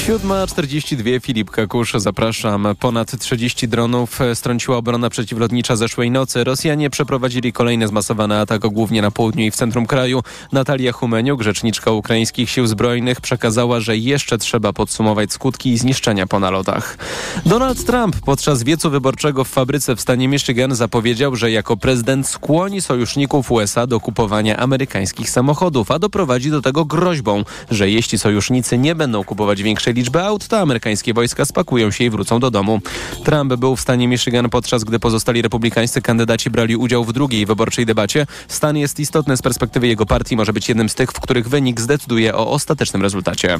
7.42 0.07 1.21
Filip 1.21 1.51
Kakusz, 1.51 1.93
zapraszam. 1.97 2.67
Ponad 2.79 3.19
30 3.19 3.67
dronów 3.67 4.19
strąciła 4.33 4.77
obrona 4.77 5.09
przeciwlotnicza 5.09 5.75
zeszłej 5.75 6.11
nocy. 6.11 6.43
Rosjanie 6.43 6.89
przeprowadzili 6.89 7.53
kolejny 7.53 7.87
zmasowany 7.87 8.39
atak, 8.39 8.61
głównie 8.61 9.01
na 9.01 9.11
południu 9.11 9.45
i 9.45 9.51
w 9.51 9.55
centrum 9.55 9.85
kraju. 9.85 10.23
Natalia 10.51 10.91
Humeniuk, 10.91 11.41
rzeczniczka 11.41 11.91
ukraińskich 11.91 12.49
sił 12.49 12.67
zbrojnych, 12.67 13.21
przekazała, 13.21 13.79
że 13.79 13.97
jeszcze 13.97 14.37
trzeba 14.37 14.73
podsumować 14.73 15.33
skutki 15.33 15.69
i 15.69 15.77
zniszczenia 15.77 16.27
po 16.27 16.39
nalotach. 16.39 16.97
Donald 17.45 17.85
Trump 17.85 18.15
podczas 18.25 18.63
wiecu 18.63 18.89
wyborczego 18.89 19.43
w 19.43 19.49
fabryce 19.49 19.95
w 19.95 20.01
stanie 20.01 20.27
Michigan 20.27 20.75
zapowiedział, 20.75 21.35
że 21.35 21.51
jako 21.51 21.77
prezydent 21.77 22.27
skłoni 22.27 22.81
sojuszników 22.81 23.51
USA 23.51 23.87
do 23.87 23.99
kupowania 23.99 24.57
amerykańskich 24.57 25.29
samochodów, 25.29 25.91
a 25.91 25.99
doprowadzi 25.99 26.51
do 26.51 26.61
tego 26.61 26.85
groźbą, 26.85 27.43
że 27.71 27.89
jeśli 27.89 28.19
sojusznicy 28.19 28.77
nie 28.77 28.95
będą 28.95 29.23
kupować 29.23 29.63
większej 29.63 29.90
zmniejszy 29.91 30.01
liczbę 30.01 30.23
aut, 30.23 30.47
to 30.47 30.59
amerykańskie 30.59 31.13
wojska 31.13 31.45
spakują 31.45 31.91
się 31.91 32.03
i 32.03 32.09
wrócą 32.09 32.39
do 32.39 32.51
domu. 32.51 32.79
Trump 33.23 33.55
był 33.55 33.75
w 33.75 33.81
stanie 33.81 34.07
Michigan 34.07 34.49
podczas 34.49 34.83
gdy 34.83 34.99
pozostali 34.99 35.41
republikańscy 35.41 36.01
kandydaci 36.01 36.49
brali 36.49 36.75
udział 36.75 37.03
w 37.03 37.13
drugiej 37.13 37.45
wyborczej 37.45 37.85
debacie. 37.85 38.27
Stan 38.47 38.77
jest 38.77 38.99
istotny 38.99 39.37
z 39.37 39.41
perspektywy 39.41 39.87
jego 39.87 40.05
partii, 40.05 40.35
może 40.35 40.53
być 40.53 40.69
jednym 40.69 40.89
z 40.89 40.95
tych, 40.95 41.11
w 41.11 41.19
których 41.19 41.49
wynik 41.49 41.81
zdecyduje 41.81 42.35
o 42.35 42.51
ostatecznym 42.51 43.01
rezultacie. 43.01 43.57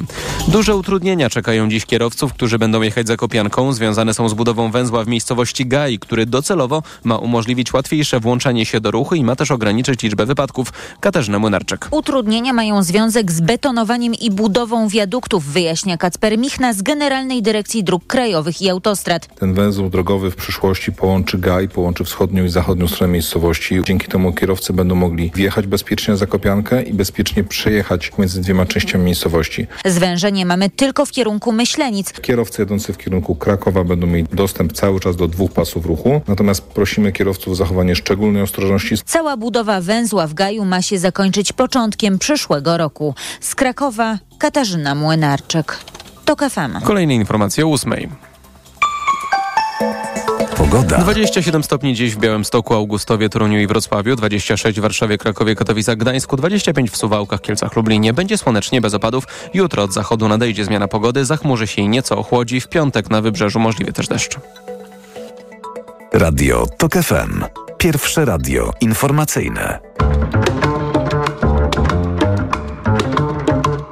Duże 0.48 0.76
utrudnienia 0.76 1.30
czekają 1.30 1.68
dziś 1.68 1.86
kierowców, 1.86 2.32
którzy 2.32 2.58
będą 2.58 2.82
jechać 2.82 3.06
za 3.06 3.16
Kopianką. 3.16 3.72
Związane 3.72 4.14
są 4.14 4.28
z 4.28 4.34
budową 4.34 4.70
węzła 4.70 5.04
w 5.04 5.08
miejscowości 5.08 5.66
Gai, 5.66 5.98
który 5.98 6.26
docelowo 6.26 6.82
ma 7.04 7.16
umożliwić 7.16 7.72
łatwiejsze 7.72 8.20
włączanie 8.20 8.66
się 8.66 8.80
do 8.80 8.90
ruchu 8.90 9.14
i 9.14 9.24
ma 9.24 9.36
też 9.36 9.50
ograniczyć 9.50 10.02
liczbę 10.02 10.26
wypadków. 10.26 10.72
Katarzyna 11.00 11.38
Młynarczyk. 11.38 11.88
Utrudnienia 11.90 12.52
mają 12.52 12.82
związek 12.82 13.32
z 13.32 13.40
betonowaniem 13.40 14.14
i 14.14 14.30
budową 14.30 14.88
wiaduktów, 14.88 15.44
wyjaśnia 15.44 15.96
Kacper 15.96 16.21
Michna 16.30 16.72
z 16.72 16.82
Generalnej 16.82 17.42
Dyrekcji 17.42 17.84
Dróg 17.84 18.06
Krajowych 18.06 18.62
i 18.62 18.70
Autostrad. 18.70 19.26
Ten 19.38 19.54
węzeł 19.54 19.90
drogowy 19.90 20.30
w 20.30 20.36
przyszłości 20.36 20.92
połączy 20.92 21.38
Gaj, 21.38 21.68
połączy 21.68 22.04
wschodnią 22.04 22.44
i 22.44 22.48
zachodnią 22.48 22.88
stronę 22.88 23.12
miejscowości. 23.12 23.80
Dzięki 23.84 24.06
temu 24.06 24.32
kierowcy 24.32 24.72
będą 24.72 24.94
mogli 24.94 25.30
wjechać 25.34 25.66
bezpiecznie 25.66 26.16
za 26.16 26.26
Kopiankę 26.26 26.82
i 26.82 26.94
bezpiecznie 26.94 27.44
przejechać 27.44 28.12
między 28.18 28.40
dwiema 28.40 28.66
częściami 28.66 29.04
miejscowości. 29.04 29.66
Zwężenie 29.84 30.46
mamy 30.46 30.70
tylko 30.70 31.06
w 31.06 31.10
kierunku 31.10 31.52
Myślenic. 31.52 32.12
Kierowcy 32.12 32.62
jadący 32.62 32.92
w 32.92 32.98
kierunku 32.98 33.34
Krakowa 33.34 33.84
będą 33.84 34.06
mieli 34.06 34.26
dostęp 34.32 34.72
cały 34.72 35.00
czas 35.00 35.16
do 35.16 35.28
dwóch 35.28 35.52
pasów 35.52 35.86
ruchu, 35.86 36.20
natomiast 36.28 36.62
prosimy 36.62 37.12
kierowców 37.12 37.52
o 37.52 37.54
zachowanie 37.54 37.96
szczególnej 37.96 38.42
ostrożności. 38.42 38.94
Cała 39.06 39.36
budowa 39.36 39.80
węzła 39.80 40.26
w 40.26 40.34
Gaju 40.34 40.64
ma 40.64 40.82
się 40.82 40.98
zakończyć 40.98 41.52
początkiem 41.52 42.18
przyszłego 42.18 42.76
roku. 42.76 43.14
Z 43.40 43.54
Krakowa 43.54 44.18
Katarzyna 44.38 44.94
Młynarczyk. 44.94 45.78
To 46.36 46.50
FM. 46.50 46.80
Kolejne 46.84 47.14
informacje 47.14 47.64
o 47.64 47.68
ósmej. 47.68 48.08
Pogoda. 50.56 50.98
27 50.98 51.64
stopni 51.64 51.94
dziś 51.94 52.14
w 52.14 52.18
Białymstoku, 52.18 52.74
Augustowie, 52.74 53.28
Toruniu 53.28 53.60
i 53.60 53.66
Wrocławiu, 53.66 54.16
26 54.16 54.78
w 54.78 54.82
Warszawie, 54.82 55.18
Krakowie, 55.18 55.54
Katowicach, 55.54 55.96
Gdańsku, 55.96 56.36
25 56.36 56.90
w 56.90 56.96
Suwałkach, 56.96 57.40
Kielcach, 57.40 57.76
Lublinie. 57.76 58.12
Będzie 58.12 58.38
słonecznie, 58.38 58.80
bez 58.80 58.94
opadów. 58.94 59.24
Jutro 59.54 59.82
od 59.82 59.92
zachodu 59.92 60.28
nadejdzie 60.28 60.64
zmiana 60.64 60.88
pogody, 60.88 61.24
zachmurzy 61.24 61.66
się 61.66 61.82
i 61.82 61.88
nieco 61.88 62.18
ochłodzi. 62.18 62.60
W 62.60 62.68
piątek 62.68 63.10
na 63.10 63.20
wybrzeżu 63.20 63.60
możliwy 63.60 63.92
też 63.92 64.08
deszcz. 64.08 64.36
Radio 66.12 66.66
TOK 66.78 66.92
FM. 66.92 67.44
Pierwsze 67.78 68.24
radio 68.24 68.72
informacyjne. 68.80 69.78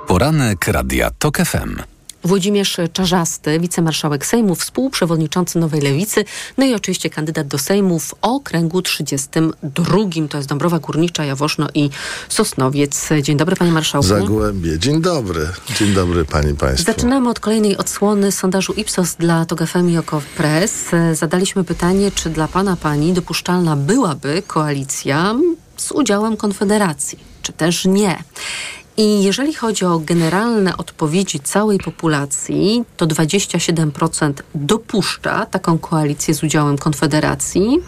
Poranek 0.07 0.69
Radia 0.69 1.11
TOK 1.19 1.39
FM. 1.39 2.00
Włodzimierz 2.25 2.77
Czarzasty, 2.93 3.61
wicemarszałek 3.61 4.27
Sejmu, 4.27 4.55
współprzewodniczący 4.55 5.59
Nowej 5.59 5.81
Lewicy, 5.81 6.25
no 6.59 6.65
i 6.65 6.75
oczywiście 6.75 7.11
kandydat 7.11 7.47
do 7.47 7.59
Sejmu 7.59 7.99
w 7.99 8.15
okręgu 8.23 8.83
32. 8.83 9.97
To 10.31 10.37
jest 10.37 10.49
Dąbrowa 10.49 10.79
Górnicza, 10.79 11.25
Jaworzno 11.25 11.69
i 11.75 11.91
Sosnowiec. 12.29 13.09
Dzień 13.23 13.37
dobry, 13.37 13.57
panie 13.57 13.73
marszałku. 13.73 14.09
Zagłębie. 14.09 14.79
Dzień 14.79 15.01
dobry. 15.01 15.49
Dzień 15.79 15.95
dobry, 15.95 16.25
pani 16.25 16.55
państwo. 16.55 16.93
Zaczynamy 16.93 17.29
od 17.29 17.41
kolejnej 17.41 17.77
odsłony 17.77 18.33
sondażu 18.33 18.73
Ipsos 18.73 19.15
dla 19.15 19.45
TOG 19.45 19.67
FM 19.67 19.89
i 19.89 19.99
Press. 20.37 20.85
Zadaliśmy 21.13 21.65
pytanie, 21.65 22.11
czy 22.15 22.31
dla 22.31 22.49
pana 22.49 22.77
pani 22.77 23.13
dopuszczalna 23.13 23.77
byłaby 23.77 24.43
koalicja 24.47 25.35
z 25.77 25.93
udziałem 25.93 26.37
Konfederacji, 26.37 27.19
czy 27.43 27.53
też 27.53 27.85
nie. 27.85 28.23
I 29.01 29.23
jeżeli 29.23 29.55
chodzi 29.55 29.85
o 29.85 29.99
generalne 29.99 30.77
odpowiedzi 30.77 31.41
całej 31.41 31.79
populacji, 31.79 32.85
to 32.97 33.07
27% 33.07 34.33
dopuszcza 34.55 35.47
taką 35.47 35.79
koalicję 35.79 36.35
z 36.35 36.43
udziałem 36.43 36.79
Konfederacji, 36.79 37.79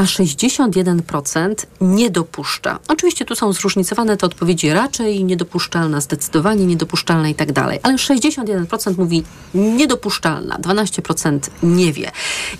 a 0.00 0.04
61% 0.04 1.54
nie 1.80 2.10
dopuszcza. 2.10 2.78
Oczywiście 2.88 3.24
tu 3.24 3.34
są 3.34 3.52
zróżnicowane 3.52 4.16
te 4.16 4.26
odpowiedzi 4.26 4.70
raczej 4.70 5.24
niedopuszczalna, 5.24 6.00
zdecydowanie 6.00 6.66
niedopuszczalna 6.66 7.28
i 7.28 7.34
tak 7.34 7.52
dalej, 7.52 7.78
ale 7.82 7.94
61% 7.94 8.98
mówi 8.98 9.22
niedopuszczalna, 9.54 10.58
12% 10.58 11.38
nie 11.62 11.92
wie. 11.92 12.10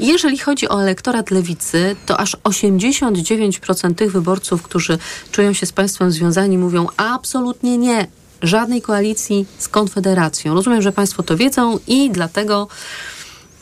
Jeżeli 0.00 0.38
chodzi 0.38 0.68
o 0.68 0.82
elektorat 0.82 1.30
lewicy, 1.30 1.96
to 2.06 2.20
aż 2.20 2.36
89% 2.36 3.94
tych 3.94 4.12
wyborców, 4.12 4.62
którzy 4.62 4.98
czują 5.32 5.52
się 5.52 5.66
z 5.66 5.72
państwem 5.72 6.10
związani, 6.10 6.58
mówią 6.58 6.86
absolutnie 6.96 7.78
nie, 7.78 8.06
żadnej 8.42 8.82
koalicji 8.82 9.46
z 9.58 9.68
Konfederacją. 9.68 10.54
Rozumiem, 10.54 10.82
że 10.82 10.92
Państwo 10.92 11.22
to 11.22 11.36
wiedzą 11.36 11.78
i 11.86 12.10
dlatego 12.10 12.68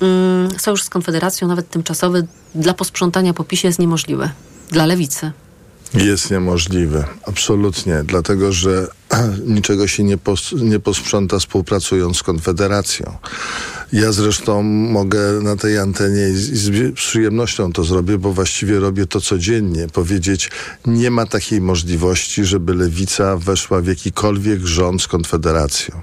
mm, 0.01 0.59
sojusz 0.59 0.83
z 0.83 0.91
Konfederacją, 0.91 1.49
nawet 1.49 1.71
tymczasowy, 1.71 2.27
dla 2.55 2.75
posprzątania 2.75 3.35
po 3.35 3.45
PiSie 3.45 3.69
jest 3.69 3.79
niemożliwy. 3.79 4.31
Dla 4.71 4.87
lewicy. 4.87 5.33
Jest 5.95 6.31
niemożliwy, 6.31 7.05
absolutnie, 7.27 8.03
dlatego 8.05 8.53
że 8.53 8.87
niczego 9.47 9.89
się 9.89 10.05
nie, 10.05 10.19
pos, 10.19 10.53
nie 10.53 10.81
posprząta 10.81 11.39
współpracując 11.39 12.17
z 12.17 12.23
Konfederacją. 12.23 13.17
Ja 13.93 14.13
zresztą 14.13 14.63
mogę 14.63 15.19
na 15.43 15.57
tej 15.57 15.79
antenie 15.79 16.29
i 16.29 16.35
z, 16.35 16.95
przyjemnością 16.95 17.73
to 17.73 17.85
zrobię, 17.85 18.19
bo 18.19 18.33
właściwie 18.33 18.81
robię 18.81 19.07
to 19.07 19.21
codziennie. 19.21 19.87
Powiedzieć, 19.93 20.51
nie 20.87 21.11
ma 21.11 21.27
takiej 21.27 21.61
możliwości, 21.61 22.45
żeby 22.45 22.75
lewica 22.75 23.37
weszła 23.37 23.81
w 23.81 23.87
jakikolwiek 23.87 24.61
rząd 24.61 25.03
z 25.03 25.07
Konfederacją. 25.07 26.01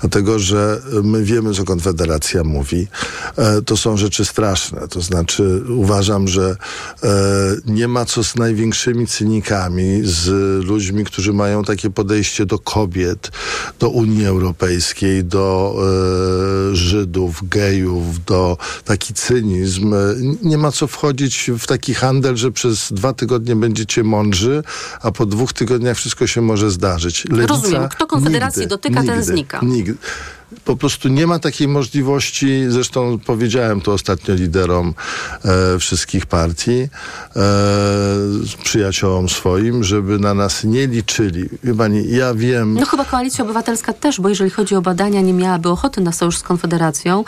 Dlatego, 0.00 0.38
że 0.38 0.82
my 1.02 1.24
wiemy, 1.24 1.54
co 1.54 1.64
Konfederacja 1.64 2.44
mówi. 2.44 2.88
E, 3.36 3.62
to 3.62 3.76
są 3.76 3.96
rzeczy 3.96 4.24
straszne. 4.24 4.88
To 4.88 5.00
znaczy, 5.00 5.62
uważam, 5.68 6.28
że 6.28 6.56
e, 7.02 7.08
nie 7.66 7.88
ma 7.88 8.04
co 8.04 8.24
z 8.24 8.36
największymi 8.36 9.06
cynikami, 9.06 10.00
z 10.04 10.28
ludźmi, 10.64 11.04
którzy 11.04 11.32
mają 11.32 11.64
takie 11.64 11.90
podejście 11.90 12.46
do 12.46 12.58
kobiet, 12.58 13.30
do 13.78 13.88
Unii 13.88 14.26
Europejskiej, 14.26 15.24
do 15.24 15.76
e, 16.72 16.76
Żydów, 17.20 17.48
gejów, 17.48 18.24
do 18.24 18.56
taki 18.84 19.14
cynizm. 19.14 19.94
Nie 20.42 20.58
ma 20.58 20.72
co 20.72 20.86
wchodzić 20.86 21.50
w 21.58 21.66
taki 21.66 21.94
handel, 21.94 22.36
że 22.36 22.52
przez 22.52 22.92
dwa 22.92 23.12
tygodnie 23.12 23.56
będziecie 23.56 24.04
mądrzy, 24.04 24.62
a 25.02 25.10
po 25.10 25.26
dwóch 25.26 25.52
tygodniach 25.52 25.96
wszystko 25.96 26.26
się 26.26 26.40
może 26.40 26.70
zdarzyć. 26.70 27.24
Lewica 27.24 27.46
Rozumiem. 27.46 27.88
Kto 27.88 28.06
Konfederacji 28.06 28.60
nigdy, 28.60 28.70
dotyka, 28.70 29.00
nigdy, 29.00 29.14
ten 29.14 29.24
znika. 29.24 29.60
Nigdy 29.62 29.94
po 30.64 30.76
prostu 30.76 31.08
nie 31.08 31.26
ma 31.26 31.38
takiej 31.38 31.68
możliwości. 31.68 32.64
Zresztą 32.68 33.18
powiedziałem 33.26 33.80
to 33.80 33.92
ostatnio 33.92 34.34
liderom 34.34 34.94
e, 35.44 35.78
wszystkich 35.78 36.26
partii, 36.26 36.80
e, 36.80 36.88
przyjaciołom 38.64 39.28
swoim, 39.28 39.84
żeby 39.84 40.18
na 40.18 40.34
nas 40.34 40.64
nie 40.64 40.86
liczyli. 40.86 41.48
Wie 41.64 41.74
pani, 41.74 42.10
ja 42.10 42.34
wiem... 42.34 42.74
No 42.74 42.86
chyba 42.86 43.04
Koalicja 43.04 43.44
Obywatelska 43.44 43.92
też, 43.92 44.20
bo 44.20 44.28
jeżeli 44.28 44.50
chodzi 44.50 44.74
o 44.74 44.82
badania, 44.82 45.20
nie 45.20 45.32
miałaby 45.32 45.68
ochoty 45.68 46.00
na 46.00 46.12
sojusz 46.12 46.38
z 46.38 46.42
Konfederacją, 46.42 47.24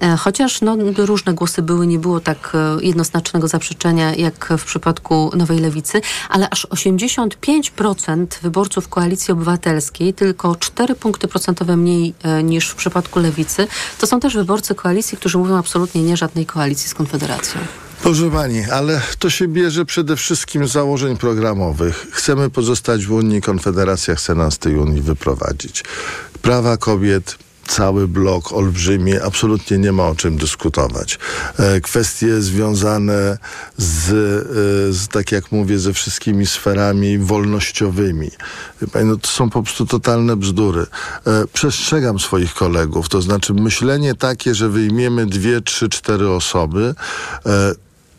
e, 0.00 0.16
chociaż 0.16 0.60
no, 0.60 0.76
różne 0.98 1.34
głosy 1.34 1.62
były, 1.62 1.86
nie 1.86 1.98
było 1.98 2.20
tak 2.20 2.52
e, 2.54 2.84
jednoznacznego 2.84 3.48
zaprzeczenia 3.48 4.14
jak 4.14 4.48
w 4.58 4.64
przypadku 4.64 5.30
Nowej 5.36 5.58
Lewicy, 5.58 6.00
ale 6.28 6.50
aż 6.50 6.66
85% 6.66 8.26
wyborców 8.42 8.88
Koalicji 8.88 9.32
Obywatelskiej, 9.32 10.14
tylko 10.14 10.56
4 10.56 10.94
punkty 10.94 11.28
procentowe 11.28 11.76
mniej 11.76 12.14
e, 12.22 12.42
niż 12.42 12.59
niż 12.60 12.68
w 12.68 12.74
przypadku 12.74 13.20
lewicy, 13.20 13.66
to 13.98 14.06
są 14.06 14.20
też 14.20 14.34
wyborcy 14.34 14.74
koalicji, 14.74 15.18
którzy 15.18 15.38
mówią 15.38 15.56
absolutnie 15.56 16.02
nie 16.02 16.16
żadnej 16.16 16.46
koalicji 16.46 16.88
z 16.88 16.94
Konfederacją. 16.94 17.60
Proszę 18.02 18.30
pani, 18.30 18.64
ale 18.70 19.00
to 19.18 19.30
się 19.30 19.48
bierze 19.48 19.84
przede 19.84 20.16
wszystkim 20.16 20.68
z 20.68 20.72
założeń 20.72 21.16
programowych. 21.16 22.06
Chcemy 22.12 22.50
pozostać 22.50 23.06
w 23.06 23.12
Unii, 23.12 23.42
Konfederacja 23.42 24.14
chce 24.14 24.34
nas 24.34 24.54
z 24.54 24.58
tej 24.58 24.76
Unii 24.76 25.00
wyprowadzić. 25.00 25.84
Prawa 26.42 26.76
kobiet, 26.76 27.38
cały 27.70 28.08
blok 28.08 28.52
olbrzymi, 28.52 29.18
absolutnie 29.18 29.78
nie 29.78 29.92
ma 29.92 30.08
o 30.08 30.14
czym 30.14 30.36
dyskutować. 30.36 31.18
E, 31.58 31.80
kwestie 31.80 32.40
związane 32.40 33.38
z, 33.76 34.08
e, 34.10 34.92
z, 34.92 35.08
tak 35.08 35.32
jak 35.32 35.52
mówię, 35.52 35.78
ze 35.78 35.92
wszystkimi 35.92 36.46
sferami 36.46 37.18
wolnościowymi. 37.18 38.30
No, 39.04 39.16
to 39.16 39.28
są 39.28 39.50
po 39.50 39.62
prostu 39.62 39.86
totalne 39.86 40.36
bzdury. 40.36 40.86
E, 41.26 41.46
przestrzegam 41.52 42.18
swoich 42.18 42.54
kolegów, 42.54 43.08
to 43.08 43.22
znaczy 43.22 43.54
myślenie 43.54 44.14
takie, 44.14 44.54
że 44.54 44.68
wyjmiemy 44.68 45.26
dwie, 45.26 45.60
trzy, 45.60 45.88
cztery 45.88 46.30
osoby, 46.30 46.94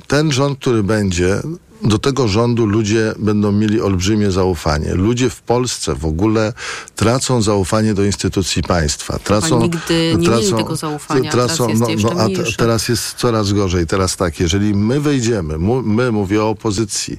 ten 0.07 0.31
rząd, 0.31 0.59
który 0.59 0.83
będzie, 0.83 1.41
do 1.83 1.99
tego 1.99 2.27
rządu 2.27 2.65
ludzie 2.65 3.13
będą 3.19 3.51
mieli 3.51 3.81
olbrzymie 3.81 4.31
zaufanie. 4.31 4.95
Ludzie 4.95 5.29
w 5.29 5.41
Polsce 5.41 5.95
w 5.95 6.05
ogóle 6.05 6.53
tracą 6.95 7.41
zaufanie 7.41 7.93
do 7.93 8.03
instytucji 8.03 8.63
państwa. 8.63 9.19
Tracą, 9.19 9.57
A 9.57 9.61
nigdy 9.61 10.15
nie 10.17 10.25
tracą, 10.25 10.41
mieli 10.41 10.63
tego 10.63 10.75
zaufania, 10.75 11.31
Tracą, 11.31 11.67
teraz 11.67 11.89
jest 11.89 12.03
no, 12.03 12.09
no, 12.13 12.21
a 12.21 12.27
te, 12.29 12.53
teraz 12.57 12.89
jest 12.89 13.13
coraz 13.13 13.53
gorzej. 13.53 13.87
Teraz 13.87 14.17
tak, 14.17 14.39
jeżeli 14.39 14.73
my 14.73 14.99
wejdziemy, 14.99 15.57
mu, 15.57 15.81
my, 15.81 16.11
mówię 16.11 16.43
o 16.43 16.49
opozycji, 16.49 17.17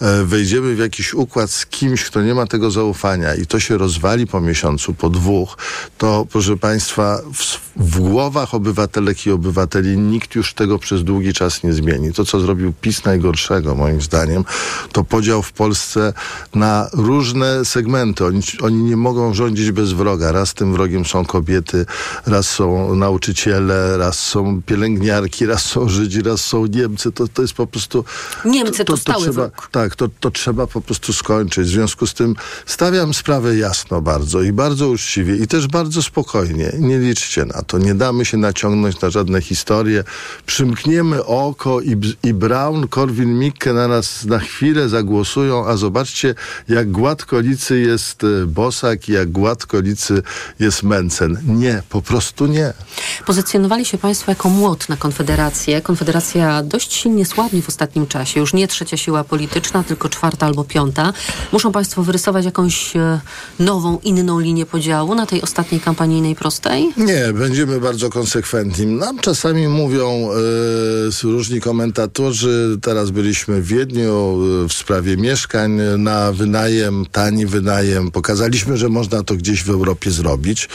e, 0.00 0.24
wejdziemy 0.24 0.74
w 0.74 0.78
jakiś 0.78 1.14
układ 1.14 1.50
z 1.50 1.66
kimś, 1.66 2.04
kto 2.04 2.22
nie 2.22 2.34
ma 2.34 2.46
tego 2.46 2.70
zaufania 2.70 3.34
i 3.34 3.46
to 3.46 3.60
się 3.60 3.78
rozwali 3.78 4.26
po 4.26 4.40
miesiącu, 4.40 4.94
po 4.94 5.10
dwóch, 5.10 5.56
to 5.98 6.26
proszę 6.30 6.56
państwa, 6.56 7.20
w, 7.32 7.63
w 7.76 8.00
głowach 8.00 8.54
obywatelek 8.54 9.26
i 9.26 9.30
obywateli 9.30 9.98
nikt 9.98 10.34
już 10.34 10.54
tego 10.54 10.78
przez 10.78 11.04
długi 11.04 11.32
czas 11.32 11.62
nie 11.62 11.72
zmieni. 11.72 12.12
To, 12.12 12.24
co 12.24 12.40
zrobił 12.40 12.72
PiS 12.80 13.04
najgorszego, 13.04 13.74
moim 13.74 14.00
zdaniem, 14.00 14.44
to 14.92 15.04
podział 15.04 15.42
w 15.42 15.52
Polsce 15.52 16.12
na 16.54 16.88
różne 16.92 17.64
segmenty. 17.64 18.24
Oni, 18.24 18.40
oni 18.62 18.82
nie 18.82 18.96
mogą 18.96 19.34
rządzić 19.34 19.70
bez 19.70 19.92
wroga. 19.92 20.32
Raz 20.32 20.54
tym 20.54 20.72
wrogiem 20.72 21.04
są 21.04 21.24
kobiety, 21.24 21.86
raz 22.26 22.48
są 22.48 22.94
nauczyciele, 22.94 23.96
raz 23.96 24.18
są 24.18 24.62
pielęgniarki, 24.62 25.46
raz 25.46 25.62
są 25.62 25.88
Żydzi, 25.88 26.22
raz 26.22 26.40
są 26.40 26.66
Niemcy. 26.66 27.12
To, 27.12 27.28
to 27.28 27.42
jest 27.42 27.54
po 27.54 27.66
prostu... 27.66 28.04
Niemcy 28.44 28.84
to 28.84 28.96
stały 28.96 29.22
trzeba, 29.22 29.42
wróg. 29.42 29.68
Tak, 29.70 29.96
to, 29.96 30.08
to 30.20 30.30
trzeba 30.30 30.66
po 30.66 30.80
prostu 30.80 31.12
skończyć. 31.12 31.68
W 31.68 31.70
związku 31.70 32.06
z 32.06 32.14
tym 32.14 32.36
stawiam 32.66 33.14
sprawę 33.14 33.56
jasno 33.56 34.00
bardzo 34.00 34.42
i 34.42 34.52
bardzo 34.52 34.88
uczciwie 34.88 35.36
i 35.36 35.46
też 35.46 35.66
bardzo 35.66 36.02
spokojnie. 36.02 36.72
Nie 36.78 36.98
liczcie 36.98 37.44
na 37.44 37.63
to. 37.64 37.78
Nie 37.78 37.94
damy 37.94 38.24
się 38.24 38.36
naciągnąć 38.36 39.00
na 39.00 39.10
żadne 39.10 39.40
historie. 39.40 40.04
Przymkniemy 40.46 41.24
oko 41.24 41.80
i, 41.80 41.96
i 42.22 42.34
Brown, 42.34 42.88
Korwin-Mikke 42.88 43.74
na 43.74 43.88
nas 43.88 44.24
na 44.24 44.38
chwilę 44.38 44.88
zagłosują, 44.88 45.66
a 45.66 45.76
zobaczcie, 45.76 46.34
jak 46.68 46.90
gładkolicy 46.90 47.80
jest 47.80 48.24
e, 48.24 48.46
Bosak 48.46 49.08
i 49.08 49.12
jak 49.12 49.30
gładkolicy 49.30 50.22
jest 50.60 50.82
Mencen. 50.82 51.38
Nie, 51.46 51.82
po 51.88 52.02
prostu 52.02 52.46
nie. 52.46 52.72
Pozycjonowali 53.26 53.84
się 53.84 53.98
Państwo 53.98 54.30
jako 54.30 54.48
młot 54.48 54.88
na 54.88 54.96
Konfederację. 54.96 55.80
Konfederacja 55.80 56.62
dość 56.62 56.92
silnie 56.92 57.26
słabnie 57.26 57.62
w 57.62 57.68
ostatnim 57.68 58.06
czasie. 58.06 58.40
Już 58.40 58.54
nie 58.54 58.68
trzecia 58.68 58.96
siła 58.96 59.24
polityczna, 59.24 59.82
tylko 59.82 60.08
czwarta 60.08 60.46
albo 60.46 60.64
piąta. 60.64 61.12
Muszą 61.52 61.72
Państwo 61.72 62.02
wyrysować 62.02 62.44
jakąś 62.44 62.96
e, 62.96 63.20
nową, 63.58 63.98
inną 64.02 64.38
linię 64.38 64.66
podziału 64.66 65.14
na 65.14 65.26
tej 65.26 65.42
ostatniej 65.42 65.80
kampanijnej 65.80 66.34
prostej? 66.34 66.92
Nie, 66.96 67.32
będziemy 67.54 67.80
bardzo 67.80 68.10
konsekwentni. 68.10 68.86
Nam 68.86 69.18
czasami 69.18 69.68
mówią 69.68 70.28
e, 71.24 71.30
różni 71.30 71.60
komentatorzy, 71.60 72.78
teraz 72.82 73.10
byliśmy 73.10 73.62
w 73.62 73.66
Wiedniu 73.66 74.38
e, 74.64 74.68
w 74.68 74.72
sprawie 74.72 75.16
mieszkań 75.16 75.80
na 75.98 76.32
wynajem, 76.32 77.06
tani 77.12 77.46
wynajem. 77.46 78.10
Pokazaliśmy, 78.10 78.76
że 78.76 78.88
można 78.88 79.22
to 79.22 79.34
gdzieś 79.34 79.64
w 79.64 79.70
Europie 79.70 80.10
zrobić, 80.10 80.68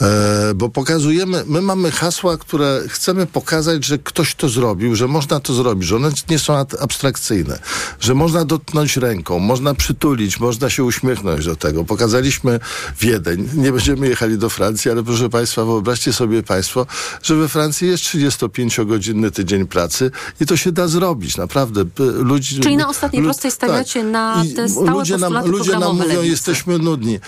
e, 0.00 0.54
bo 0.54 0.68
pokazujemy, 0.68 1.44
my 1.46 1.62
mamy 1.62 1.90
hasła, 1.90 2.36
które 2.36 2.82
chcemy 2.88 3.26
pokazać, 3.26 3.84
że 3.84 3.98
ktoś 3.98 4.34
to 4.34 4.48
zrobił, 4.48 4.96
że 4.96 5.08
można 5.08 5.40
to 5.40 5.54
zrobić, 5.54 5.88
że 5.88 5.96
one 5.96 6.10
nie 6.30 6.38
są 6.38 6.56
abstrakcyjne, 6.80 7.58
że 8.00 8.14
można 8.14 8.44
dotknąć 8.44 8.96
ręką, 8.96 9.38
można 9.38 9.74
przytulić, 9.74 10.40
można 10.40 10.70
się 10.70 10.84
uśmiechnąć 10.84 11.44
do 11.44 11.56
tego. 11.56 11.84
Pokazaliśmy 11.84 12.60
Wiedeń. 13.00 13.48
Nie 13.54 13.72
będziemy 13.72 14.08
jechali 14.08 14.38
do 14.38 14.50
Francji, 14.50 14.90
ale 14.90 15.02
proszę 15.02 15.30
Państwa, 15.30 15.64
wyobraźcie 15.64 16.12
sobie 16.12 16.19
Państwo, 16.46 16.86
że 17.22 17.36
we 17.36 17.48
Francji 17.48 17.88
jest 17.88 18.04
35-godzinny 18.04 19.30
tydzień 19.30 19.66
pracy 19.66 20.10
i 20.40 20.46
to 20.46 20.56
się 20.56 20.72
da 20.72 20.88
zrobić. 20.88 21.36
Naprawdę. 21.36 21.84
Ludzi, 22.14 22.60
Czyli 22.60 22.76
na 22.76 22.88
ostatniej 22.88 23.22
prostej 23.22 23.50
stawiacie 23.50 24.04
na 24.04 24.34
tak. 24.34 24.46
I 24.46 24.54
te 24.54 24.68
stałe 24.68 24.90
ludzie 24.90 25.16
nam, 25.16 25.46
ludzie 25.46 25.78
nam 25.78 25.96
mówią, 25.96 26.08
Lewicy. 26.08 26.26
jesteśmy 26.26 26.78
nudni 26.78 27.14
e, 27.14 27.20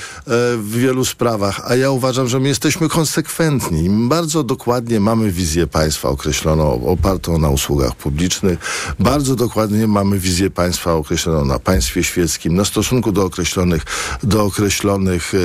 w 0.56 0.70
wielu 0.70 1.04
sprawach, 1.04 1.60
a 1.64 1.76
ja 1.76 1.90
uważam, 1.90 2.28
że 2.28 2.40
my 2.40 2.48
jesteśmy 2.48 2.88
konsekwentni. 2.88 3.90
Bardzo 4.08 4.44
dokładnie 4.44 5.00
mamy 5.00 5.30
wizję 5.30 5.66
państwa 5.66 6.08
określoną, 6.08 6.86
opartą 6.86 7.38
na 7.38 7.50
usługach 7.50 7.94
publicznych. 7.94 8.58
Bardzo 8.98 9.36
dokładnie 9.36 9.86
mamy 9.86 10.18
wizję 10.18 10.50
państwa 10.50 10.94
określoną 10.94 11.44
na 11.44 11.58
państwie 11.58 12.04
świeckim, 12.04 12.54
na 12.54 12.64
stosunku 12.64 13.12
do 13.12 13.24
określonych, 13.24 13.82
do 14.22 14.44
określonych, 14.44 15.32
e, 15.34 15.38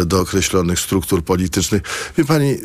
e, 0.00 0.04
do 0.04 0.20
określonych 0.20 0.80
struktur 0.80 1.24
politycznych. 1.24 1.82
Wie 2.18 2.24
pani, 2.24 2.41
hani 2.42 2.60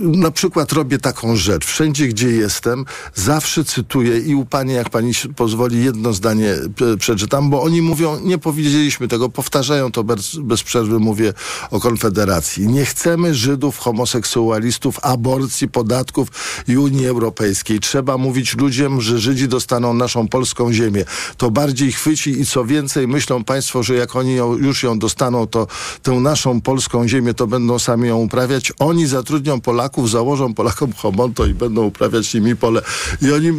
na 0.00 0.30
przykład 0.30 0.72
robię 0.72 0.98
taką 0.98 1.36
rzecz. 1.36 1.64
Wszędzie, 1.64 2.08
gdzie 2.08 2.28
jestem, 2.28 2.84
zawsze 3.14 3.64
cytuję 3.64 4.18
i 4.18 4.34
u 4.34 4.44
pani, 4.44 4.72
jak 4.72 4.90
pani 4.90 5.12
pozwoli, 5.36 5.84
jedno 5.84 6.12
zdanie 6.12 6.54
przeczytam, 6.98 7.50
bo 7.50 7.62
oni 7.62 7.82
mówią, 7.82 8.20
nie 8.20 8.38
powiedzieliśmy 8.38 9.08
tego, 9.08 9.28
powtarzają 9.28 9.92
to 9.92 10.04
bez, 10.04 10.36
bez 10.36 10.62
przerwy, 10.62 10.98
mówię 10.98 11.32
o 11.70 11.80
Konfederacji. 11.80 12.68
Nie 12.68 12.84
chcemy 12.84 13.34
Żydów, 13.34 13.78
homoseksualistów, 13.78 14.98
aborcji, 15.02 15.68
podatków 15.68 16.28
i 16.68 16.76
Unii 16.76 17.06
Europejskiej. 17.06 17.80
Trzeba 17.80 18.18
mówić 18.18 18.56
ludziom, 18.56 19.00
że 19.00 19.18
Żydzi 19.18 19.48
dostaną 19.48 19.94
naszą 19.94 20.28
polską 20.28 20.72
ziemię. 20.72 21.04
To 21.36 21.50
bardziej 21.50 21.92
chwyci 21.92 22.40
i 22.40 22.46
co 22.46 22.64
więcej, 22.64 23.08
myślą 23.08 23.44
państwo, 23.44 23.82
że 23.82 23.94
jak 23.94 24.16
oni 24.16 24.34
ją, 24.34 24.56
już 24.56 24.82
ją 24.82 24.98
dostaną, 24.98 25.46
to 25.46 25.66
tę 26.02 26.12
naszą 26.12 26.60
polską 26.60 27.08
ziemię, 27.08 27.34
to 27.34 27.46
będą 27.46 27.78
sami 27.78 28.08
ją 28.08 28.16
uprawiać. 28.16 28.72
Oni 28.78 29.06
zatrudnią 29.06 29.60
Polaków, 29.60 29.89
założą 30.08 30.54
Polakom 30.54 30.92
homonto 30.92 31.46
i 31.46 31.54
będą 31.54 31.84
uprawiać 31.84 32.34
nimi 32.34 32.56
pole. 32.56 32.82
I 33.22 33.32
oni, 33.32 33.52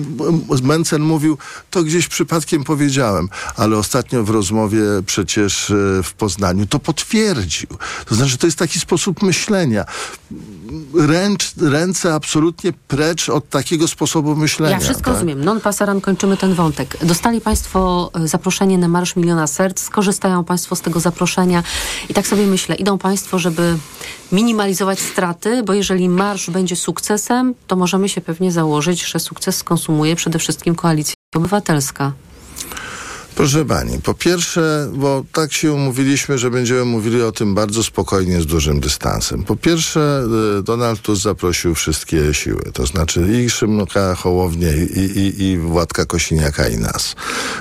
Mencen 0.63 1.01
mówił, 1.01 1.37
to 1.69 1.83
gdzieś 1.83 2.07
przypadkiem 2.07 2.63
powiedziałem, 2.63 3.29
ale 3.55 3.77
ostatnio 3.77 4.23
w 4.23 4.29
rozmowie 4.29 4.81
przecież 5.05 5.71
e, 5.71 6.03
w 6.03 6.13
Poznaniu 6.13 6.65
to 6.65 6.79
potwierdził. 6.79 7.69
To 8.05 8.15
znaczy, 8.15 8.37
to 8.37 8.47
jest 8.47 8.57
taki 8.57 8.79
sposób 8.79 9.23
myślenia. 9.23 9.85
Ręcz, 10.95 11.53
ręce 11.61 12.13
absolutnie 12.13 12.73
precz 12.87 13.29
od 13.29 13.49
takiego 13.49 13.87
sposobu 13.87 14.35
myślenia. 14.35 14.73
Ja 14.73 14.79
wszystko 14.79 15.05
tak? 15.05 15.13
rozumiem. 15.13 15.45
Non 15.45 15.61
pasaran, 15.61 16.01
kończymy 16.01 16.37
ten 16.37 16.53
wątek. 16.53 16.97
Dostali 17.05 17.41
Państwo 17.41 18.11
e, 18.13 18.27
zaproszenie 18.27 18.77
na 18.77 18.87
Marsz 18.87 19.15
Miliona 19.15 19.47
Serc. 19.47 19.79
Skorzystają 19.79 20.43
Państwo 20.43 20.75
z 20.75 20.81
tego 20.81 20.99
zaproszenia. 20.99 21.63
I 22.09 22.13
tak 22.13 22.27
sobie 22.27 22.47
myślę, 22.47 22.75
idą 22.75 22.97
Państwo, 22.97 23.39
żeby 23.39 23.77
minimalizować 24.31 24.99
straty, 24.99 25.63
bo 25.63 25.73
jeżeli 25.73 26.09
marsz 26.09 26.49
będzie 26.49 26.75
sukcesem, 26.75 27.53
to 27.67 27.75
możemy 27.75 28.09
się 28.09 28.21
pewnie 28.21 28.51
założyć, 28.51 29.05
że 29.05 29.19
sukces 29.19 29.57
skonsumuje 29.57 30.15
przede 30.15 30.39
wszystkim 30.39 30.75
Koalicja 30.75 31.15
Obywatelska. 31.35 32.11
Proszę 33.35 33.65
pani, 33.65 34.01
po 34.01 34.13
pierwsze, 34.13 34.89
bo 34.93 35.23
tak 35.33 35.53
się 35.53 35.73
umówiliśmy, 35.73 36.37
że 36.37 36.51
będziemy 36.51 36.85
mówili 36.85 37.21
o 37.21 37.31
tym 37.31 37.55
bardzo 37.55 37.83
spokojnie, 37.83 38.41
z 38.41 38.45
dużym 38.45 38.79
dystansem. 38.79 39.43
Po 39.43 39.55
pierwsze, 39.55 40.23
y, 40.59 40.63
Donald 40.63 41.01
Tusk 41.01 41.21
zaprosił 41.23 41.75
wszystkie 41.75 42.33
siły, 42.33 42.61
to 42.73 42.85
znaczy 42.85 43.43
i 43.45 43.49
Szymka 43.49 44.15
Hołownię, 44.15 44.73
i, 44.95 44.99
i, 44.99 45.43
i 45.43 45.57
Władka 45.57 46.05
Kosiniaka, 46.05 46.67
i 46.67 46.77
nas. 46.77 47.15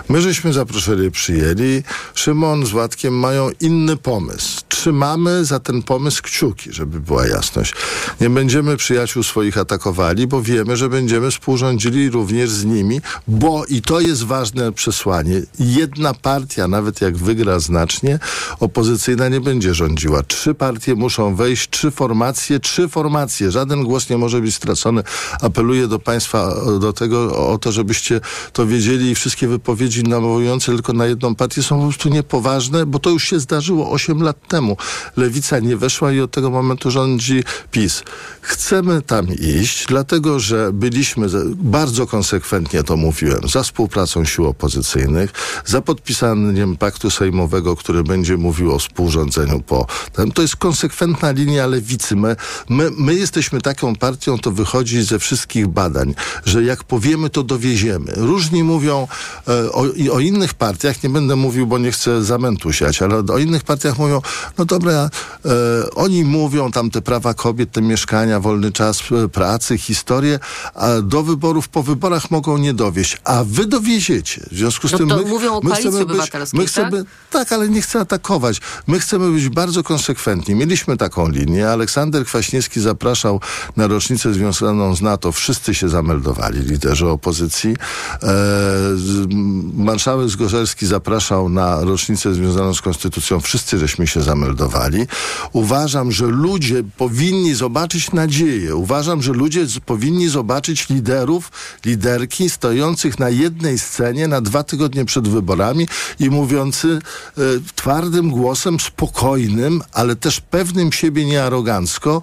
My 0.08 0.22
żeśmy 0.22 0.52
zaproszeni, 0.52 1.10
przyjęli. 1.10 1.82
Szymon 2.14 2.66
z 2.66 2.70
Władkiem 2.70 3.14
mają 3.14 3.50
inny 3.60 3.96
pomysł. 3.96 4.60
Trzymamy 4.68 5.44
za 5.44 5.60
ten 5.60 5.82
pomysł 5.82 6.22
kciuki, 6.22 6.72
żeby 6.72 7.00
była 7.00 7.26
jasność. 7.26 7.74
Nie 8.20 8.30
będziemy 8.30 8.76
przyjaciół 8.76 9.22
swoich 9.22 9.58
atakowali, 9.58 10.26
bo 10.26 10.42
wiemy, 10.42 10.76
że 10.76 10.88
będziemy 10.88 11.30
współrządzili 11.30 12.10
również 12.10 12.50
z 12.50 12.64
nimi, 12.64 13.00
bo 13.28 13.64
i 13.64 13.82
to 13.82 14.00
jest 14.00 14.24
ważne 14.24 14.72
przesłanie. 14.72 15.42
Jedna 15.60 16.14
partia, 16.14 16.68
nawet 16.68 17.00
jak 17.00 17.16
wygra 17.16 17.58
znacznie, 17.58 18.18
opozycyjna 18.60 19.28
nie 19.28 19.40
będzie 19.40 19.74
rządziła. 19.74 20.22
Trzy 20.22 20.54
partie 20.54 20.94
muszą 20.94 21.34
wejść, 21.34 21.70
trzy 21.70 21.90
formacje, 21.90 22.60
trzy 22.60 22.88
formacje. 22.88 23.50
Żaden 23.50 23.84
głos 23.84 24.10
nie 24.10 24.18
może 24.18 24.40
być 24.40 24.54
stracony. 24.54 25.02
Apeluję 25.40 25.88
do 25.88 25.98
Państwa 25.98 26.54
do 26.80 26.92
tego, 26.92 27.48
o 27.52 27.58
to, 27.58 27.72
żebyście 27.72 28.20
to 28.52 28.66
wiedzieli 28.66 29.10
i 29.10 29.14
wszystkie 29.14 29.48
wypowiedzi 29.48 30.02
nawołujące 30.02 30.72
tylko 30.72 30.92
na 30.92 31.06
jedną 31.06 31.34
partię 31.34 31.62
są 31.62 31.78
po 31.78 31.86
prostu 31.86 32.08
niepoważne, 32.08 32.86
bo 32.86 32.98
to 32.98 33.10
już 33.10 33.24
się 33.24 33.40
zdarzyło 33.40 33.90
8 33.90 34.22
lat 34.22 34.48
temu. 34.48 34.76
Lewica 35.16 35.58
nie 35.58 35.76
weszła 35.76 36.12
i 36.12 36.20
od 36.20 36.30
tego 36.30 36.50
momentu 36.50 36.90
rządzi 36.90 37.44
PiS. 37.70 38.02
Chcemy 38.40 39.02
tam 39.02 39.26
iść, 39.28 39.86
dlatego 39.86 40.40
że 40.40 40.72
byliśmy 40.72 41.26
bardzo 41.54 42.06
konsekwentnie 42.06 42.82
to 42.82 42.96
mówiłem, 42.96 43.48
za 43.48 43.62
współpracą 43.62 44.24
sił 44.24 44.46
opozycyjnych. 44.46 45.32
Za 45.64 45.80
podpisaniem 45.80 46.76
paktu 46.76 47.10
sejmowego, 47.10 47.76
który 47.76 48.02
będzie 48.02 48.36
mówił 48.36 48.74
o 48.74 48.78
współrządzeniu 48.78 49.60
po. 49.60 49.86
To 50.34 50.42
jest 50.42 50.56
konsekwentna 50.56 51.30
linia 51.30 51.66
lewicy. 51.66 52.16
My, 52.16 52.36
my, 52.68 52.90
my 52.98 53.14
jesteśmy 53.14 53.60
taką 53.60 53.96
partią, 53.96 54.38
to 54.38 54.50
wychodzi 54.50 55.02
ze 55.02 55.18
wszystkich 55.18 55.68
badań, 55.68 56.14
że 56.44 56.62
jak 56.62 56.84
powiemy, 56.84 57.30
to 57.30 57.42
dowieziemy. 57.42 58.12
Różni 58.16 58.64
mówią 58.64 59.08
e, 59.48 59.72
o, 59.72 59.86
i 59.86 60.10
o 60.10 60.20
innych 60.20 60.54
partiach, 60.54 61.02
nie 61.02 61.10
będę 61.10 61.36
mówił, 61.36 61.66
bo 61.66 61.78
nie 61.78 61.92
chcę 61.92 62.24
zamętu 62.24 62.72
siać, 62.72 63.02
ale 63.02 63.18
o 63.18 63.38
innych 63.38 63.64
partiach 63.64 63.98
mówią, 63.98 64.22
no 64.58 64.64
dobra, 64.64 65.10
e, 65.44 65.50
oni 65.94 66.24
mówią 66.24 66.72
tam 66.72 66.90
te 66.90 67.02
prawa 67.02 67.34
kobiet, 67.34 67.72
te 67.72 67.82
mieszkania, 67.82 68.40
wolny 68.40 68.72
czas 68.72 69.02
e, 69.24 69.28
pracy, 69.28 69.78
historię, 69.78 70.38
a 70.74 71.00
do 71.00 71.22
wyborów, 71.22 71.68
po 71.68 71.82
wyborach 71.82 72.30
mogą 72.30 72.58
nie 72.58 72.74
dowieść, 72.74 73.18
a 73.24 73.44
wy 73.44 73.66
dowieziecie. 73.66 74.40
W 74.50 74.56
związku 74.56 74.88
z 74.88 74.92
No 74.92 74.98
tym 74.98 75.08
my, 75.08 75.24
mówią 75.40 75.56
o 75.56 75.60
my 75.60 75.70
koalicji 75.70 75.90
chcemy 75.90 76.04
być, 76.04 76.10
obywatelskiej, 76.10 76.60
my 76.60 76.66
chcemy, 76.66 77.04
tak? 77.04 77.12
tak, 77.30 77.52
ale 77.52 77.68
nie 77.68 77.82
chcę 77.82 78.00
atakować. 78.00 78.60
My 78.86 79.00
chcemy 79.00 79.32
być 79.32 79.48
bardzo 79.48 79.82
konsekwentni. 79.82 80.54
Mieliśmy 80.54 80.96
taką 80.96 81.28
linię. 81.28 81.70
Aleksander 81.70 82.24
Kwaśniewski 82.24 82.80
zapraszał 82.80 83.40
na 83.76 83.86
rocznicę 83.86 84.34
związaną 84.34 84.94
z 84.96 85.02
NATO. 85.02 85.32
Wszyscy 85.32 85.74
się 85.74 85.88
zameldowali, 85.88 86.60
liderzy 86.60 87.08
opozycji. 87.08 87.76
E, 88.22 88.26
marszałek 89.74 90.28
Zgorzelski 90.28 90.86
zapraszał 90.86 91.48
na 91.48 91.80
rocznicę 91.80 92.34
związaną 92.34 92.74
z 92.74 92.80
konstytucją. 92.80 93.40
Wszyscy 93.40 93.78
żeśmy 93.78 94.06
się 94.06 94.22
zameldowali. 94.22 95.06
Uważam, 95.52 96.12
że 96.12 96.26
ludzie 96.26 96.82
powinni 96.96 97.54
zobaczyć 97.54 98.12
nadzieję. 98.12 98.76
Uważam, 98.76 99.22
że 99.22 99.32
ludzie 99.32 99.66
powinni 99.86 100.28
zobaczyć 100.28 100.88
liderów, 100.88 101.52
liderki 101.84 102.50
stojących 102.50 103.18
na 103.18 103.28
jednej 103.28 103.78
scenie 103.78 104.28
na 104.28 104.40
dwa 104.40 104.62
tygodnie 104.62 105.04
przed 105.04 105.28
wyborami 105.30 105.88
i 106.18 106.30
mówiący 106.30 106.98
twardym 107.74 108.30
głosem, 108.30 108.80
spokojnym, 108.80 109.82
ale 109.92 110.16
też 110.16 110.40
pewnym 110.40 110.92
siebie 110.92 111.24
niearogancko, 111.24 112.22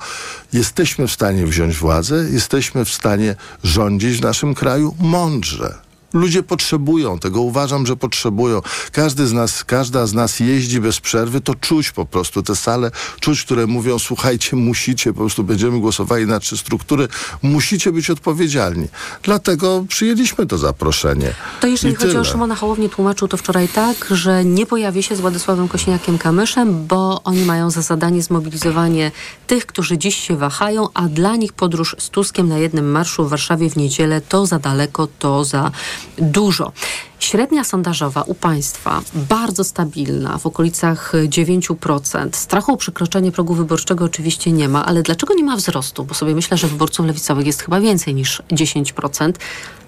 jesteśmy 0.53 1.07
w 1.07 1.11
stanie 1.11 1.45
wziąć 1.45 1.77
władzę, 1.77 2.27
jesteśmy 2.31 2.85
w 2.85 2.89
stanie 2.89 3.35
rządzić 3.63 4.17
w 4.17 4.21
naszym 4.21 4.55
kraju 4.55 4.95
mądrze. 4.99 5.86
Ludzie 6.13 6.43
potrzebują 6.43 7.19
tego, 7.19 7.41
uważam, 7.41 7.85
że 7.85 7.95
potrzebują. 7.95 8.61
Każdy 8.91 9.27
z 9.27 9.33
nas, 9.33 9.63
każda 9.63 10.07
z 10.07 10.13
nas 10.13 10.39
jeździ 10.39 10.79
bez 10.79 10.99
przerwy, 10.99 11.41
to 11.41 11.55
czuć 11.55 11.91
po 11.91 12.05
prostu 12.05 12.43
te 12.43 12.55
sale, 12.55 12.91
czuć, 13.19 13.43
które 13.43 13.67
mówią, 13.67 13.99
słuchajcie, 13.99 14.55
musicie, 14.55 15.13
po 15.13 15.19
prostu 15.19 15.43
będziemy 15.43 15.79
głosowali 15.79 16.25
na 16.25 16.39
trzy 16.39 16.57
struktury, 16.57 17.07
musicie 17.41 17.91
być 17.91 18.09
odpowiedzialni. 18.09 18.87
Dlatego 19.23 19.85
przyjęliśmy 19.87 20.45
to 20.45 20.57
zaproszenie. 20.57 21.33
To 21.61 21.67
jeżeli 21.67 21.93
I 21.93 21.97
chodzi 21.97 22.09
tyle. 22.09 22.21
o 22.21 22.25
Szymona 22.25 22.55
Hołownię, 22.55 22.89
tłumaczył 22.89 23.27
to 23.27 23.37
wczoraj 23.37 23.67
tak, 23.67 24.07
że 24.11 24.45
nie 24.45 24.65
pojawi 24.65 25.03
się 25.03 25.15
z 25.15 25.19
Władysławem 25.19 25.67
Kośniakiem-Kamyszem, 25.67 26.85
bo 26.87 27.23
oni 27.23 27.45
mają 27.45 27.71
za 27.71 27.81
zadanie 27.81 28.23
zmobilizowanie 28.23 29.11
tych, 29.47 29.65
którzy 29.65 29.97
dziś 29.97 30.15
się 30.15 30.37
wahają, 30.37 30.87
a 30.93 31.07
dla 31.07 31.35
nich 31.35 31.53
podróż 31.53 31.95
z 31.99 32.09
Tuskiem 32.09 32.47
na 32.47 32.57
jednym 32.57 32.91
marszu 32.91 33.25
w 33.25 33.29
Warszawie 33.29 33.69
w 33.69 33.77
niedzielę 33.77 34.21
to 34.21 34.45
za 34.45 34.59
daleko, 34.59 35.07
to 35.19 35.45
za 35.45 35.71
dużo. 36.17 36.71
Średnia 37.19 37.63
sondażowa 37.63 38.21
u 38.21 38.33
państwa 38.33 39.01
bardzo 39.13 39.63
stabilna, 39.63 40.37
w 40.37 40.45
okolicach 40.45 41.13
9%. 41.27 42.29
Strachu 42.31 42.73
o 42.73 42.77
przekroczenie 42.77 43.31
progu 43.31 43.53
wyborczego 43.53 44.05
oczywiście 44.05 44.51
nie 44.51 44.69
ma, 44.69 44.85
ale 44.85 45.03
dlaczego 45.03 45.33
nie 45.33 45.43
ma 45.43 45.55
wzrostu? 45.55 46.03
Bo 46.03 46.13
sobie 46.13 46.35
myślę, 46.35 46.57
że 46.57 46.67
wyborców 46.67 47.05
lewicowych 47.05 47.47
jest 47.47 47.61
chyba 47.61 47.79
więcej 47.79 48.15
niż 48.15 48.41
10%. 48.51 49.33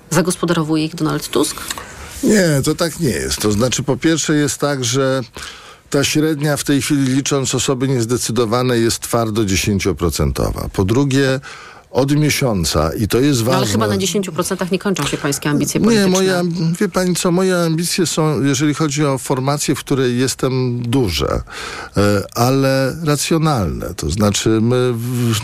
Zagospodarowuje 0.10 0.86
ich 0.86 0.96
Donald 0.96 1.30
Tusk? 1.30 1.58
Nie, 2.24 2.62
to 2.64 2.76
tak 2.76 3.00
nie 3.00 3.10
jest. 3.10 3.42
To 3.42 3.52
znaczy, 3.52 3.84
po 3.84 3.98
pierwsze 3.98 4.36
jest 4.36 4.58
tak, 4.58 4.86
że 4.86 5.22
ta 5.90 6.04
średnia 6.04 6.58
w 6.58 6.64
tej 6.64 6.82
chwili 6.82 7.14
licząc 7.14 7.56
osoby 7.56 7.88
niezdecydowane 7.88 8.78
jest 8.78 9.00
twardo 9.00 9.42
10%. 9.42 10.70
Po 10.74 10.86
drugie, 10.86 11.40
od 11.92 12.16
miesiąca 12.16 12.94
i 12.94 13.08
to 13.08 13.20
jest 13.20 13.40
No, 13.40 13.46
ważne. 13.46 13.58
ale 13.58 13.68
chyba 13.68 13.88
na 13.88 13.98
10% 13.98 14.72
nie 14.72 14.80
kończą 14.80 15.04
się 15.04 15.18
pańskie 15.18 15.50
ambicje 15.50 15.80
Nie, 15.80 15.86
polityczne. 15.86 16.12
moje, 16.12 16.32
amb- 16.34 16.78
wie 16.80 16.90
pani 16.90 17.16
co, 17.16 17.32
moje 17.32 17.58
ambicje 17.58 18.06
są, 18.06 18.44
jeżeli 18.44 18.74
chodzi 18.74 19.06
o 19.06 19.18
formację, 19.18 19.76
w 19.76 19.80
której 19.80 20.20
jestem 20.20 20.82
duże, 20.82 21.42
e, 21.98 22.24
ale 22.36 22.96
racjonalne. 23.04 23.94
To 23.96 24.10
znaczy, 24.10 24.50
my, 24.62 24.94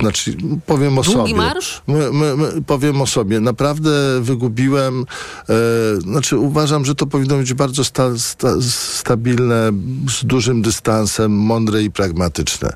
znaczy 0.01 0.37
powiem 0.65 0.97
o 0.97 1.01
Długi 1.01 1.19
sobie. 1.19 1.35
marsz? 1.35 1.81
My, 1.87 2.11
my, 2.11 2.37
my, 2.37 2.61
powiem 2.67 3.01
o 3.01 3.07
sobie. 3.07 3.39
Naprawdę 3.39 3.91
wygubiłem, 4.21 5.05
e, 5.49 6.01
znaczy 6.01 6.37
uważam, 6.37 6.85
że 6.85 6.95
to 6.95 7.05
powinno 7.07 7.37
być 7.37 7.53
bardzo 7.53 7.83
sta, 7.83 8.17
sta, 8.17 8.49
stabilne, 8.61 9.71
z 10.19 10.25
dużym 10.25 10.61
dystansem, 10.61 11.31
mądre 11.31 11.83
i 11.83 11.91
pragmatyczne. 11.91 12.73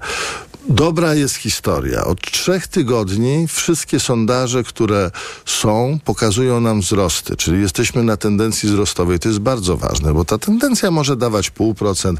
Dobra 0.67 1.15
jest 1.15 1.35
historia. 1.35 2.05
Od 2.05 2.21
trzech 2.21 2.67
tygodni 2.67 3.47
wszystkie 3.47 3.99
sondaże, 3.99 4.63
które 4.63 5.11
są, 5.45 5.99
pokazują 6.05 6.61
nam 6.61 6.81
wzrosty, 6.81 7.35
czyli 7.35 7.61
jesteśmy 7.61 8.03
na 8.03 8.17
tendencji 8.17 8.69
wzrostowej. 8.69 9.19
To 9.19 9.27
jest 9.27 9.39
bardzo 9.39 9.77
ważne, 9.77 10.13
bo 10.13 10.25
ta 10.25 10.37
tendencja 10.37 10.91
może 10.91 11.15
dawać 11.15 11.51
0,5%, 11.51 12.15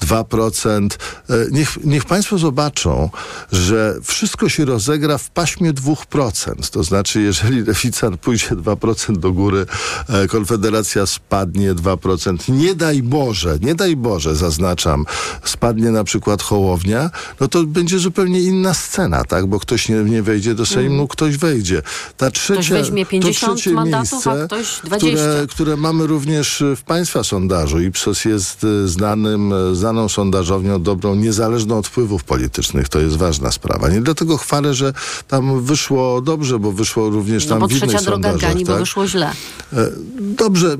2%. 0.00 0.88
E, 1.30 1.34
Niech, 1.50 1.84
niech 1.84 2.04
Państwo 2.04 2.38
zobaczą, 2.38 3.10
że 3.52 3.96
wszystko 4.02 4.48
się 4.48 4.64
rozegra 4.64 5.18
w 5.18 5.30
paśmie 5.30 5.72
2%. 5.72 6.70
To 6.70 6.82
znaczy, 6.82 7.20
jeżeli 7.20 7.64
lewica 7.64 8.10
pójdzie 8.10 8.48
2% 8.48 9.16
do 9.16 9.32
góry, 9.32 9.66
e, 10.08 10.28
Konfederacja 10.28 11.06
spadnie 11.06 11.74
2%. 11.74 12.48
Nie 12.48 12.74
daj 12.74 13.02
Boże, 13.02 13.58
nie 13.60 13.74
daj 13.74 13.96
Boże, 13.96 14.36
zaznaczam, 14.36 15.06
spadnie 15.44 15.90
na 15.90 16.04
przykład 16.04 16.42
Hołownia, 16.42 17.10
no 17.40 17.48
to 17.48 17.64
będzie 17.82 17.98
zupełnie 17.98 18.40
inna 18.40 18.74
scena, 18.74 19.24
tak? 19.24 19.46
Bo 19.46 19.60
ktoś 19.60 19.88
nie, 19.88 19.96
nie 19.96 20.22
wejdzie 20.22 20.54
do 20.54 20.66
Sejmu, 20.66 20.90
Mhm. 20.90 21.08
ktoś 21.08 21.36
wejdzie. 21.36 21.82
Ta 22.16 22.30
trzecia, 22.30 22.74
weźmie 22.74 23.06
50 23.06 23.52
to 23.52 23.54
trzecie 23.56 23.70
mandatów, 23.74 24.26
a 24.26 24.30
miejsce, 24.34 24.46
ktoś 24.46 24.80
20. 24.84 25.18
Które, 25.26 25.46
które 25.46 25.76
mamy 25.76 26.06
również 26.06 26.62
w 26.76 26.82
Państwa 26.82 27.24
sondażu. 27.24 27.80
Ipsos 27.80 28.24
jest 28.24 28.64
y, 28.64 28.88
znanym, 28.88 29.52
y, 29.52 29.74
znaną 29.76 30.08
sondażownią, 30.08 30.82
dobrą, 30.82 31.14
niezależną 31.14 31.78
od 31.78 31.86
wpływów 31.88 32.24
politycznych. 32.24 32.88
To 32.88 33.00
jest 33.00 33.16
ważna 33.16 33.52
sprawa. 33.52 33.88
Nie 33.88 34.00
dlatego 34.00 34.36
chwalę, 34.36 34.74
że 34.74 34.92
tam 35.28 35.62
wyszło 35.62 36.20
dobrze, 36.20 36.58
bo 36.58 36.72
wyszło 36.72 37.10
również 37.10 37.44
No 37.44 37.50
tam 37.50 37.60
bo 37.60 37.68
w 37.68 37.70
innych 37.70 37.82
trzecia 37.82 38.02
droga 38.04 38.28
sondażach. 38.28 38.50
gani, 38.52 38.64
bo 38.64 38.72
tak? 38.72 38.80
wyszło 38.80 39.06
źle. 39.06 39.30
E, 39.72 39.88
Dobrze. 40.20 40.76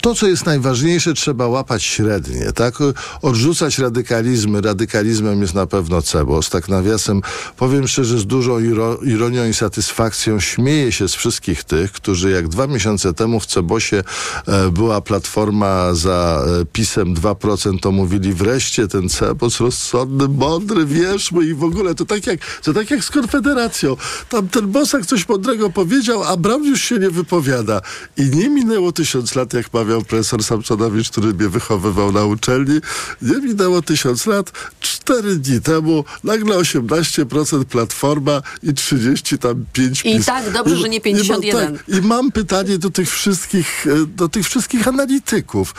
To, 0.00 0.14
co 0.14 0.26
jest 0.26 0.46
najważniejsze, 0.46 1.14
trzeba 1.14 1.46
łapać 1.46 1.82
średnie, 1.82 2.52
tak? 2.52 2.74
Odrzucać 3.22 3.78
radykalizmy. 3.78 4.60
Radykalizmem 4.60 5.42
jest 5.42 5.54
na 5.54 5.66
pewno 5.66 6.02
Cebos. 6.02 6.50
Tak 6.50 6.68
nawiasem, 6.68 7.22
powiem 7.56 7.88
szczerze, 7.88 8.18
z 8.18 8.26
dużą 8.26 8.60
iro- 8.60 9.06
ironią 9.06 9.48
i 9.48 9.54
satysfakcją 9.54 10.40
śmieję 10.40 10.92
się 10.92 11.08
z 11.08 11.14
wszystkich 11.14 11.64
tych, 11.64 11.92
którzy 11.92 12.30
jak 12.30 12.48
dwa 12.48 12.66
miesiące 12.66 13.14
temu 13.14 13.40
w 13.40 13.46
Cebosie 13.46 14.04
e, 14.46 14.70
była 14.70 15.00
platforma 15.00 15.94
za 15.94 16.44
e, 16.60 16.64
pisem 16.64 17.14
2%, 17.14 17.80
to 17.80 17.92
mówili 17.92 18.34
wreszcie 18.34 18.88
ten 18.88 19.08
Cebos 19.08 19.60
rozsądny, 19.60 20.28
mądry, 20.28 20.86
wierzmy 20.86 21.44
i 21.44 21.54
w 21.54 21.64
ogóle 21.64 21.94
to 21.94 22.04
tak 22.04 22.26
jak, 22.26 22.40
to 22.62 22.72
tak 22.72 22.90
jak 22.90 23.04
z 23.04 23.10
Konfederacją. 23.10 23.96
Tam 24.28 24.48
ten 24.48 24.66
Bosak 24.72 25.06
coś 25.06 25.28
mądrego 25.28 25.70
powiedział, 25.70 26.24
a 26.24 26.36
Braun 26.36 26.64
już 26.64 26.82
się 26.82 26.98
nie 26.98 27.10
wypowiada. 27.10 27.80
I 28.16 28.22
nie 28.22 28.48
minęło 28.48 28.92
tysiąc 28.92 29.34
lat, 29.36 29.52
jak 29.52 29.72
mawiał 29.74 30.02
profesor 30.02 30.44
Samsonowicz, 30.44 31.10
który 31.10 31.34
mnie 31.34 31.48
wychowywał 31.48 32.12
na 32.12 32.24
uczelni. 32.24 32.80
Nie 33.22 33.36
minęło 33.36 33.82
tysiąc 33.82 34.26
lat. 34.26 34.52
Cztery 34.80 35.36
dni 35.36 35.60
temu 35.60 36.04
nagle 36.24 36.56
18% 36.56 37.64
Platforma 37.64 38.42
i 38.62 38.74
30 38.74 39.38
tam 39.38 39.64
5 39.72 40.00
I 40.00 40.02
PiS. 40.16 40.26
tak, 40.26 40.52
dobrze, 40.52 40.76
że 40.76 40.88
nie 40.88 40.96
I 40.98 41.00
mam- 41.00 41.02
51. 41.02 41.76
tak, 41.76 41.88
I 41.88 42.02
mam 42.02 42.32
pytanie 42.32 42.78
do 42.78 42.90
tych 42.90 43.10
wszystkich, 43.10 43.86
e, 43.86 44.06
do 44.06 44.28
tych 44.28 44.46
wszystkich 44.46 44.88
analityków. 44.88 45.74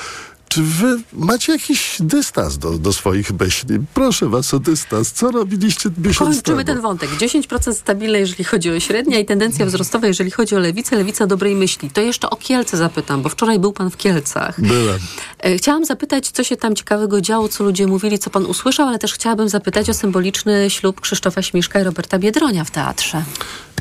Czy 0.57 0.63
wy 0.63 0.97
macie 1.13 1.51
jakiś 1.51 1.97
dystans 1.99 2.57
do, 2.57 2.77
do 2.77 2.93
swoich 2.93 3.31
myśli? 3.39 3.77
Proszę 3.93 4.29
was 4.29 4.53
o 4.53 4.59
dystans. 4.59 5.11
Co 5.11 5.31
robiliście 5.31 5.89
miesiąc 5.97 6.35
Kończymy 6.35 6.65
temu? 6.65 6.75
ten 6.75 6.81
wątek. 6.81 7.09
10% 7.09 7.73
stabilne, 7.73 8.19
jeżeli 8.19 8.43
chodzi 8.43 8.71
o 8.71 8.79
średnia 8.79 9.19
i 9.19 9.25
tendencja 9.25 9.65
wzrostowa, 9.65 10.07
jeżeli 10.07 10.31
chodzi 10.31 10.55
o 10.55 10.59
lewicę, 10.59 10.95
lewica 10.95 11.27
dobrej 11.27 11.55
myśli. 11.55 11.89
To 11.89 12.01
jeszcze 12.01 12.29
o 12.29 12.35
Kielce 12.35 12.77
zapytam, 12.77 13.21
bo 13.21 13.29
wczoraj 13.29 13.59
był 13.59 13.73
pan 13.73 13.89
w 13.91 13.97
Kielcach. 13.97 14.61
Byłem. 14.61 14.99
E, 15.39 15.57
Chciałam 15.57 15.85
zapytać, 15.85 16.27
co 16.27 16.43
się 16.43 16.57
tam 16.57 16.75
ciekawego 16.75 17.21
działo, 17.21 17.49
co 17.49 17.63
ludzie 17.63 17.87
mówili, 17.87 18.19
co 18.19 18.29
pan 18.29 18.45
usłyszał, 18.45 18.87
ale 18.87 18.99
też 18.99 19.13
chciałabym 19.13 19.49
zapytać 19.49 19.89
o 19.89 19.93
symboliczny 19.93 20.69
ślub 20.69 21.01
Krzysztofa 21.01 21.41
Śmiszka 21.41 21.79
i 21.81 21.83
Roberta 21.83 22.19
Biedronia 22.19 22.63
w 22.63 22.71
teatrze. 22.71 23.23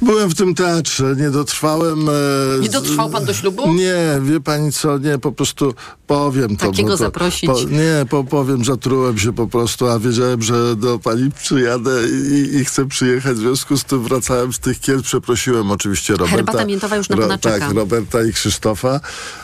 Byłem 0.02 0.28
w 0.28 0.34
tym 0.34 0.54
teatrze, 0.54 1.14
nie 1.18 1.30
dotrwałem. 1.30 2.08
E, 2.08 2.12
Nie 2.60 2.68
dotrwał 2.68 3.10
pan 3.10 3.24
do 3.24 3.34
ślubu? 3.34 3.74
Nie, 3.74 4.20
wie 4.22 4.40
pani 4.40 4.72
co, 4.72 4.98
nie, 4.98 5.18
po 5.18 5.32
prostu 5.32 5.74
powiem 6.06 6.56
to. 6.56 6.66
Takiego 6.66 6.88
to, 6.88 6.96
zaprosić? 6.96 7.50
Po, 7.50 7.60
nie, 7.60 8.06
po, 8.10 8.24
powiem, 8.24 8.64
zatrułem 8.64 9.18
się 9.18 9.32
po 9.32 9.46
prostu, 9.46 9.86
a 9.88 9.98
wiedziałem, 9.98 10.42
że 10.42 10.76
do 10.76 10.98
pani 10.98 11.30
przyjadę 11.30 12.08
i, 12.08 12.56
i 12.56 12.64
chcę 12.64 12.88
przyjechać. 12.88 13.36
W 13.36 13.40
związku 13.40 13.76
z 13.76 13.84
tym 13.84 14.02
wracałem 14.02 14.52
z 14.52 14.58
tych 14.58 14.80
Kielc, 14.80 15.02
przeprosiłem 15.02 15.70
oczywiście 15.70 16.12
Roberta. 16.12 16.36
Herbata 16.36 16.64
miętowa 16.64 16.96
już 16.96 17.08
na 17.08 17.16
pana 17.16 17.38
czeka. 17.38 17.58
Tak, 17.58 17.74
Roberta 17.74 18.22
i 18.22 18.32
Krzysztofa. 18.32 19.00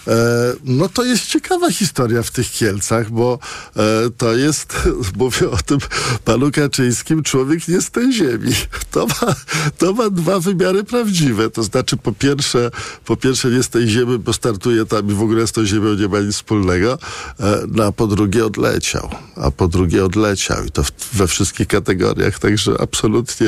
E, 0.09 0.17
no 0.65 0.89
to 0.89 1.05
jest 1.05 1.27
ciekawa 1.27 1.71
historia 1.71 2.23
w 2.23 2.31
tych 2.31 2.51
Kielcach, 2.51 3.11
bo 3.11 3.39
e, 3.77 3.81
to 4.17 4.35
jest, 4.35 4.75
mówię 5.19 5.51
o 5.51 5.57
tym 5.67 5.79
panu 6.25 6.51
Kaczyńskim, 6.51 7.23
człowiek 7.23 7.69
nie 7.69 7.81
z 7.81 7.91
tej 7.91 8.13
ziemi. 8.13 8.53
To 8.91 9.07
ma, 9.07 9.35
to 9.79 9.93
ma 9.93 10.11
dwa 10.11 10.41
wymiary 10.43 10.85
prawdziwe. 10.85 11.51
To 11.51 11.63
znaczy 11.63 11.97
po 11.97 12.13
pierwsze, 12.13 12.71
po 13.05 13.17
pierwsze 13.17 13.49
nie 13.51 13.63
z 13.63 13.69
tej 13.69 13.89
ziemi, 13.89 14.19
bo 14.19 14.33
startuje 14.33 14.87
tam 14.87 15.11
i 15.11 15.15
w 15.15 15.23
ogóle 15.23 15.47
z 15.47 15.53
tą 15.53 15.67
ziemią 15.67 15.95
nie 15.95 16.09
ma 16.09 16.21
nic 16.21 16.35
wspólnego, 16.35 16.99
e, 17.41 17.63
no, 17.69 17.85
a 17.85 17.93
po 17.93 18.07
drugie 18.07 18.47
odleciał. 18.47 19.11
A 19.37 19.51
po 19.51 19.69
drugie 19.69 20.05
odleciał 20.05 20.65
i 20.65 20.71
to 20.71 20.83
we 21.13 21.27
wszystkich 21.27 21.67
kategoriach. 21.67 22.39
Także 22.39 22.73
absolutnie 22.81 23.47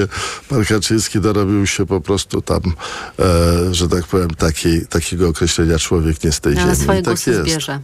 pan 0.49 0.65
Kaczyński 0.65 1.21
dorobił 1.21 1.67
się 1.67 1.87
po 1.87 2.01
prostu 2.01 2.43
tam, 2.43 2.61
e, 3.19 3.75
że 3.75 3.89
tak 3.89 4.05
powiem, 4.07 4.31
takiej, 4.31 4.87
takiego 4.87 5.29
określenia 5.29 5.79
człowiek 5.79 6.25
nie 6.25 6.33
z 6.33 6.41
tej 6.41 6.59
Ale 6.59 6.63
ziemi. 6.63 6.77
swoje 6.85 7.01
I 7.01 7.03
tak 7.03 7.27
jest. 7.27 7.41
zbierze. 7.41 7.81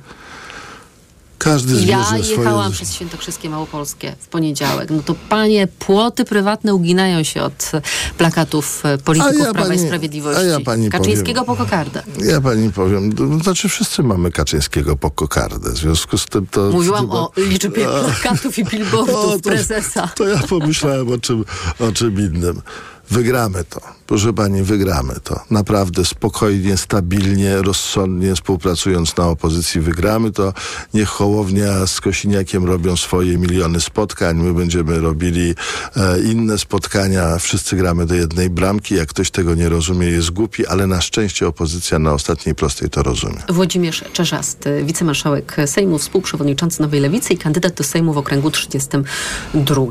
Każdy 1.41 1.75
zbierze 1.77 1.93
Ja 1.93 2.05
swoje... 2.05 2.23
jechałam 2.39 2.73
przez 2.73 2.95
Świętokrzyskie 2.95 3.51
Małopolskie 3.51 4.17
w 4.21 4.29
poniedziałek. 4.29 4.91
No 4.91 5.03
to 5.03 5.15
panie, 5.29 5.67
płoty 5.79 6.25
prywatne 6.25 6.75
uginają 6.75 7.23
się 7.23 7.43
od 7.43 7.71
e, 7.75 7.83
plakatów 8.19 8.83
e, 8.87 8.99
polityków 8.99 9.39
ja 9.39 9.53
Prawa 9.53 9.69
pani- 9.69 9.83
i 9.83 9.87
Sprawiedliwości. 9.87 10.43
ja 10.47 10.91
Kaczyńskiego 10.91 11.45
powiem- 11.45 11.57
po 11.59 11.65
kokardę. 11.65 12.03
Ja 12.25 12.41
pani 12.41 12.73
powiem, 12.73 13.13
to 13.13 13.39
znaczy 13.39 13.69
wszyscy 13.69 14.03
mamy 14.03 14.33
Kaczyńskiego 14.33 14.97
po 14.97 15.11
kokardę. 15.11 15.71
W 15.73 15.77
związku 15.79 16.19
z 16.19 16.27
tym 16.27 16.47
to... 16.47 16.71
Mówiłam 16.71 17.01
chyba- 17.07 17.19
o 17.19 17.33
liczbie 17.37 17.85
plakatów 17.85 18.59
i 18.59 18.65
billboardów 18.65 19.15
O, 19.25 19.31
to- 19.33 19.41
prezesa. 19.41 20.09
To 20.17 20.29
ja 20.29 20.39
pomyślałem 20.39 21.09
o 21.13 21.19
czym, 21.19 21.45
o 21.81 21.93
czym 21.93 22.21
innym. 22.21 22.63
Wygramy 23.11 23.65
to. 23.65 23.81
Proszę 24.07 24.33
pani, 24.33 24.63
wygramy 24.63 25.15
to. 25.25 25.41
Naprawdę 25.51 26.05
spokojnie, 26.05 26.77
stabilnie, 26.77 27.63
rozsądnie, 27.63 28.35
współpracując 28.35 29.17
na 29.17 29.27
opozycji, 29.27 29.81
wygramy 29.81 30.33
to. 30.33 30.53
Niech 30.95 31.09
Hołownia 31.09 31.87
z 31.87 32.01
Kosiniakiem 32.01 32.65
robią 32.65 32.97
swoje 32.97 33.39
miliony 33.39 33.81
spotkań. 33.81 34.37
My 34.37 34.55
będziemy 34.55 35.01
robili 35.01 35.55
e, 35.97 36.21
inne 36.21 36.59
spotkania. 36.59 37.39
Wszyscy 37.39 37.77
gramy 37.77 38.07
do 38.07 38.15
jednej 38.15 38.51
bramki. 38.51 38.95
Jak 38.95 39.09
ktoś 39.09 39.31
tego 39.31 39.55
nie 39.55 39.69
rozumie, 39.69 40.07
jest 40.07 40.31
głupi, 40.31 40.67
ale 40.67 40.87
na 40.87 41.01
szczęście 41.01 41.49
opozycja 41.49 41.99
na 41.99 42.13
ostatniej 42.13 42.55
prostej 42.55 42.91
to 42.91 43.03
rozumie. 43.03 43.43
Włodzimierz 43.49 44.05
Czerzasty, 44.13 44.85
wicemarszałek 44.85 45.57
Sejmu, 45.67 45.99
współprzewodniczący 45.99 46.83
Nowej 46.83 47.01
Lewicy 47.01 47.33
i 47.33 47.39
kandydat 47.39 47.75
do 47.75 47.85
Sejmu 47.85 48.13
w 48.13 48.19
okręgu 48.19 48.51
32. 48.51 49.83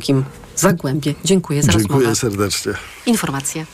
Zagłębie. 0.60 1.14
Dziękuję 1.26 1.64
za 1.64 1.72
Dziękuję 1.72 1.94
rozmowę. 1.98 2.16
serdecznie. 2.16 2.74
Informacje. 3.06 3.66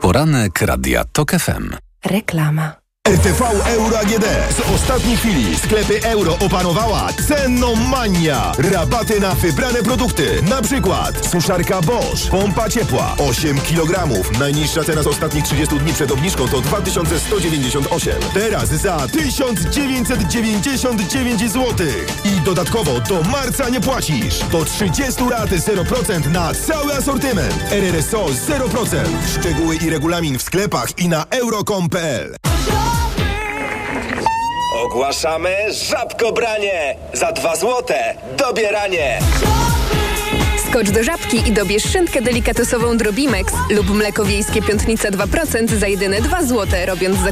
Poranek 0.00 0.60
Radia 0.62 1.04
TOK 1.12 1.30
FM. 1.32 1.70
Reklama. 2.04 2.83
RTV 3.08 3.42
Euro 3.66 3.98
AGD. 3.98 4.24
Z 4.56 4.60
ostatniej 4.74 5.16
chwili 5.16 5.56
sklepy 5.56 6.02
euro 6.02 6.38
opanowała 6.38 7.08
cenomania. 7.28 8.52
Rabaty 8.58 9.20
na 9.20 9.34
wybrane 9.34 9.82
produkty. 9.82 10.42
Na 10.42 10.62
przykład 10.62 11.26
suszarka 11.26 11.82
Bosch, 11.82 12.30
pompa 12.30 12.68
ciepła 12.68 13.16
8 13.18 13.60
kg. 13.60 14.08
Najniższa 14.38 14.84
cena 14.84 15.02
z 15.02 15.06
ostatnich 15.06 15.44
30 15.44 15.78
dni 15.78 15.92
przed 15.92 16.10
obniżką 16.10 16.48
to 16.48 16.60
2198. 16.60 18.14
Teraz 18.34 18.68
za 18.68 19.08
1999 19.08 21.40
zł. 21.40 21.86
I 22.24 22.40
dodatkowo 22.40 23.00
do 23.00 23.22
marca 23.22 23.68
nie 23.68 23.80
płacisz. 23.80 24.38
Do 24.38 24.64
30 24.64 25.24
lat 25.30 25.50
0% 25.50 26.30
na 26.30 26.54
cały 26.54 26.94
asortyment. 26.94 27.64
RRSO 27.70 28.26
0%. 28.26 29.04
Szczegóły 29.38 29.76
i 29.76 29.90
regulamin 29.90 30.38
w 30.38 30.42
sklepach 30.42 30.98
i 30.98 31.08
na 31.08 31.24
euro.com.pl. 31.30 32.36
Ogłaszamy 34.84 35.56
żabkobranie! 35.70 36.96
Za 37.12 37.32
dwa 37.32 37.56
złote 37.56 38.14
dobieranie! 38.36 39.18
Skocz 40.70 40.90
do 40.90 41.04
żabki 41.04 41.48
i 41.48 41.52
dobierz 41.52 41.82
szynkę 41.82 42.22
delikatesową 42.22 42.96
Drobimex 42.96 43.52
lub 43.70 43.90
mleko 43.90 44.24
wiejskie 44.24 44.62
piątnica 44.62 45.10
2% 45.10 45.68
za 45.68 45.86
jedyne 45.86 46.20
2 46.20 46.42
zł, 46.42 46.66
robiąc 46.86 47.16
zakupy 47.16 47.22